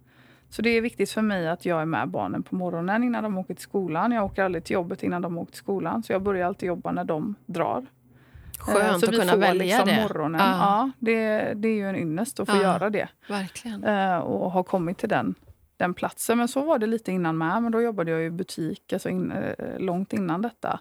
Så 0.51 0.63
det 0.63 0.71
är 0.71 0.81
viktigt 0.81 1.11
för 1.11 1.23
mig 1.23 1.49
att 1.49 1.65
jag 1.67 1.81
är 1.81 1.85
med 1.85 2.09
barnen 2.09 2.43
på 2.43 2.55
morgonen 2.55 3.05
innan 3.05 3.23
de 3.23 3.39
åker 3.39 3.55
till 3.55 3.63
skolan. 3.63 4.13
Jag 4.13 4.25
åker 4.25 4.45
aldrig 4.45 4.65
till 4.65 4.75
jobbet 4.75 5.03
innan 5.03 5.23
de 5.23 5.39
åker 5.39 5.53
till 5.53 5.59
skolan. 5.59 6.03
Så 6.03 6.13
jag 6.13 6.23
börjar 6.23 6.47
alltid 6.47 6.67
jobba 6.67 6.93
när 6.93 7.05
de 7.05 7.35
drar. 7.47 7.79
Eh, 7.79 8.65
Skönt 8.75 9.01
så 9.01 9.07
att 9.11 9.17
kunna 9.21 9.37
välja 9.37 9.63
liksom 9.65 9.89
det. 9.89 10.03
morgonen. 10.03 10.41
Ja. 10.41 10.57
Ja. 10.59 10.91
det, 10.99 11.53
det 11.55 11.69
är 11.69 11.75
ju 11.75 11.89
en 11.89 11.97
ynnest 11.97 12.41
att 12.41 12.49
få 12.51 12.57
Ja. 12.57 12.63
göra 12.63 12.91
det. 12.91 13.09
Verkligen. 13.29 13.85
Eh, 13.85 14.19
och 14.19 14.51
ha 14.51 14.63
kommit 14.63 14.99
till 14.99 15.09
den, 15.09 15.35
den 15.77 15.95
platsen. 15.95 16.39
Men 16.39 16.49
så 16.49 16.65
var 16.65 16.79
det 16.79 16.87
lite 16.87 17.13
innan 17.13 17.39
med. 17.39 17.63
Men 17.63 17.73
då 17.73 17.83
jobbade 17.83 18.11
jag 18.11 18.25
i 18.25 18.31
butik 18.31 18.93
alltså 18.93 19.09
in, 19.09 19.33
eh, 19.33 19.79
långt 19.79 20.13
innan 20.13 20.43
detta. 20.43 20.81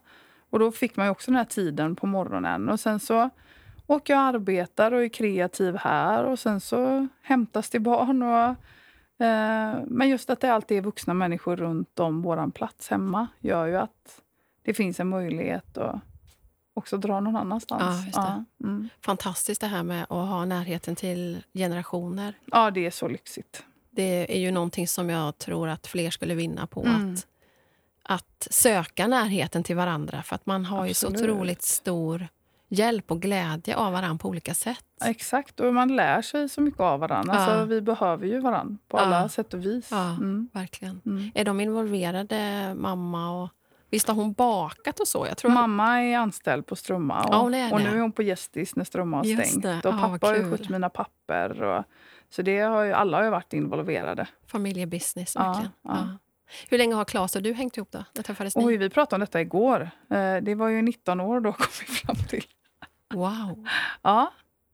Och 0.49 0.59
då 0.59 0.71
fick 0.71 0.95
man 0.97 1.05
ju 1.05 1.11
också 1.11 1.31
den 1.31 1.37
här 1.37 1.45
tiden 1.45 1.95
på 1.95 2.07
morgonen. 2.07 2.69
Och 2.69 2.79
sen 2.79 2.99
så 2.99 3.29
åker 3.87 4.13
jag 4.13 4.21
och 4.21 4.27
arbetar 4.27 4.91
och 4.91 5.03
är 5.03 5.09
kreativ 5.09 5.75
här. 5.75 6.23
Och 6.23 6.39
sen 6.39 6.61
så 6.61 7.07
hämtas 7.21 7.69
det 7.69 7.79
barn. 7.79 8.23
Och, 8.23 8.49
eh, 9.25 9.79
men 9.87 10.09
just 10.09 10.29
att 10.29 10.39
det 10.39 10.53
alltid 10.53 10.77
är 10.77 10.81
vuxna 10.81 11.13
människor 11.13 11.55
runt 11.55 11.99
om 11.99 12.21
våran 12.21 12.51
plats 12.51 12.89
hemma 12.89 13.27
gör 13.39 13.65
ju 13.65 13.77
att 13.77 14.21
det 14.61 14.73
finns 14.73 14.99
en 14.99 15.09
möjlighet 15.09 15.77
att 15.77 15.99
också 16.73 16.97
dra 16.97 17.19
någon 17.19 17.35
annanstans. 17.35 18.05
Ja, 18.13 18.21
det. 18.21 18.45
Ja, 18.59 18.67
mm. 18.67 18.89
Fantastiskt 19.01 19.61
det 19.61 19.67
här 19.67 19.83
med 19.83 20.03
att 20.03 20.09
ha 20.09 20.45
närheten 20.45 20.95
till 20.95 21.43
generationer. 21.53 22.33
ja, 22.45 22.71
det 22.71 22.85
är 22.85 22.91
så 22.91 23.07
lyxigt. 23.07 23.63
Det 23.89 24.35
är 24.35 24.39
ju 24.39 24.51
någonting 24.51 24.87
som 24.87 25.09
jag 25.09 25.37
tror 25.37 25.67
att 25.67 25.87
fler 25.87 26.09
skulle 26.09 26.35
vinna 26.35 26.67
på. 26.67 26.83
Mm. 26.83 27.13
Att, 27.13 27.27
att 28.03 28.47
söka 28.51 29.07
närheten 29.07 29.63
till 29.63 29.75
varandra. 29.75 30.23
För 30.23 30.35
att 30.35 30.45
man 30.45 30.65
har 30.65 30.85
ju 30.85 30.93
så 30.93 31.07
Absolut. 31.07 31.31
otroligt 31.31 31.61
stor 31.61 32.27
hjälp 32.69 33.11
och 33.11 33.21
glädje 33.21 33.75
av 33.75 33.91
varandra 33.93 34.17
på 34.17 34.29
olika 34.29 34.53
sätt. 34.53 34.85
Exakt, 35.05 35.59
och 35.59 35.73
man 35.73 35.95
lär 35.95 36.21
sig 36.21 36.49
så 36.49 36.61
mycket 36.61 36.79
av 36.79 36.99
varandra. 36.99 37.33
Ja. 37.35 37.39
Alltså, 37.39 37.65
vi 37.65 37.81
behöver 37.81 38.27
ju 38.27 38.39
varandra 38.39 38.77
på 38.87 38.97
Ja. 38.97 39.01
alla 39.01 39.29
sätt 39.29 39.53
och 39.53 39.65
vis. 39.65 39.87
Ja. 39.91 40.09
Mm. 40.09 40.49
Verkligen. 40.53 41.01
Mm. 41.05 41.31
Är 41.35 41.45
de 41.45 41.59
involverade, 41.59 42.73
mamma? 42.75 43.43
och 43.43 43.49
Visst 43.89 44.07
har 44.07 44.15
hon 44.15 44.33
bakat 44.33 44.99
och 44.99 45.07
så? 45.07 45.25
Jag 45.27 45.37
tror 45.37 45.51
Mamma 45.51 46.01
är 46.01 46.17
anställd 46.17 46.65
på 46.65 46.75
Strömma 46.75 47.23
och, 47.23 47.43
och 47.43 47.51
det. 47.51 47.77
nu 47.77 47.97
är 47.97 47.99
hon 48.01 48.11
på 48.11 48.21
Gästis 48.23 48.75
när 48.75 48.83
Strömma 48.83 49.17
har 49.17 49.23
stängt. 49.23 49.65
Och 49.65 49.71
Ja, 49.71 49.81
pappa 49.81 50.17
vad 50.21 50.23
har 50.31 50.35
ju 50.37 50.51
skött 50.51 50.69
mina 50.69 50.89
papper. 50.89 51.63
Och, 51.63 51.83
så 52.29 52.41
det 52.41 52.59
har 52.59 52.83
ju, 52.83 52.93
alla 52.93 53.17
har 53.17 53.23
ju 53.23 53.29
varit 53.29 53.53
involverade. 53.53 54.27
Familjebusiness, 54.47 55.35
verkligen. 55.35 55.71
Hur 56.69 56.77
länge 56.77 56.95
har 56.95 57.05
Claes 57.05 57.35
och 57.35 57.41
du 57.43 57.53
hängt 57.53 57.77
ihop 57.77 57.91
då? 57.91 58.03
När 58.13 58.23
träffades 58.23 58.55
ni? 58.55 58.65
Oj, 58.65 58.77
vi 58.77 58.89
pratade 58.89 59.15
om 59.15 59.19
detta 59.19 59.41
igår. 59.41 59.89
Eh, 60.09 60.35
det 60.41 60.55
var 60.55 60.67
ju 60.67 60.81
19 60.81 61.19
år 61.19 61.39
då 61.39 61.53
kom 61.57 61.67
vi 61.87 61.93
fram 61.93 62.15
till. 62.15 62.43
Wow, 63.13 63.67
Ja, 64.01 64.31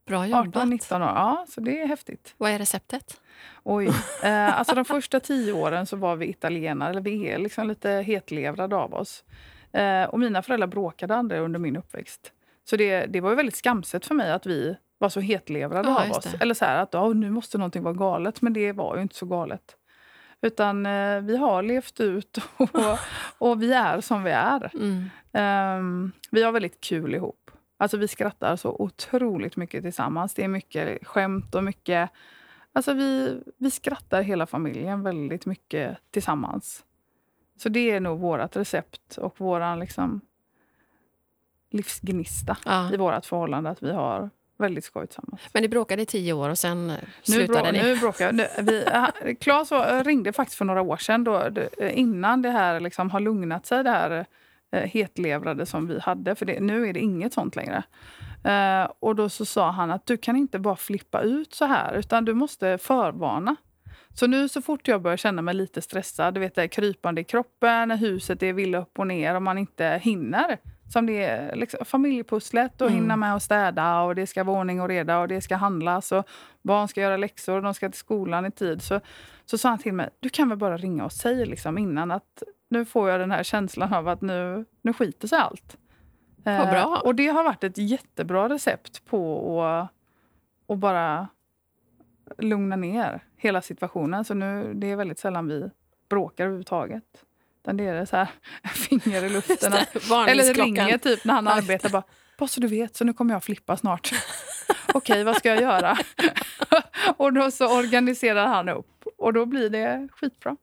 bra 0.08 0.28
jobbat. 0.28 0.46
18-19 0.56 0.96
år. 0.96 1.02
Ja, 1.02 1.46
så 1.50 1.62
det 1.62 1.82
är 1.82 1.88
häftigt. 1.88 2.34
Vad 2.38 2.52
är 2.52 2.60
receptet? 2.60 3.22
Oj. 3.64 3.90
Eh, 4.24 4.60
alltså 4.60 4.76
de 4.76 4.86
första 4.86 5.20
tio 5.20 5.54
åren 5.54 5.86
så 5.86 5.96
var 5.96 6.16
vi 6.16 6.30
italienare, 6.30 6.90
eller 6.90 7.02
vi 7.02 7.28
är 7.30 7.38
liksom 7.38 7.68
lite 7.68 7.90
hetlevrade 7.90 8.76
av 8.76 8.94
oss. 8.94 9.24
Eh, 9.72 10.04
och 10.04 10.20
mina 10.20 10.42
föräldrar 10.42 10.68
bråkade 10.68 11.16
aldrig 11.16 11.42
under 11.42 11.60
min 11.60 11.78
uppväxt. 11.78 12.32
Så 12.70 12.78
det, 12.78 13.06
det 13.06 13.22
var 13.22 13.30
ju 13.30 13.36
väldigt 13.36 13.56
skamset 13.56 14.06
för 14.06 14.16
mig 14.16 14.32
att 14.32 14.46
vi 14.46 14.78
var 14.98 15.10
så 15.10 15.20
hetlevrade 15.20 15.90
Ja, 15.90 16.04
av 16.06 16.12
oss. 16.12 16.24
det. 16.24 16.42
Eller 16.42 16.54
så 16.54 16.66
här 16.66 16.78
att 16.78 16.96
oh, 16.96 17.16
nu 17.16 17.30
måste 17.30 17.58
någonting 17.58 17.84
vara 17.84 17.94
galet, 17.94 18.42
men 18.42 18.54
det 18.54 18.72
var 18.72 18.96
ju 18.96 19.02
inte 19.02 19.16
så 19.16 19.26
galet. 19.26 19.76
Utan 20.42 20.86
eh, 20.86 21.20
vi 21.22 21.38
har 21.38 21.64
levt 21.64 22.00
ut 22.00 22.38
och, 22.58 22.70
och 23.38 23.62
vi 23.62 23.74
är 23.74 24.02
som 24.02 24.24
vi 24.24 24.32
är. 24.32 24.72
Mm. 24.74 25.10
Ehm, 25.34 26.12
vi 26.32 26.44
har 26.44 26.52
väldigt 26.52 26.82
kul 26.82 27.16
ihop. 27.16 27.43
Alltså 27.84 27.98
vi 27.98 28.08
skrattar 28.08 28.56
så 28.56 28.76
otroligt 28.80 29.56
mycket 29.56 29.84
tillsammans. 29.84 30.34
Det 30.34 30.44
är 30.44 30.48
mycket 30.48 31.08
skämt 31.08 31.56
och 31.56 31.64
mycket... 31.64 32.10
Alltså 32.74 32.94
vi, 32.94 33.40
vi 33.58 33.72
skrattar 33.72 34.22
hela 34.22 34.46
familjen 34.46 35.04
väldigt 35.04 35.46
mycket 35.46 35.98
tillsammans. 36.12 36.84
Så 37.58 37.70
det 37.70 37.92
är 37.92 38.00
nog 38.00 38.20
vårt 38.20 38.56
recept 38.56 39.18
och 39.18 39.36
vår 39.38 39.76
liksom, 39.80 40.22
livsgnista 41.70 42.58
Ja. 42.66 42.94
i 42.94 42.98
vårt 42.98 43.26
förhållande. 43.26 43.70
Att 43.70 43.84
vi 43.84 43.92
har 43.92 44.30
väldigt 44.58 44.84
skoj 44.86 45.08
tillsammans. 45.08 45.42
Men 45.54 45.62
ni 45.62 45.70
bråkade 45.70 46.02
i 46.02 46.06
tio 46.06 46.34
år 46.34 46.50
och 46.50 46.58
sen 46.58 46.90
eh, 46.90 46.96
Nu, 47.28 47.34
slutade 47.34 47.72
ni? 47.72 47.84
nu 47.84 47.98
bråkar 47.98 48.26
jag. 48.26 48.36
Nu- 48.36 48.48
vi, 48.62 48.86
han- 48.92 49.36
Claes 49.40 49.72
ringde 50.06 50.34
faktiskt 50.34 50.58
för 50.58 50.66
några 50.66 50.82
år 50.82 50.98
sedan, 50.98 51.24
då, 51.24 51.50
det- 51.50 51.94
innan 51.94 52.42
det 52.42 52.50
här 52.50 52.80
liksom 52.80 53.10
har 53.10 53.20
lugnat 53.20 53.66
sig, 53.66 53.84
det 53.84 53.90
här 53.90 54.12
eh, 54.12 54.26
hetlevrade 54.78 55.66
som 55.66 55.88
vi 55.88 56.00
hade. 56.00 56.36
För 56.36 56.46
det, 56.46 56.60
nu 56.60 56.88
är 56.90 56.94
det 56.94 57.00
inget 57.00 57.34
sånt 57.34 57.56
längre. 57.56 57.84
Eh, 58.44 58.92
och 59.00 59.16
då 59.16 59.30
så 59.30 59.46
sa 59.46 59.72
han 59.72 59.92
att 59.92 60.06
du 60.06 60.18
kan 60.18 60.36
inte 60.36 60.60
bara 60.60 60.76
flippa 60.76 61.22
ut 61.22 61.54
så 61.54 61.66
här, 61.66 61.94
utan 61.94 62.26
du 62.26 62.34
måste 62.34 62.78
förvarna. 62.78 63.56
Så 64.16 64.28
nu 64.28 64.50
så 64.50 64.62
fort 64.62 64.88
jag 64.88 65.02
börjar 65.02 65.18
känna 65.18 65.42
mig 65.42 65.54
lite 65.54 65.82
stressad, 65.82 66.34
du 66.34 66.40
vet 66.40 66.56
det 66.56 66.68
krypande 66.68 67.22
i 67.22 67.24
kroppen, 67.24 67.92
huset 67.92 68.44
är 68.44 68.54
vill 68.54 68.76
upp 68.76 69.00
och 69.00 69.08
ner 69.08 69.36
och 69.36 69.42
man 69.42 69.58
inte 69.58 70.00
hinner. 70.04 70.58
Som 70.94 71.06
det 71.06 71.24
är 71.24 71.56
liksom, 71.56 71.86
familjepusslet 71.86 72.82
och 72.82 72.88
Mm. 72.88 73.02
hinna 73.02 73.16
med 73.16 73.36
att 73.36 73.44
städa 73.44 74.02
och 74.02 74.16
det 74.16 74.28
ska 74.28 74.44
vara 74.44 74.60
ordning 74.60 74.82
och 74.82 74.88
reda 74.88 75.20
och 75.20 75.28
det 75.28 75.42
ska 75.42 75.56
handlas 75.56 76.12
och 76.12 76.28
barn 76.62 76.88
ska 76.88 77.02
göra 77.02 77.18
läxor 77.18 77.56
och 77.56 77.62
de 77.62 77.74
ska 77.74 77.90
till 77.90 78.00
skolan 78.00 78.46
i 78.46 78.52
tid. 78.52 78.82
Så, 78.82 79.00
så 79.46 79.58
sa 79.58 79.70
han 79.70 79.78
till 79.78 79.94
mig, 79.94 80.10
du 80.20 80.30
kan 80.30 80.50
väl 80.50 80.58
bara 80.58 80.78
ringa 80.78 81.06
och 81.06 81.12
säga 81.12 81.46
liksom 81.46 81.78
innan 81.78 82.12
att 82.12 82.44
nu 82.74 82.86
får 82.86 83.10
jag 83.10 83.20
den 83.20 83.32
här 83.32 83.44
känslan 83.44 83.94
av 83.94 84.08
att 84.08 84.22
nu, 84.22 84.66
nu 84.82 84.94
skiter 84.94 85.28
sig 85.28 85.38
allt. 85.40 85.78
Vad 86.44 86.70
bra. 86.70 86.80
Eh, 86.96 87.02
och 87.06 87.16
det 87.16 87.28
har 87.28 87.44
varit 87.44 87.64
ett 87.64 87.78
jättebra 87.78 88.50
recept 88.50 89.06
på 89.06 89.64
att, 89.64 89.90
att 90.74 90.78
bara 90.80 91.28
lugna 92.38 92.76
ner 92.76 93.24
hela 93.38 93.62
situationen. 93.62 94.26
Så 94.26 94.34
nu, 94.34 94.74
det 94.74 94.92
är 94.92 94.96
väldigt 94.96 95.20
sällan 95.20 95.48
vi 95.48 95.70
bråkar 96.10 96.44
överhuvudtaget. 96.44 97.04
Utan 97.64 97.78
det 97.78 97.84
är 97.88 98.06
så 98.06 98.18
här, 98.18 98.28
finger 98.74 99.24
i 99.24 99.30
luften. 99.30 99.74
att- 99.74 99.96
Eller 100.30 100.44
ringer 100.66 100.98
typ 100.98 101.26
när 101.26 101.34
han 101.34 101.48
arbetar. 101.58 101.90
Bara, 101.90 102.04
bara 102.38 102.48
så 102.48 102.62
du 102.62 102.68
vet, 102.68 102.96
så 102.96 103.04
nu 103.06 103.14
kommer 103.14 103.34
jag 103.34 103.44
flippa 103.44 103.78
snart. 103.78 104.12
Okej, 104.94 105.24
vad 105.24 105.36
ska 105.36 105.50
jag 105.50 105.62
göra? 105.62 105.98
och 107.18 107.34
då 107.34 107.52
så 107.52 107.78
organiserar 107.80 108.48
han 108.48 108.70
upp. 108.70 109.04
Och 109.18 109.34
då 109.34 109.46
blir 109.46 109.70
det 109.70 110.08
skitbra. 110.12 110.58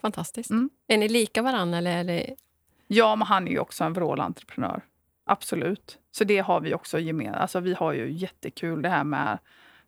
Fantastiskt. 0.00 0.50
Mm. 0.50 0.70
Är 0.86 0.98
ni 0.98 1.08
lika 1.08 1.42
varandra? 1.42 1.78
Eller 1.78 1.98
är 1.98 2.04
det... 2.04 2.36
Ja, 2.86 3.16
men 3.16 3.26
han 3.26 3.48
är 3.48 3.52
ju 3.52 3.58
också 3.58 3.84
en 3.84 3.92
vrålentreprenör. 3.92 4.80
Absolut. 5.24 5.98
Så 6.10 6.24
det 6.24 6.38
har 6.38 6.60
vi 6.60 6.74
också 6.74 6.98
gemensamt. 6.98 7.36
Alltså, 7.36 7.60
vi 7.60 7.74
har 7.74 7.92
ju 7.92 8.12
jättekul 8.12 8.82
det 8.82 8.88
här 8.88 9.04
med 9.04 9.38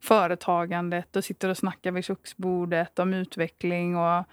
företagandet 0.01 1.17
och 1.17 1.25
sitter 1.25 1.49
och 1.49 1.57
snackar 1.57 1.93
vid 1.93 2.05
köksbordet 2.05 2.99
om 2.99 3.15
utveckling 3.15 3.97
och, 3.97 4.25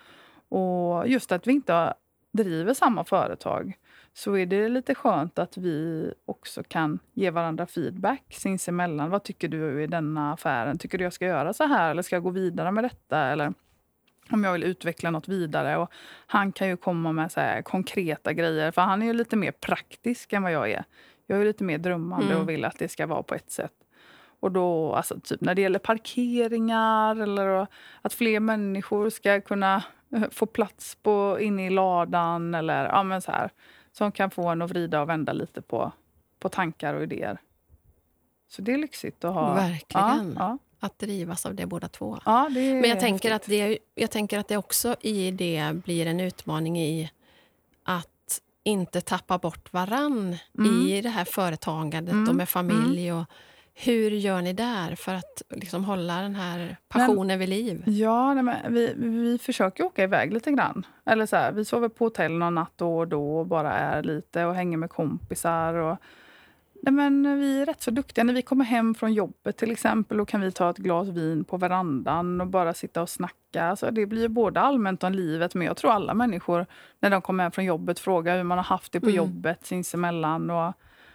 och 0.50 1.08
just 1.08 1.32
att 1.32 1.48
vi 1.48 1.52
inte 1.52 1.94
driver 2.32 2.74
samma 2.74 3.04
företag 3.04 3.78
så 4.14 4.38
är 4.38 4.46
det 4.46 4.70
lite 4.70 4.96
skönt 4.96 5.40
att 5.40 5.58
vi 5.58 6.14
också 6.26 6.64
kan 6.64 7.00
ge 7.14 7.30
varandra 7.30 7.68
feedback 7.68 8.24
sinsemellan. 8.30 9.10
Vad 9.10 9.24
tycker 9.24 9.48
du 9.48 9.84
i 9.84 9.88
denna 9.88 10.34
affären? 10.34 10.78
Tycker 10.78 10.98
du 10.98 11.04
jag 11.04 11.14
ska 11.14 11.26
göra 11.26 11.54
så 11.54 11.64
här 11.64 11.92
eller 11.92 12.02
ska 12.02 12.16
jag 12.16 12.24
gå 12.24 12.30
vidare 12.30 12.72
med 12.72 12.84
detta? 12.84 13.20
Eller 13.20 13.54
om 14.32 14.44
jag 14.44 14.54
vill 14.54 14.64
utveckla 14.64 15.12
något 15.12 15.28
vidare. 15.28 15.78
Och 15.78 15.92
han 16.28 16.52
kan 16.52 16.68
ju 16.68 16.78
komma 16.78 17.12
med 17.12 17.32
så 17.32 17.62
konkreta 17.66 18.34
grejer, 18.34 18.72
för 18.72 18.82
han 18.82 19.02
är 19.02 19.06
ju 19.06 19.14
lite 19.14 19.36
mer 19.36 19.52
praktisk 19.52 20.34
än 20.34 20.44
vad 20.44 20.52
jag 20.52 20.72
är. 20.72 20.84
Jag 21.28 21.42
är 21.42 21.46
lite 21.46 21.64
mer 21.64 21.78
drömmande 21.78 22.26
Mm. 22.26 22.40
och 22.42 22.50
vill 22.50 22.66
att 22.66 22.80
det 22.80 22.88
ska 22.88 23.08
vara 23.08 23.24
på 23.24 23.36
ett 23.36 23.52
sätt. 23.52 23.74
Och 24.40 24.52
då, 24.52 24.94
alltså 24.94 25.20
typ 25.20 25.42
när 25.42 25.56
det 25.56 25.62
gäller 25.62 25.80
parkeringar 25.80 27.16
eller 27.22 27.68
att 28.02 28.14
fler 28.14 28.40
människor 28.40 29.10
ska 29.10 29.42
kunna 29.42 29.84
eh, 30.16 30.30
få 30.32 30.46
plats 30.46 30.96
på, 30.96 31.38
inne 31.42 31.68
i 31.68 31.70
ladan 31.70 32.56
eller 32.56 32.86
ja, 32.86 33.04
men 33.04 33.22
så 33.22 33.32
här, 33.32 33.50
som 33.92 34.12
kan 34.12 34.32
få 34.32 34.48
en 34.48 34.62
att 34.62 34.70
vrida 34.70 35.02
och 35.02 35.10
vända 35.10 35.34
lite 35.34 35.62
på, 35.62 35.92
på 36.40 36.50
tankar 36.50 36.94
och 36.94 37.04
idéer. 37.04 37.38
Så 38.48 38.62
det 38.62 38.74
är 38.74 38.78
lyxigt 38.78 39.24
att 39.24 39.34
ha. 39.34 39.54
Verkligen. 39.54 40.34
Ja, 40.38 40.44
ja. 40.50 40.58
Att 40.86 41.00
drivas 41.00 41.46
av 41.46 41.56
det 41.56 41.66
båda 41.66 41.88
två. 41.88 42.20
Ja, 42.26 42.48
det 42.52 42.74
Men 42.74 42.90
jag 42.90 43.00
tänker, 43.00 43.32
att 43.34 43.44
det, 43.46 43.78
jag 43.96 44.12
tänker 44.12 44.40
att 44.40 44.48
det 44.48 44.58
också 44.58 44.96
i 45.02 45.32
det 45.32 45.72
blir 45.86 46.08
en 46.08 46.20
utmaning 46.20 46.80
i 46.80 47.12
att 47.84 48.42
inte 48.64 49.02
tappa 49.02 49.38
bort 49.38 49.74
varann 49.74 50.38
Mm. 50.58 50.88
i 50.88 51.02
det 51.02 51.10
här 51.10 51.26
företagandet 51.26 52.14
Mm. 52.14 52.30
och 52.30 52.36
med 52.36 52.50
familj. 52.50 53.12
Och 53.14 53.26
hur 53.74 54.12
gör 54.12 54.42
ni 54.42 54.54
där 54.54 54.96
för 54.96 55.14
att 55.14 55.42
liksom 55.50 55.86
hålla 55.86 56.22
den 56.22 56.36
här 56.36 56.78
passionen 56.88 57.40
vid 57.40 57.50
liv? 57.50 57.84
Ja, 57.86 58.34
nej, 58.34 58.44
men 58.44 58.74
vi, 58.74 58.94
vi 58.96 59.38
försöker 59.38 59.84
åka 59.86 60.04
iväg 60.04 60.34
lite 60.34 60.52
grann. 60.52 60.86
Eller 61.06 61.26
så 61.26 61.36
här, 61.36 61.52
vi 61.52 61.66
sover 61.66 61.90
på 61.90 62.06
hotell 62.06 62.32
någon 62.32 62.56
natt 62.56 62.72
då 62.76 62.98
och 62.98 63.08
då 63.08 63.38
och 63.40 63.48
bara 63.48 63.74
är 63.74 64.04
lite 64.04 64.46
och 64.46 64.56
hänger 64.56 64.78
med 64.78 64.90
kompisar. 64.90 65.74
Och, 65.74 65.98
nej, 66.86 66.94
men 66.94 67.40
vi 67.40 67.62
är 67.62 67.66
rätt 67.66 67.82
så 67.82 67.92
duktiga. 67.92 68.24
När 68.24 68.34
vi 68.34 68.42
kommer 68.42 68.66
hem 68.66 68.96
från 68.96 69.14
jobbet 69.14 69.58
till 69.58 69.72
exempel 69.72 70.18
då 70.18 70.26
kan 70.26 70.42
vi 70.42 70.52
ta 70.52 70.70
ett 70.70 70.78
glas 70.78 71.08
vin 71.08 71.44
på 71.44 71.58
verandan 71.58 72.42
och 72.42 72.48
bara 72.48 72.74
sitta 72.74 73.02
och 73.02 73.10
snacka. 73.10 73.64
Alltså, 73.64 73.92
det 73.92 74.06
blir 74.06 74.28
både 74.28 74.60
allmänt 74.60 75.04
om 75.04 75.14
livet 75.14 75.56
men 75.56 75.68
jag 75.68 75.78
tror 75.78 75.92
alla 75.92 76.14
människor 76.14 76.66
när 77.00 77.10
de 77.10 77.22
kommer 77.22 77.44
hem 77.44 77.52
från 77.52 77.66
jobbet 77.66 78.00
frågar 78.00 78.38
hur 78.38 78.44
man 78.44 78.58
har 78.58 78.66
haft 78.66 78.92
det 78.92 79.00
på 79.00 79.06
Mm. 79.06 79.16
jobbet 79.18 79.66
sinsemellan. 79.66 80.50
Och, 80.50 80.74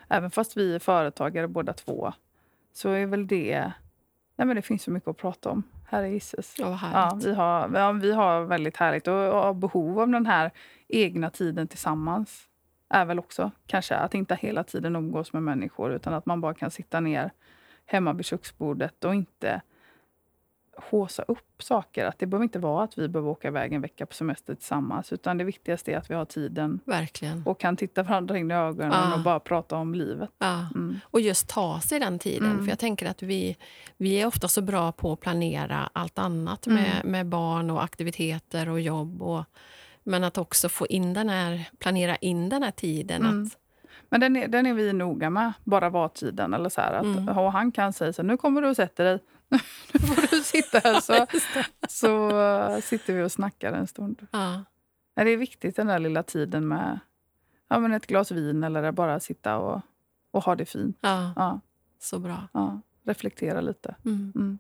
även 0.09 0.31
fast 0.31 0.57
vi 0.57 0.75
är 0.75 0.79
företagare 0.79 1.49
båda 1.49 1.73
två 1.73 2.13
så 2.73 2.89
är 2.89 3.07
väl 3.07 3.27
det... 3.27 3.73
Nej, 4.37 4.47
men 4.47 4.57
det 4.57 4.63
finns 4.63 4.83
så 4.83 4.91
mycket 4.91 5.09
att 5.09 5.17
prata 5.17 5.51
om 5.51 5.63
här 5.89 6.05
i. 6.05 6.21
Ja, 6.59 6.67
vad 6.69 6.79
Ja, 6.93 7.19
vi, 7.25 7.35
har, 7.35 7.71
ja, 7.75 7.93
vi 7.93 8.13
har 8.13 8.43
väldigt 8.45 8.77
härligt 8.77 9.09
och 9.09 9.15
har 9.15 9.55
behov 9.55 10.01
av 10.01 10.09
den 10.09 10.27
här 10.27 10.51
egna 10.89 11.31
tiden 11.31 11.69
tillsammans. 11.69 12.47
Är 12.91 13.05
väl 13.05 13.19
också 13.19 13.51
kanske 13.67 13.97
att 13.97 14.15
inte 14.15 14.35
hela 14.35 14.65
tiden 14.65 14.97
umgås 14.97 15.33
med 15.33 15.43
människor 15.43 15.93
utan 15.93 16.15
att 16.15 16.27
man 16.27 16.41
bara 16.41 16.55
kan 16.55 16.71
sitta 16.71 17.01
ner 17.01 17.31
hemma 17.87 18.13
vid 18.13 18.27
köksbordet 18.27 19.05
och 19.05 19.15
inte 19.15 19.61
håsa 20.91 21.23
upp 21.23 21.63
saker. 21.63 22.05
Att 22.07 22.19
det 22.19 22.27
behöver 22.27 22.43
inte 22.45 22.59
vara 22.59 22.85
att 22.85 22.99
vi 22.99 23.09
behöver 23.09 23.31
åka 23.31 23.49
iväg 23.49 23.73
en 23.73 23.81
vecka 23.81 24.07
på 24.07 24.15
semester 24.15 24.55
tillsammans 24.55 25.13
utan 25.13 25.39
det 25.39 25.45
viktigaste 25.45 25.93
är 25.93 25.97
att 25.99 26.11
vi 26.11 26.15
har 26.15 26.25
tiden 26.25 26.81
Verkligen. 26.85 27.43
och 27.47 27.61
kan 27.61 27.77
titta 27.77 28.03
varandra 28.03 28.39
in 28.39 28.51
i 28.51 28.55
ögonen 28.55 28.93
Ah. 28.93 29.15
och 29.15 29.21
bara 29.21 29.41
prata 29.41 29.77
om 29.77 29.95
livet. 29.95 30.31
Ja. 30.39 30.67
Mm. 30.75 31.01
Och 31.05 31.21
just 31.21 31.49
ta 31.49 31.81
sig 31.81 32.01
den 32.01 32.19
tiden. 32.19 32.51
Mm. 32.51 32.65
För 32.65 32.71
jag 32.71 32.79
tänker 32.79 33.07
att 33.11 33.23
vi, 33.23 33.57
vi 33.97 34.21
är 34.21 34.27
ofta 34.27 34.49
så 34.49 34.63
bra 34.63 34.93
på 34.93 35.13
att 35.13 35.21
planera 35.21 35.91
allt 35.93 36.19
annat 36.19 36.67
Mm. 36.67 36.83
med, 36.83 37.05
med 37.05 37.27
barn 37.27 37.71
och 37.71 37.83
aktiviteter 37.85 38.69
och 38.69 38.81
jobb. 38.81 39.23
Och, 39.23 39.45
men 40.05 40.25
att 40.25 40.39
också 40.39 40.69
få 40.69 40.87
in 40.87 41.15
den 41.15 41.29
här, 41.29 41.69
planera 41.79 42.17
in 42.17 42.49
den 42.49 42.63
här 42.63 42.71
tiden. 42.71 43.23
Mm. 43.27 43.43
Att, 43.47 43.57
Men 44.09 44.21
den 44.21 44.37
är, 44.37 44.49
den 44.49 44.67
är 44.67 44.75
vi 44.75 44.93
noga 44.93 45.31
med, 45.31 45.53
bara 45.65 45.91
var 45.91 46.09
tiden. 46.09 46.55
Eller 46.55 46.69
så 46.69 46.81
här, 46.81 46.93
att, 46.93 47.05
Mm. 47.05 47.29
och 47.39 47.53
han 47.53 47.73
kan 47.73 47.93
säga 47.93 48.13
så 48.13 48.23
här, 48.23 48.27
nu 48.29 48.37
kommer 48.37 48.63
du 48.63 48.69
och 48.69 48.77
sätter 48.77 49.05
dig. 49.05 49.19
nu 49.93 49.99
får 49.99 50.37
du 50.37 50.43
sitta 50.43 50.79
här. 50.79 51.01
Så, 51.01 51.27
så 51.89 52.81
sitter 52.83 53.15
vi 53.15 53.23
och 53.23 53.33
snackar 53.33 53.73
en 53.73 53.87
stund. 53.87 54.27
ja. 54.31 54.65
Ja, 55.15 55.25
det 55.25 55.31
är 55.31 55.37
viktigt 55.37 55.77
den 55.77 55.87
där 55.87 55.99
lilla 55.99 56.23
tiden 56.23 56.69
med 56.69 56.99
ja, 57.69 57.79
men 57.79 57.93
ett 57.93 58.07
glas 58.07 58.31
vin 58.31 58.65
eller 58.65 58.93
bara 58.93 59.21
sitta 59.21 59.57
och, 59.59 59.81
och 60.31 60.45
ha 60.45 60.55
det 60.57 60.65
fint. 60.65 60.99
ja, 61.01 61.33
Ja, 61.37 61.61
så 61.99 62.19
bra. 62.19 62.49
ja, 62.53 62.81
reflektera 63.05 63.61
lite. 63.61 63.95
Mm. 64.05 64.33
Mm. 64.37 64.59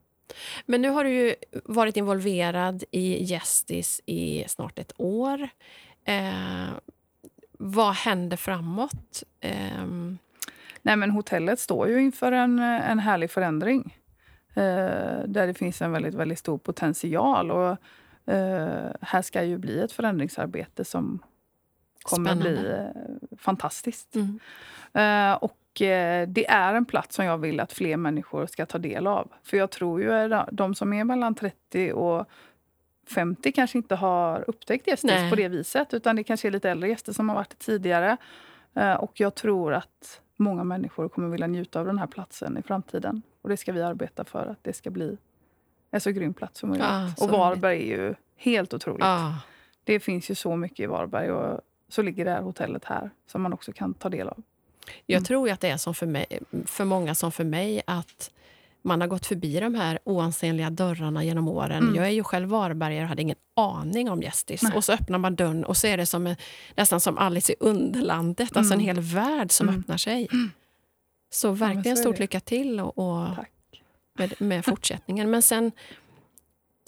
Men 0.66 0.82
nu 0.82 0.88
har 0.88 1.04
du 1.04 1.10
ju 1.10 1.34
varit 1.64 1.96
involverad 1.96 2.84
i 2.90 3.24
Gästis 3.24 4.00
i 4.06 4.44
snart 4.48 4.78
ett 4.78 4.92
år. 4.96 5.48
Eh, 6.04 6.70
vad 7.58 7.94
händer 7.94 8.36
framåt? 8.36 9.22
Ehm, 9.40 10.18
Nej, 10.82 10.96
men 10.96 11.10
hotellet 11.10 11.60
står 11.60 11.88
ju 11.88 12.00
inför 12.00 12.32
en, 12.32 12.58
en 12.58 12.98
härlig 12.98 13.30
förändring. 13.30 13.96
Eh, 14.54 15.24
där 15.26 15.46
det 15.46 15.54
finns 15.54 15.82
en 15.82 15.92
väldigt, 15.92 16.14
väldigt 16.14 16.38
stor 16.38 16.58
potential. 16.58 17.50
Och, 17.50 17.76
eh, 18.34 18.90
här 19.00 19.22
ska 19.22 19.42
ju 19.44 19.58
bli 19.58 19.80
ett 19.80 19.92
förändringsarbete 19.92 20.84
som 20.84 21.22
kommer 22.02 22.30
Spännande. 22.30 22.60
bli 22.60 22.70
eh, 22.70 23.38
fantastiskt. 23.38 24.14
mm. 24.14 24.40
Eh, 24.94 25.32
och 25.34 25.52
eh, 25.52 25.69
det 26.26 26.46
är 26.48 26.74
en 26.74 26.84
plats 26.84 27.16
som 27.16 27.24
jag 27.24 27.38
vill 27.38 27.60
att 27.60 27.72
fler 27.72 27.96
människor 27.96 28.46
ska 28.46 28.66
ta 28.66 28.78
del 28.78 29.06
av. 29.06 29.28
För 29.42 29.56
jag 29.56 29.70
tror 29.70 30.00
ju 30.00 30.34
att 30.34 30.48
de 30.52 30.74
som 30.74 30.92
är 30.92 31.04
mellan 31.04 31.34
30 31.34 31.92
och 31.92 32.26
50 33.06 33.52
kanske 33.52 33.78
inte 33.78 33.94
har 33.94 34.44
upptäckt 34.50 34.86
Gästis 34.86 35.30
på 35.30 35.36
det 35.36 35.48
viset. 35.48 35.94
Utan 35.94 36.16
det 36.16 36.24
kanske 36.24 36.48
är 36.48 36.52
lite 36.52 36.70
äldre 36.70 36.88
gäster 36.88 37.12
som 37.12 37.28
har 37.28 37.36
varit 37.36 37.58
tidigare. 37.58 38.16
Eh, 38.74 38.94
och 38.94 39.20
jag 39.20 39.34
tror 39.34 39.74
att 39.74 40.20
många 40.36 40.64
människor 40.64 41.08
kommer 41.08 41.28
vilja 41.28 41.46
njuta 41.46 41.80
av 41.80 41.86
den 41.86 41.98
här 41.98 42.06
platsen 42.06 42.58
i 42.58 42.62
framtiden. 42.62 43.22
Och 43.42 43.48
det 43.48 43.56
ska 43.56 43.72
vi 43.72 43.82
arbeta 43.82 44.24
för 44.24 44.46
att 44.46 44.64
det 44.64 44.72
ska 44.72 44.90
bli 44.90 45.16
en 45.90 46.00
så 46.00 46.10
grym 46.10 46.34
plats 46.34 46.60
som 46.60 46.68
möjligt. 46.68 46.86
Så 47.16 47.24
och 47.24 47.30
Varberg 47.30 47.92
är 47.92 47.96
ju 47.96 48.14
helt 48.36 48.74
otroligt. 48.74 49.04
ja. 49.04 49.38
Det 49.84 50.00
finns 50.00 50.30
ju 50.30 50.34
så 50.34 50.56
mycket 50.56 50.80
i 50.80 50.86
Varberg 50.86 51.30
och 51.30 51.60
så 51.88 52.02
ligger 52.02 52.24
det 52.24 52.30
här 52.30 52.42
hotellet 52.42 52.84
här 52.84 53.10
som 53.26 53.42
man 53.42 53.52
också 53.52 53.72
kan 53.72 53.94
ta 53.94 54.08
del 54.08 54.28
av. 54.28 54.42
Jag 55.06 55.16
Mm. 55.16 55.24
tror 55.24 55.50
att 55.50 55.60
det 55.60 55.68
är 55.68 55.76
som 55.76 55.94
för, 55.94 56.06
mig, 56.06 56.26
för 56.66 56.84
många 56.84 57.14
som 57.14 57.32
för 57.32 57.44
mig 57.44 57.82
att 57.86 58.30
man 58.82 59.00
har 59.00 59.08
gått 59.08 59.26
förbi 59.26 59.60
de 59.60 59.74
här 59.74 59.98
oansenliga 60.04 60.70
dörrarna 60.70 61.24
genom 61.24 61.48
åren. 61.48 61.82
Mm. 61.82 61.94
Jag 61.94 62.06
är 62.06 62.10
ju 62.10 62.24
själv 62.24 62.48
Varbergare 62.48 63.02
och 63.02 63.08
hade 63.08 63.22
ingen 63.22 63.36
aning 63.56 64.10
om 64.10 64.22
Gästis. 64.22 64.62
Och 64.74 64.84
så 64.84 64.92
öppnar 64.92 65.18
man 65.18 65.36
dörren 65.36 65.64
och 65.64 65.76
så 65.76 65.86
är 65.86 65.96
det 65.96 66.06
som 66.06 66.26
en, 66.26 66.36
nästan 66.76 67.00
som 67.00 67.18
Alice 67.18 67.52
i 67.52 67.56
Underlandet. 67.60 68.56
Alltså 68.56 68.74
en 68.74 68.80
Mm. 68.80 68.86
hel 68.96 69.00
värld 69.00 69.52
som 69.52 69.68
Mm. 69.68 69.80
öppnar 69.80 69.96
sig. 69.96 70.28
Så 71.32 71.48
men 71.48 71.56
verkligen 71.56 71.96
så 71.96 72.00
är 72.02 72.04
stort 72.04 72.18
lycka 72.18 72.40
till 72.40 72.80
och, 72.80 72.98
och 72.98 73.28
med, 74.18 74.34
med 74.38 74.64
fortsättningen. 74.64 75.30
Men 75.30 75.42
sen 75.42 75.72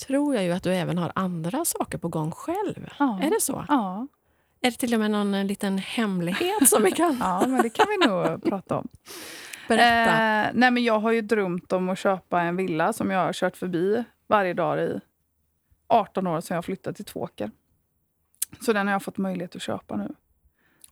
tror 0.06 0.34
jag 0.34 0.44
ju 0.44 0.52
att 0.52 0.62
du 0.62 0.74
även 0.74 0.98
har 0.98 1.12
andra 1.14 1.64
saker 1.64 1.98
på 1.98 2.08
gång 2.08 2.30
själv. 2.30 2.88
Ja. 2.98 3.20
Är 3.22 3.30
det 3.30 3.40
så? 3.40 3.64
Ja. 3.68 4.06
Är 4.62 4.70
det 4.70 4.76
till 4.76 4.94
och 4.94 5.00
med 5.00 5.10
någon 5.10 5.34
eh, 5.34 5.44
liten 5.44 5.78
hemlighet 5.78 6.68
som 6.68 6.82
vi 6.82 6.90
kan 6.92 7.16
ja, 7.20 7.46
men 7.46 7.62
det 7.62 7.70
kan 7.70 7.86
vi 8.00 8.06
nog 8.06 8.42
prata 8.50 8.76
om. 8.78 8.88
berätta? 9.68 10.44
Eh, 10.44 10.50
nej, 10.54 10.70
men 10.70 10.84
jag 10.84 10.98
har 10.98 11.12
ju 11.12 11.20
drömt 11.20 11.72
om 11.72 11.88
att 11.88 11.98
köpa 11.98 12.40
en 12.42 12.56
villa 12.56 12.92
som 12.92 13.10
jag 13.10 13.18
har 13.26 13.32
kört 13.32 13.56
förbi 13.56 14.04
varje 14.26 14.54
dag 14.54 14.78
i 14.82 15.00
18 15.86 16.26
år 16.26 16.40
sedan 16.40 16.54
jag 16.54 16.64
flyttade 16.64 16.96
till 16.96 17.04
Tvååker. 17.04 17.50
Så 18.60 18.72
den 18.72 18.86
har 18.86 18.92
jag 18.94 19.02
fått 19.02 19.18
möjlighet 19.18 19.56
att 19.56 19.62
köpa 19.62 19.96
nu. 19.96 20.14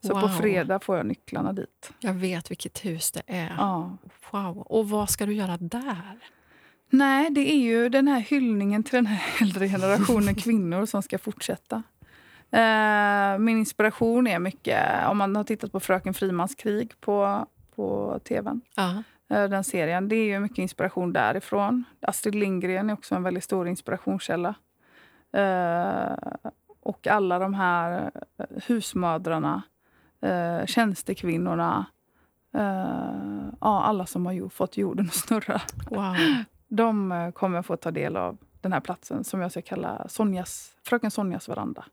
Så 0.03 0.09
på 0.09 0.21
Wow. 0.27 0.29
fredag 0.29 0.81
får 0.81 0.97
jag 0.97 1.07
nycklarna 1.07 1.53
dit. 1.53 1.93
Jag 2.01 2.15
vet 2.15 2.51
vilket 2.51 2.85
hus 2.85 3.11
det 3.13 3.23
är. 3.27 3.55
Ja. 3.59 3.97
Wow. 4.31 4.59
Och 4.59 4.89
vad 4.89 5.11
ska 5.11 5.27
du 5.27 5.33
göra 5.35 5.57
där? 5.57 6.19
Nej, 6.91 7.31
det 7.31 7.53
är 7.53 7.59
ju 7.59 7.89
den 7.89 8.09
här 8.09 8.21
hyllningen 8.21 8.83
till 8.83 8.95
den 8.95 9.07
här 9.07 9.43
äldre 9.43 9.69
generationen 9.69 10.35
kvinnor 10.45 10.87
som 10.87 11.03
ska 11.03 11.19
fortsätta. 11.19 11.83
Eh, 12.53 13.39
min 13.39 13.59
inspiration 13.59 14.27
är 14.27 14.39
mycket, 14.39 15.07
om 15.07 15.19
man 15.19 15.37
har 15.37 15.45
tittat 15.45 15.73
på 15.73 15.81
Fröken 15.81 16.15
Frimans 16.15 16.55
krig 16.55 17.01
på, 17.01 17.47
på 17.77 18.19
tvn, 18.29 18.61
eh, 19.31 19.45
den 19.45 19.65
serien, 19.65 20.09
det 20.09 20.17
är 20.17 20.25
ju 20.25 20.41
mycket 20.41 20.59
inspiration 20.59 21.13
därifrån. 21.13 21.85
Astrid 22.01 22.35
Lindgren 22.35 22.91
är 22.91 22.95
också 22.95 23.15
en 23.15 23.23
väldigt 23.23 23.45
stor 23.45 23.69
inspirationskälla. 23.69 24.55
Eh, 25.33 26.13
och 26.81 27.07
alla 27.07 27.39
de 27.39 27.55
här 27.55 28.11
husmödrarna, 28.67 29.63
eh, 30.23 30.67
tjänstekvinnorna, 30.67 31.87
ja, 33.61 33.83
alla 33.83 34.07
som 34.07 34.27
har 34.27 34.33
gjort, 34.33 34.53
fått 34.53 34.77
jorden 34.77 35.07
att 35.07 35.15
snurra. 35.15 35.61
Wow. 35.91 36.15
De 36.69 37.33
kommer 37.35 37.63
få 37.63 37.77
ta 37.77 37.91
del 37.91 38.17
av 38.17 38.39
den 38.61 38.73
här 38.73 38.81
platsen 38.81 39.25
som 39.25 39.41
jag 39.41 39.51
ska 39.51 39.63
kalla 39.63 40.09
Sonjas, 40.09 40.73
Fröken 40.85 41.11
Sonjas 41.11 41.49
veranda. 41.49 41.85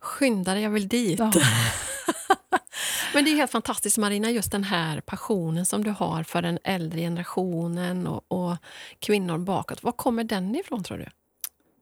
Skynda 0.00 0.54
dig, 0.54 0.62
jag 0.62 0.70
vill 0.70 0.88
dit. 0.88 1.18
Ja. 1.18 1.32
Men 3.14 3.24
det 3.24 3.30
är 3.30 3.36
helt 3.36 3.50
fantastiskt 3.50 3.98
Marina, 3.98 4.30
just 4.30 4.52
den 4.52 4.64
här 4.64 5.00
passionen 5.00 5.66
som 5.66 5.84
du 5.84 5.90
har 5.90 6.22
för 6.22 6.42
den 6.42 6.58
äldre 6.64 7.00
generationen 7.00 8.06
och, 8.06 8.24
och 8.28 8.56
kvinnor 8.98 9.38
bakåt. 9.38 9.82
Var 9.82 9.92
kommer 9.92 10.24
den 10.24 10.54
ifrån 10.54 10.82
tror 10.82 10.98
du? 10.98 11.06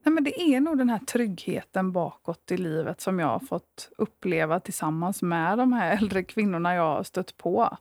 Nej, 0.05 0.13
men 0.13 0.25
det 0.25 0.41
är 0.41 0.61
nog 0.61 0.79
den 0.79 0.91
här 0.91 0.99
tryggheten 0.99 1.93
bakåt 1.93 2.51
i 2.51 2.57
livet 2.57 3.01
som 3.01 3.19
jag 3.19 3.27
har 3.27 3.39
fått 3.39 3.91
uppleva 3.99 4.61
tillsammans 4.61 5.23
med 5.23 5.59
de 5.59 5.73
här 5.73 5.97
äldre 5.97 6.23
kvinnorna 6.23 6.75
jag 6.75 6.97
har 6.97 7.03
stött 7.03 7.37
på. 7.37 7.77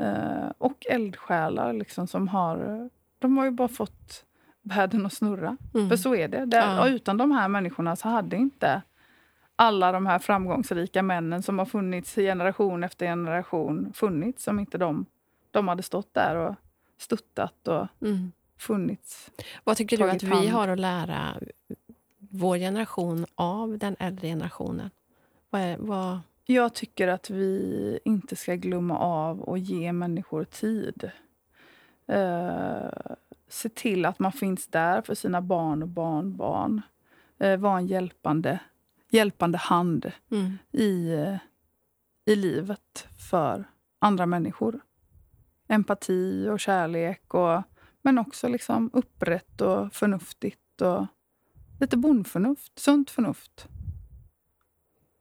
Eh, 0.00 0.50
och 0.58 0.86
eldsjälar 0.86 1.72
liksom 1.72 2.06
som 2.06 2.28
har... 2.28 2.90
De 3.18 3.38
har 3.38 3.44
ju 3.44 3.50
bara 3.50 3.68
fått 3.68 4.24
världen 4.62 5.06
att 5.06 5.12
snurra. 5.12 5.56
Mm. 5.74 5.88
För 5.88 5.96
så 5.96 6.14
är 6.14 6.28
det. 6.28 6.44
det 6.44 6.56
Ja. 6.56 6.80
och 6.82 6.86
utan 6.86 7.16
de 7.16 7.30
här 7.30 7.48
människorna 7.48 7.96
så 7.96 8.08
hade 8.08 8.36
inte 8.36 8.82
alla 9.56 9.92
de 9.92 10.06
här 10.06 10.18
framgångsrika 10.18 11.02
männen 11.02 11.42
som 11.42 11.58
har 11.58 11.66
funnits 11.66 12.14
generation 12.14 12.84
efter 12.84 13.06
generation 13.06 13.92
funnits 13.94 14.48
om 14.48 14.58
inte 14.60 14.78
de 14.78 15.06
de 15.50 15.68
hade 15.68 15.82
stått 15.82 16.14
där 16.14 16.36
och 16.36 16.54
stöttat 16.98 17.68
och 17.68 17.86
Mm. 18.02 18.32
funnits. 18.58 19.30
Vad 19.64 19.76
tycker 19.76 19.96
du 19.96 20.02
att 20.04 20.08
Tagit 20.10 20.22
vi 20.22 20.28
hand. 20.34 20.48
har 20.48 20.68
att 20.68 20.80
lära 20.80 21.34
vår 22.18 22.56
generation 22.56 23.26
av 23.34 23.78
den 23.78 23.96
äldre 23.98 24.28
generationen? 24.28 24.90
Vad 25.50 25.60
är, 25.62 25.76
vad, 25.78 26.18
Jag 26.46 26.74
tycker 26.74 27.08
att 27.08 27.30
vi 27.30 27.98
inte 28.04 28.36
ska 28.36 28.54
glömma 28.54 28.98
av 28.98 29.40
och 29.40 29.58
ge 29.58 29.92
människor 29.92 30.44
tid. 30.44 31.10
Eh, 32.06 32.88
se 33.50 33.68
till 33.68 34.04
att 34.04 34.18
man 34.18 34.32
finns 34.32 34.66
där 34.66 35.02
för 35.02 35.14
sina 35.14 35.40
barn 35.40 35.82
och 35.82 35.88
barnbarn. 35.88 36.82
Eh, 37.38 37.56
Var 37.56 37.78
en 37.78 37.86
hjälpande, 37.86 38.58
hjälpande 39.10 39.58
hand 39.58 40.12
mm. 40.30 40.58
i, 40.72 41.12
eh, 41.12 41.36
i 42.24 42.36
livet 42.36 43.08
för 43.30 43.64
andra 43.98 44.26
människor. 44.26 44.80
Empati 45.68 46.48
och 46.48 46.60
kärlek, 46.60 47.34
och, 47.34 47.62
men 48.02 48.18
också 48.18 48.48
liksom 48.48 48.90
upprätt 48.92 49.60
och 49.60 49.92
förnuftigt. 49.92 50.80
Och 50.80 51.06
lite 51.80 51.96
bondförnuft, 51.96 52.78
sunt 52.78 53.10
förnuft. 53.10 53.68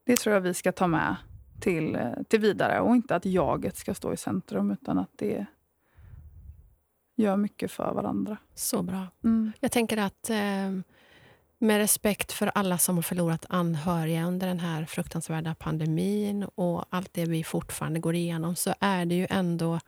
Det 0.04 0.18
tror 0.18 0.34
jag 0.34 0.42
vi 0.42 0.54
ska 0.54 0.72
ta 0.72 0.88
med 0.88 1.16
till, 1.60 1.96
eh, 1.96 2.24
till 2.28 2.40
vidare. 2.40 2.80
Och 2.80 2.96
inte 2.96 3.16
att 3.16 3.26
jaget 3.26 3.78
ska 3.78 3.94
stå 3.94 4.14
i 4.14 4.18
centrum, 4.18 4.72
utan 4.72 4.98
att 5.00 5.12
det 5.16 5.46
gör 7.20 7.38
mycket 7.38 7.72
för 7.72 7.94
varandra. 7.94 8.38
Så 8.56 8.84
bra. 8.84 9.08
Mm. 9.24 9.52
Jag 9.60 9.72
tänker 9.72 9.98
att 9.98 10.30
eh, 10.30 10.72
med 11.60 11.78
respekt 11.78 12.32
för 12.32 12.52
alla 12.56 12.78
som 12.78 12.96
har 12.96 13.02
förlorat 13.02 13.46
anhöriga 13.50 14.26
under 14.26 14.48
den 14.48 14.60
här 14.60 14.86
fruktansvärda 14.86 15.56
pandemin 15.56 16.44
och 16.44 16.86
allt 16.90 17.14
det 17.14 17.26
vi 17.26 17.44
fortfarande 17.44 18.00
går 18.00 18.16
igenom 18.16 18.56
så 18.56 18.74
är 18.80 19.06
det 19.06 19.16
ju 19.16 19.28
ändå 19.30 19.80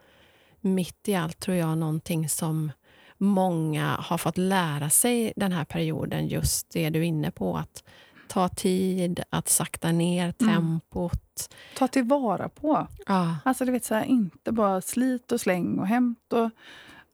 mitt 0.62 1.08
i 1.08 1.16
allt, 1.16 1.40
tror 1.40 1.58
jag, 1.58 1.78
någonting 1.78 2.30
som 2.30 2.72
många 3.18 3.96
har 4.00 4.18
fått 4.18 4.38
lära 4.38 4.90
sig 4.90 5.34
den 5.36 5.52
här 5.52 5.66
perioden. 5.66 6.28
Just 6.28 6.70
det 6.70 6.90
du 6.90 7.00
är 7.00 7.04
inne 7.04 7.32
på, 7.32 7.58
att 7.58 7.84
ta 8.28 8.50
tid, 8.50 9.24
att 9.30 9.50
sakta 9.50 9.92
ner 9.92 10.32
tempot. 10.32 11.54
Ta 11.78 11.88
tillvara 11.88 12.50
på. 12.50 12.88
Ja, 13.08 13.36
Alltså 13.46 13.66
du 13.66 13.72
vet, 13.72 13.86
så 13.86 13.96
här, 13.96 14.04
inte 14.04 14.52
bara 14.52 14.82
slit 14.82 15.32
och 15.32 15.42
släng 15.42 15.80
och 15.80 15.88
hämt. 15.88 16.34
Och, 16.34 16.50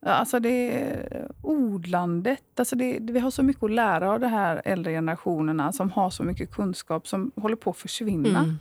alltså 0.06 0.40
det 0.40 1.08
odlandet. 1.42 2.60
Alltså 2.60 2.76
det, 2.76 3.00
vi 3.02 3.20
har 3.20 3.32
så 3.32 3.44
mycket 3.44 3.64
att 3.64 3.72
lära 3.72 4.12
av 4.12 4.20
de 4.20 4.28
här 4.28 4.62
äldre 4.66 4.92
generationerna 4.92 5.72
som 5.72 5.92
har 5.92 6.10
så 6.10 6.24
mycket 6.24 6.52
kunskap 6.52 7.08
som 7.08 7.32
håller 7.36 7.56
på 7.56 7.70
att 7.70 7.78
försvinna. 7.78 8.40
mm. 8.40 8.60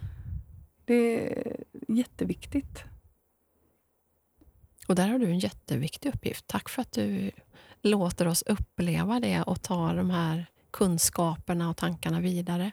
Det 0.85 0.95
är 0.95 1.57
jätteviktigt. 1.89 2.85
Och 4.89 4.95
där 4.95 5.09
har 5.09 5.19
du 5.19 5.27
en 5.27 5.39
jätteviktig 5.39 6.09
uppgift. 6.15 6.47
Tack 6.47 6.69
för 6.69 6.83
att 6.83 6.93
du 6.93 7.31
låter 7.83 8.29
oss 8.29 8.43
uppleva 8.43 9.21
det 9.21 9.43
och 9.43 9.63
ta 9.63 9.93
de 9.93 10.11
här 10.11 10.47
kunskaperna 10.77 11.71
och 11.71 11.77
tankarna 11.77 12.21
vidare. 12.21 12.73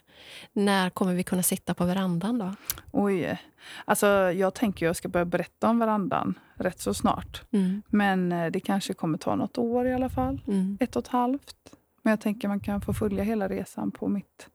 När 0.54 0.89
kommer 0.89 1.14
vi 1.14 1.24
kunna 1.24 1.43
sitta 1.43 1.74
på 1.74 1.86
verandan 1.86 2.38
då? 2.38 2.54
Oj. 2.91 3.41
Alltså, 3.86 4.08
jag 4.32 4.54
tänker 4.54 4.86
jag 4.86 4.95
ska 4.95 5.10
börja 5.10 5.26
berätta 5.26 5.70
om 5.70 5.80
verandan 5.80 6.39
rätt 6.56 6.80
så 6.80 6.93
snart. 6.93 7.41
Mm. 7.51 7.82
Men 7.89 8.32
eh, 8.32 8.51
det 8.51 8.60
kanske 8.60 8.93
kommer 8.93 9.18
ta 9.18 9.36
något 9.36 9.58
år 9.58 9.88
i 9.88 9.93
alla 9.93 10.10
fall. 10.10 10.41
Mm. 10.47 10.78
Ett 10.80 10.95
och 10.95 11.04
ett 11.04 11.08
halvt. 11.08 11.56
Men 12.01 12.12
jag 12.12 12.22
tänker 12.22 12.47
man 12.47 12.60
kan 12.60 12.82
få 12.82 12.93
följa 12.93 13.24
hela 13.24 13.49
resan 13.49 13.91
på 13.91 14.08
mitt, 14.08 14.47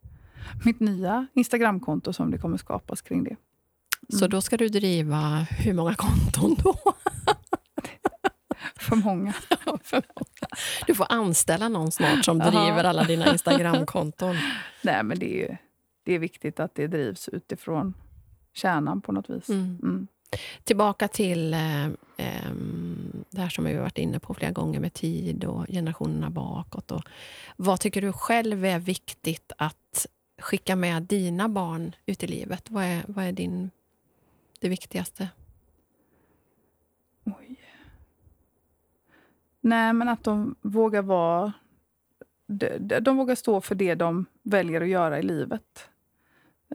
mitt 0.65 0.81
nya 0.81 1.27
Instagramkonto 1.35 2.13
som 2.13 2.31
det 2.31 2.39
kommer 2.39 2.57
skapas 2.57 3.03
kring 3.03 3.25
det. 3.25 3.37
Så 4.19 4.27
då 4.27 4.41
ska 4.41 4.57
du 4.57 4.69
driva 4.69 5.47
hur 5.51 5.75
många 5.75 5.95
konton 5.95 6.57
då? 6.65 6.75
För 8.89 8.97
många. 8.97 9.33
För 9.83 10.03
många. 10.17 10.49
Du 10.87 10.95
får 10.95 11.07
anställa 11.09 11.69
någon 11.69 11.91
snart 11.93 12.25
som 12.25 12.39
driver 12.39 12.85
alla 12.85 13.05
dina 13.05 13.33
Instagramkonton. 13.33 14.37
Nej, 14.83 15.03
men 15.05 15.19
det 15.19 15.27
är, 15.35 15.49
ju- 15.51 15.57
det 16.05 16.13
är 16.15 16.19
viktigt 16.19 16.61
att 16.61 16.75
det 16.75 16.87
drivs 16.87 17.29
utifrån 17.29 17.95
kärnan 18.53 19.01
på 19.01 19.13
något 19.13 19.31
vis. 19.31 19.49
Mm. 19.49 19.79
Mm. 19.83 20.07
Tillbaka 20.65 21.09
till 21.09 21.55
eh, 21.55 21.85
ehm, 22.17 23.25
det 23.31 23.41
här 23.41 23.49
som 23.49 23.65
vi 23.65 23.75
har 23.75 23.83
varit 23.83 23.99
inne 23.99 24.21
på 24.21 24.35
flera 24.35 24.53
gånger 24.53 24.81
med 24.81 24.93
tid 24.95 25.45
och 25.45 25.67
generationerna 25.67 26.31
bakåt. 26.31 26.91
Och 26.91 27.03
vad 27.57 27.81
tycker 27.81 28.03
du 28.03 28.13
själv 28.13 28.65
är 28.65 28.79
viktigt 28.79 29.53
att 29.59 30.07
skicka 30.41 30.77
med 30.77 31.03
dina 31.03 31.49
barn 31.49 31.95
ut 32.07 32.23
i 32.23 32.27
livet? 32.27 32.71
Vad 32.71 32.85
är, 32.85 33.03
vad 33.09 33.25
är 33.25 33.33
din, 33.33 33.71
det 34.61 34.69
viktigaste? 34.69 35.29
Oj. 37.25 37.61
Nej, 39.61 39.93
men 39.93 40.09
att 40.09 40.25
de 40.25 40.55
vågar 40.61 41.03
vara... 41.03 41.53
De, 42.47 42.79
de, 42.79 43.01
de 43.01 43.17
vågar 43.17 43.35
stå 43.35 43.61
för 43.61 43.75
det 43.75 43.95
de 43.95 44.27
väljer 44.43 44.81
att 44.81 44.89
göra 44.89 45.19
i 45.19 45.23
livet. 45.23 45.89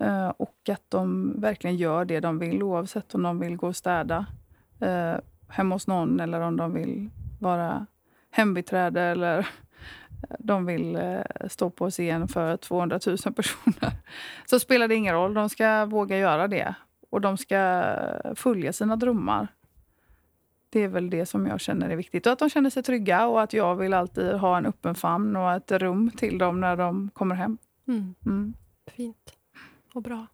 Eh, 0.01 0.27
och 0.27 0.69
att 0.69 0.83
de 0.89 1.33
verkligen 1.41 1.77
gör 1.77 2.05
det 2.05 2.19
de 2.19 2.39
vill 2.39 2.63
oavsett 2.63 3.15
om 3.15 3.23
de 3.23 3.39
vill 3.39 3.57
gå 3.57 3.67
och 3.67 3.75
städa 3.75 4.25
eh, 4.79 5.15
hemma 5.47 5.75
hos 5.75 5.87
någon 5.87 6.19
eller 6.19 6.41
om 6.41 6.57
de 6.57 6.73
vill 6.73 7.09
vara 7.39 7.85
hembiträde 8.31 9.01
eller 9.01 9.47
de 10.39 10.65
vill 10.65 10.95
eh, 10.95 11.47
stå 11.47 11.69
på 11.69 11.89
scen 11.89 12.27
för 12.27 12.57
200 12.57 12.99
000 13.07 13.17
personer. 13.35 13.91
Så 14.45 14.59
spelar 14.59 14.87
det 14.87 14.95
ingen 14.95 15.15
roll. 15.15 15.33
De 15.33 15.49
ska 15.49 15.85
våga 15.85 16.17
göra 16.17 16.47
det. 16.47 16.75
Och 17.09 17.21
de 17.21 17.37
ska 17.37 17.93
följa 18.35 18.73
sina 18.73 18.95
drömmar. 18.95 19.47
Det 20.73 20.79
är 20.83 20.87
väl 20.87 21.09
det 21.09 21.25
som 21.25 21.47
jag 21.47 21.61
känner 21.61 21.89
är 21.89 21.95
viktigt. 21.95 22.25
Och 22.25 22.33
att 22.33 22.39
de 22.39 22.49
känner 22.49 22.69
sig 22.69 22.83
trygga 22.83 23.27
och 23.27 23.41
att 23.41 23.53
jag 23.53 23.75
vill 23.75 23.93
alltid 23.93 24.31
ha 24.33 24.57
en 24.57 24.65
öppen 24.65 24.95
famn 24.95 25.35
och 25.35 25.51
ett 25.53 25.71
rum 25.71 26.11
till 26.17 26.37
dem 26.37 26.61
när 26.61 26.77
de 26.77 27.09
kommer 27.13 27.35
hem. 27.35 27.57
Mm, 27.87 28.15
Mm. 28.25 28.53
fint 28.91 29.33
och 29.93 30.01
bra. 30.01 30.27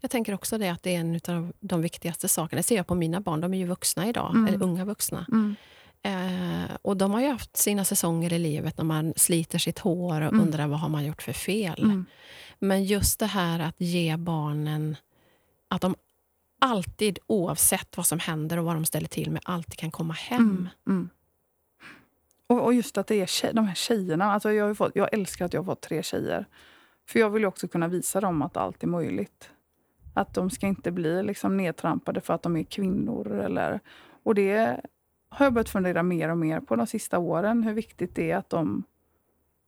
Jag 0.00 0.10
tänker 0.10 0.34
också 0.34 0.58
det 0.58 0.68
att 0.68 0.82
det 0.82 0.94
är 0.96 1.00
en 1.00 1.20
av 1.36 1.52
de 1.60 1.82
viktigaste 1.82 2.28
sakerna. 2.28 2.58
Det 2.58 2.62
ser 2.62 2.76
jag 2.76 2.86
på 2.86 2.94
mina 2.94 3.20
barn. 3.20 3.40
De 3.40 3.54
är 3.54 3.58
ju 3.58 3.66
vuxna 3.66 4.08
idag, 4.08 4.30
Mm. 4.34 4.46
eller 4.54 4.64
unga 4.66 4.84
vuxna. 4.84 5.26
Mm. 5.32 5.54
Eh, 6.04 6.70
och 6.82 6.96
de 6.96 7.10
har 7.10 7.20
ju 7.20 7.28
haft 7.28 7.56
sina 7.56 7.84
säsonger 7.84 8.32
i 8.32 8.38
livet 8.38 8.78
när 8.78 8.84
man 8.84 9.12
sliter 9.16 9.58
sitt 9.58 9.78
hår 9.78 10.20
och 10.20 10.32
Mm. 10.32 10.40
undrar 10.40 10.66
vad 10.66 10.80
har 10.80 10.88
man 10.88 11.04
gjort 11.04 11.22
för 11.22 11.32
fel. 11.32 11.82
Mm. 11.82 12.06
Men 12.58 12.84
just 12.84 13.20
det 13.20 13.26
här 13.26 13.60
att 13.60 13.74
ge 13.80 14.16
barnen 14.16 14.96
att 15.68 15.80
de 15.80 15.94
alltid, 16.62 17.18
oavsett 17.26 17.96
vad 17.96 18.06
som 18.06 18.18
händer 18.18 18.58
och 18.58 18.64
vad 18.64 18.76
de 18.76 18.84
ställer 18.84 19.08
till 19.08 19.30
med, 19.30 19.42
alltid 19.44 19.76
kan 19.76 19.90
komma 19.90 20.14
hem. 20.14 20.40
Mm. 20.40 20.68
Mm. 20.86 21.08
Och, 22.46 22.64
och 22.64 22.74
just 22.74 22.98
att 22.98 23.06
det 23.06 23.20
är 23.20 23.26
tjej, 23.26 23.50
de 23.54 23.64
här 23.64 23.74
tjejerna. 23.74 24.32
Alltså 24.32 24.52
jag, 24.52 24.66
har 24.66 24.74
fått, 24.74 24.92
jag 24.94 25.14
älskar 25.14 25.44
att 25.44 25.52
jag 25.52 25.60
har 25.60 25.64
fått 25.64 25.80
tre 25.80 26.02
tjejer. 26.02 26.46
För 27.08 27.18
jag 27.18 27.30
vill 27.30 27.42
ju 27.42 27.48
också 27.48 27.68
kunna 27.68 27.88
visa 27.88 28.20
dem 28.20 28.42
att 28.42 28.56
allt 28.56 28.82
är 28.82 28.86
möjligt. 28.86 29.50
Att 30.14 30.34
de 30.34 30.50
ska 30.50 30.66
inte 30.66 30.90
bli 30.90 31.22
liksom 31.22 31.56
nedtrampade 31.56 32.20
för 32.20 32.34
att 32.34 32.42
de 32.42 32.56
är 32.56 32.64
kvinnor. 32.64 33.32
Eller, 33.32 33.80
och 34.22 34.34
det 34.34 34.80
har 35.28 35.46
jag 35.46 35.52
börjat 35.52 35.68
fundera 35.68 36.02
mer 36.02 36.28
och 36.28 36.38
mer 36.38 36.60
på 36.60 36.76
de 36.76 36.86
sista 36.86 37.18
åren. 37.18 37.62
Hur 37.62 37.72
viktigt 37.72 38.14
det 38.14 38.30
är 38.30 38.36
att 38.36 38.50
de 38.50 38.84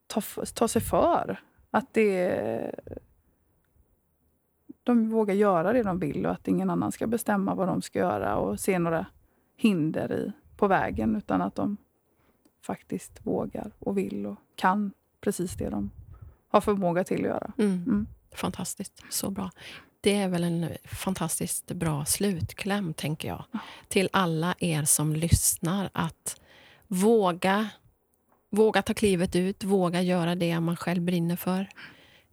tar, 0.07 0.45
tar 0.55 0.67
sig 0.67 0.83
för. 0.83 1.41
Att 1.71 1.95
det, 1.95 2.75
de 4.85 5.11
vågar 5.11 5.35
göra 5.35 5.73
det 5.73 5.83
de 5.83 5.99
vill 5.99 6.27
och 6.27 6.33
att 6.33 6.49
ingen 6.49 6.71
annan 6.71 6.93
ska 6.93 7.07
bestämma 7.07 7.55
vad 7.55 7.69
de 7.69 7.83
ska 7.83 7.99
göra 7.99 8.37
och 8.37 8.61
se 8.61 8.79
några 8.79 9.07
hinder 9.57 10.13
i, 10.13 10.33
på 10.57 10.67
vägen. 10.67 11.17
Utan 11.17 11.43
att 11.43 11.55
de 11.55 11.77
faktiskt 12.63 13.21
vågar 13.23 13.71
och 13.79 13.99
vill 13.99 14.27
och 14.27 14.39
kan 14.57 14.93
precis 15.21 15.55
det 15.55 15.69
de 15.69 15.91
har 16.49 16.61
förmåga 16.61 17.05
till 17.05 17.21
att 17.21 17.31
göra. 17.31 17.53
Mm. 17.59 17.73
Mm. 17.73 18.07
Fantastiskt, 18.35 19.05
så 19.11 19.31
bra. 19.31 19.51
Det 20.01 20.15
är 20.15 20.29
väl 20.29 20.45
en 20.45 20.69
fantastiskt 20.85 21.67
bra 21.67 22.05
slutkläm, 22.05 22.95
tänker 22.95 23.29
jag. 23.29 23.45
Till 23.89 24.09
alla 24.13 24.55
er 24.59 24.85
som 24.85 25.17
lyssnar, 25.17 25.91
att 25.93 26.41
våga, 26.87 27.69
våga 28.51 28.83
ta 28.83 28.95
klivet 28.95 29.37
ut, 29.37 29.65
våga 29.65 30.03
göra 30.03 30.35
det 30.35 30.61
man 30.61 30.77
själv 30.77 31.03
brinner 31.03 31.37
för. 31.37 31.69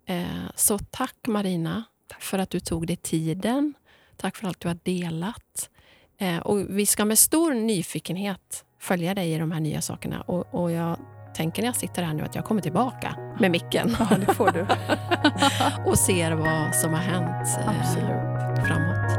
Eh, 0.06 0.26
så 0.56 0.80
tack 0.80 1.28
Marina 1.28 1.84
för 2.20 2.39
att 2.39 2.49
du 2.49 2.59
tog 2.59 2.88
dig 2.88 2.95
tiden. 2.95 3.74
Tack 4.18 4.36
för 4.36 4.47
allt 4.47 4.59
du 4.59 4.68
har 4.68 4.78
delat. 4.84 5.70
Eh, 6.18 6.38
och 6.38 6.59
vi 6.70 6.86
ska 6.86 7.05
med 7.05 7.20
stor 7.20 7.53
nyfikenhet 7.53 8.66
följa 8.80 9.16
dig 9.16 9.34
i 9.34 9.38
de 9.38 9.51
här 9.51 9.59
nya 9.59 9.82
sakerna. 9.82 10.22
Och, 10.22 10.55
och 10.55 10.72
jag 10.72 10.97
tänker 11.36 11.62
när 11.62 11.70
jag 11.70 11.76
sitter 11.76 12.03
här 12.03 12.14
nu 12.14 12.24
att 12.24 12.36
jag 12.36 12.45
kommer 12.45 12.62
tillbaka 12.62 13.16
med 13.39 13.51
micken 13.51 13.95
Ja, 13.99 14.18
det 14.28 14.34
får 14.34 14.51
du. 14.51 14.62
och 15.89 15.99
ser 15.99 16.32
vad 16.32 16.76
som 16.76 16.93
har 16.93 17.01
hänt 17.01 17.47
eh, 17.59 17.80
Absolut. 17.80 18.68
framåt. 18.68 19.12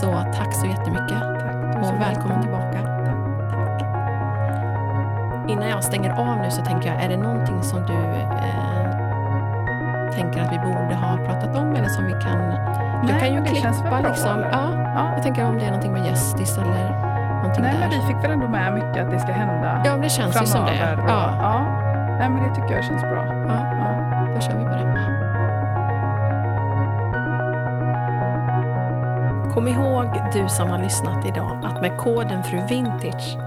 Så 0.00 0.38
tack 0.38 0.54
så 0.54 0.66
jättemycket 0.66 1.08
Tack. 1.08 1.76
Och 1.76 2.00
välkommen 2.00 2.42
tillbaka. 2.42 2.94
Innan 5.48 5.68
jag 5.68 5.84
stänger 5.84 6.10
av 6.10 6.38
nu 6.38 6.50
så 6.50 6.64
tänker 6.64 6.88
jag, 6.88 7.02
är 7.02 7.08
det 7.08 7.16
någonting 7.16 7.62
som 7.62 7.86
du 7.86 7.92
eh, 7.92 8.83
tänker 10.14 10.40
att 10.42 10.52
vi 10.52 10.58
borde 10.58 10.94
ha 10.94 11.16
pratat 11.16 11.56
om 11.56 11.74
eller 11.76 11.88
som 11.88 12.04
vi 12.06 12.12
kan... 12.12 12.38
Du 13.06 13.12
Nej, 13.12 13.20
kan 13.20 13.34
ju 13.34 13.44
klippa 13.44 13.90
bra, 13.90 14.00
liksom. 14.08 14.40
Ja, 14.52 14.68
Ja. 14.94 15.10
jag 15.14 15.22
tänker 15.22 15.44
om 15.44 15.58
det 15.58 15.62
är 15.64 15.66
någonting 15.66 15.92
med 15.92 16.06
gästis 16.06 16.58
eller 16.58 16.90
någonting 17.36 17.62
Nej, 17.62 17.72
där. 17.72 17.80
men 17.80 17.90
vi 17.90 18.06
fick 18.14 18.24
väl 18.24 18.30
ändå 18.30 18.48
med 18.48 18.74
mycket 18.74 19.04
att 19.04 19.10
det 19.10 19.18
ska 19.20 19.32
hända 19.32 19.82
Ja, 19.84 19.96
det 19.96 20.08
känns 20.10 20.42
ju 20.42 20.46
som 20.46 20.64
det. 20.64 21.02
och- 21.02 21.10
Ja, 21.10 21.34
ja. 21.40 21.66
Nej, 22.18 22.28
men 22.30 22.42
det 22.48 22.54
tycker 22.54 22.74
jag 22.74 22.84
känns 22.84 23.02
bra. 23.02 23.24
ja, 23.26 23.56
Ja. 23.78 24.34
då 24.34 24.40
kör 24.40 24.58
vi 24.58 24.64
på 24.64 24.70
det. 24.70 24.84
Kom 29.54 29.68
ihåg, 29.68 30.06
du 30.32 30.48
som 30.48 30.68
har 30.70 30.78
lyssnat 30.78 31.26
idag, 31.26 31.64
att 31.64 31.80
med 31.80 31.98
koden 31.98 32.44
FRUVINTAGE 32.44 33.38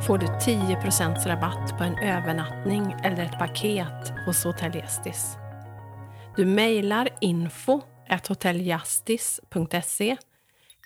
får 0.00 0.18
du 0.18 0.26
10% 0.26 1.26
rabatt 1.26 1.78
på 1.78 1.84
en 1.84 1.98
övernattning 1.98 2.96
eller 3.02 3.22
ett 3.24 3.38
paket 3.38 4.12
hos 4.26 4.44
Hotell 4.44 4.74
Gästis. 4.76 5.38
Du 6.36 6.44
mejlar 6.44 7.08
info 7.20 7.80
hotelljastis.se 8.28 10.16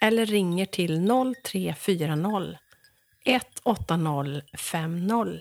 eller 0.01 0.27
ringer 0.27 0.67
till 0.67 1.09
0340 1.45 2.57
180 3.65 4.43
50. 4.59 5.41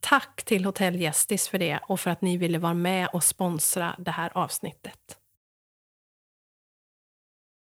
Tack 0.00 0.44
till 0.44 0.64
Hotell 0.64 1.00
Gästis 1.00 1.48
för 1.48 1.58
det 1.58 1.80
och 1.82 2.00
för 2.00 2.10
att 2.10 2.22
ni 2.22 2.36
ville 2.36 2.58
vara 2.58 2.74
med 2.74 3.08
och 3.12 3.24
sponsra 3.24 3.94
det 3.98 4.10
här 4.10 4.30
avsnittet. 4.34 5.18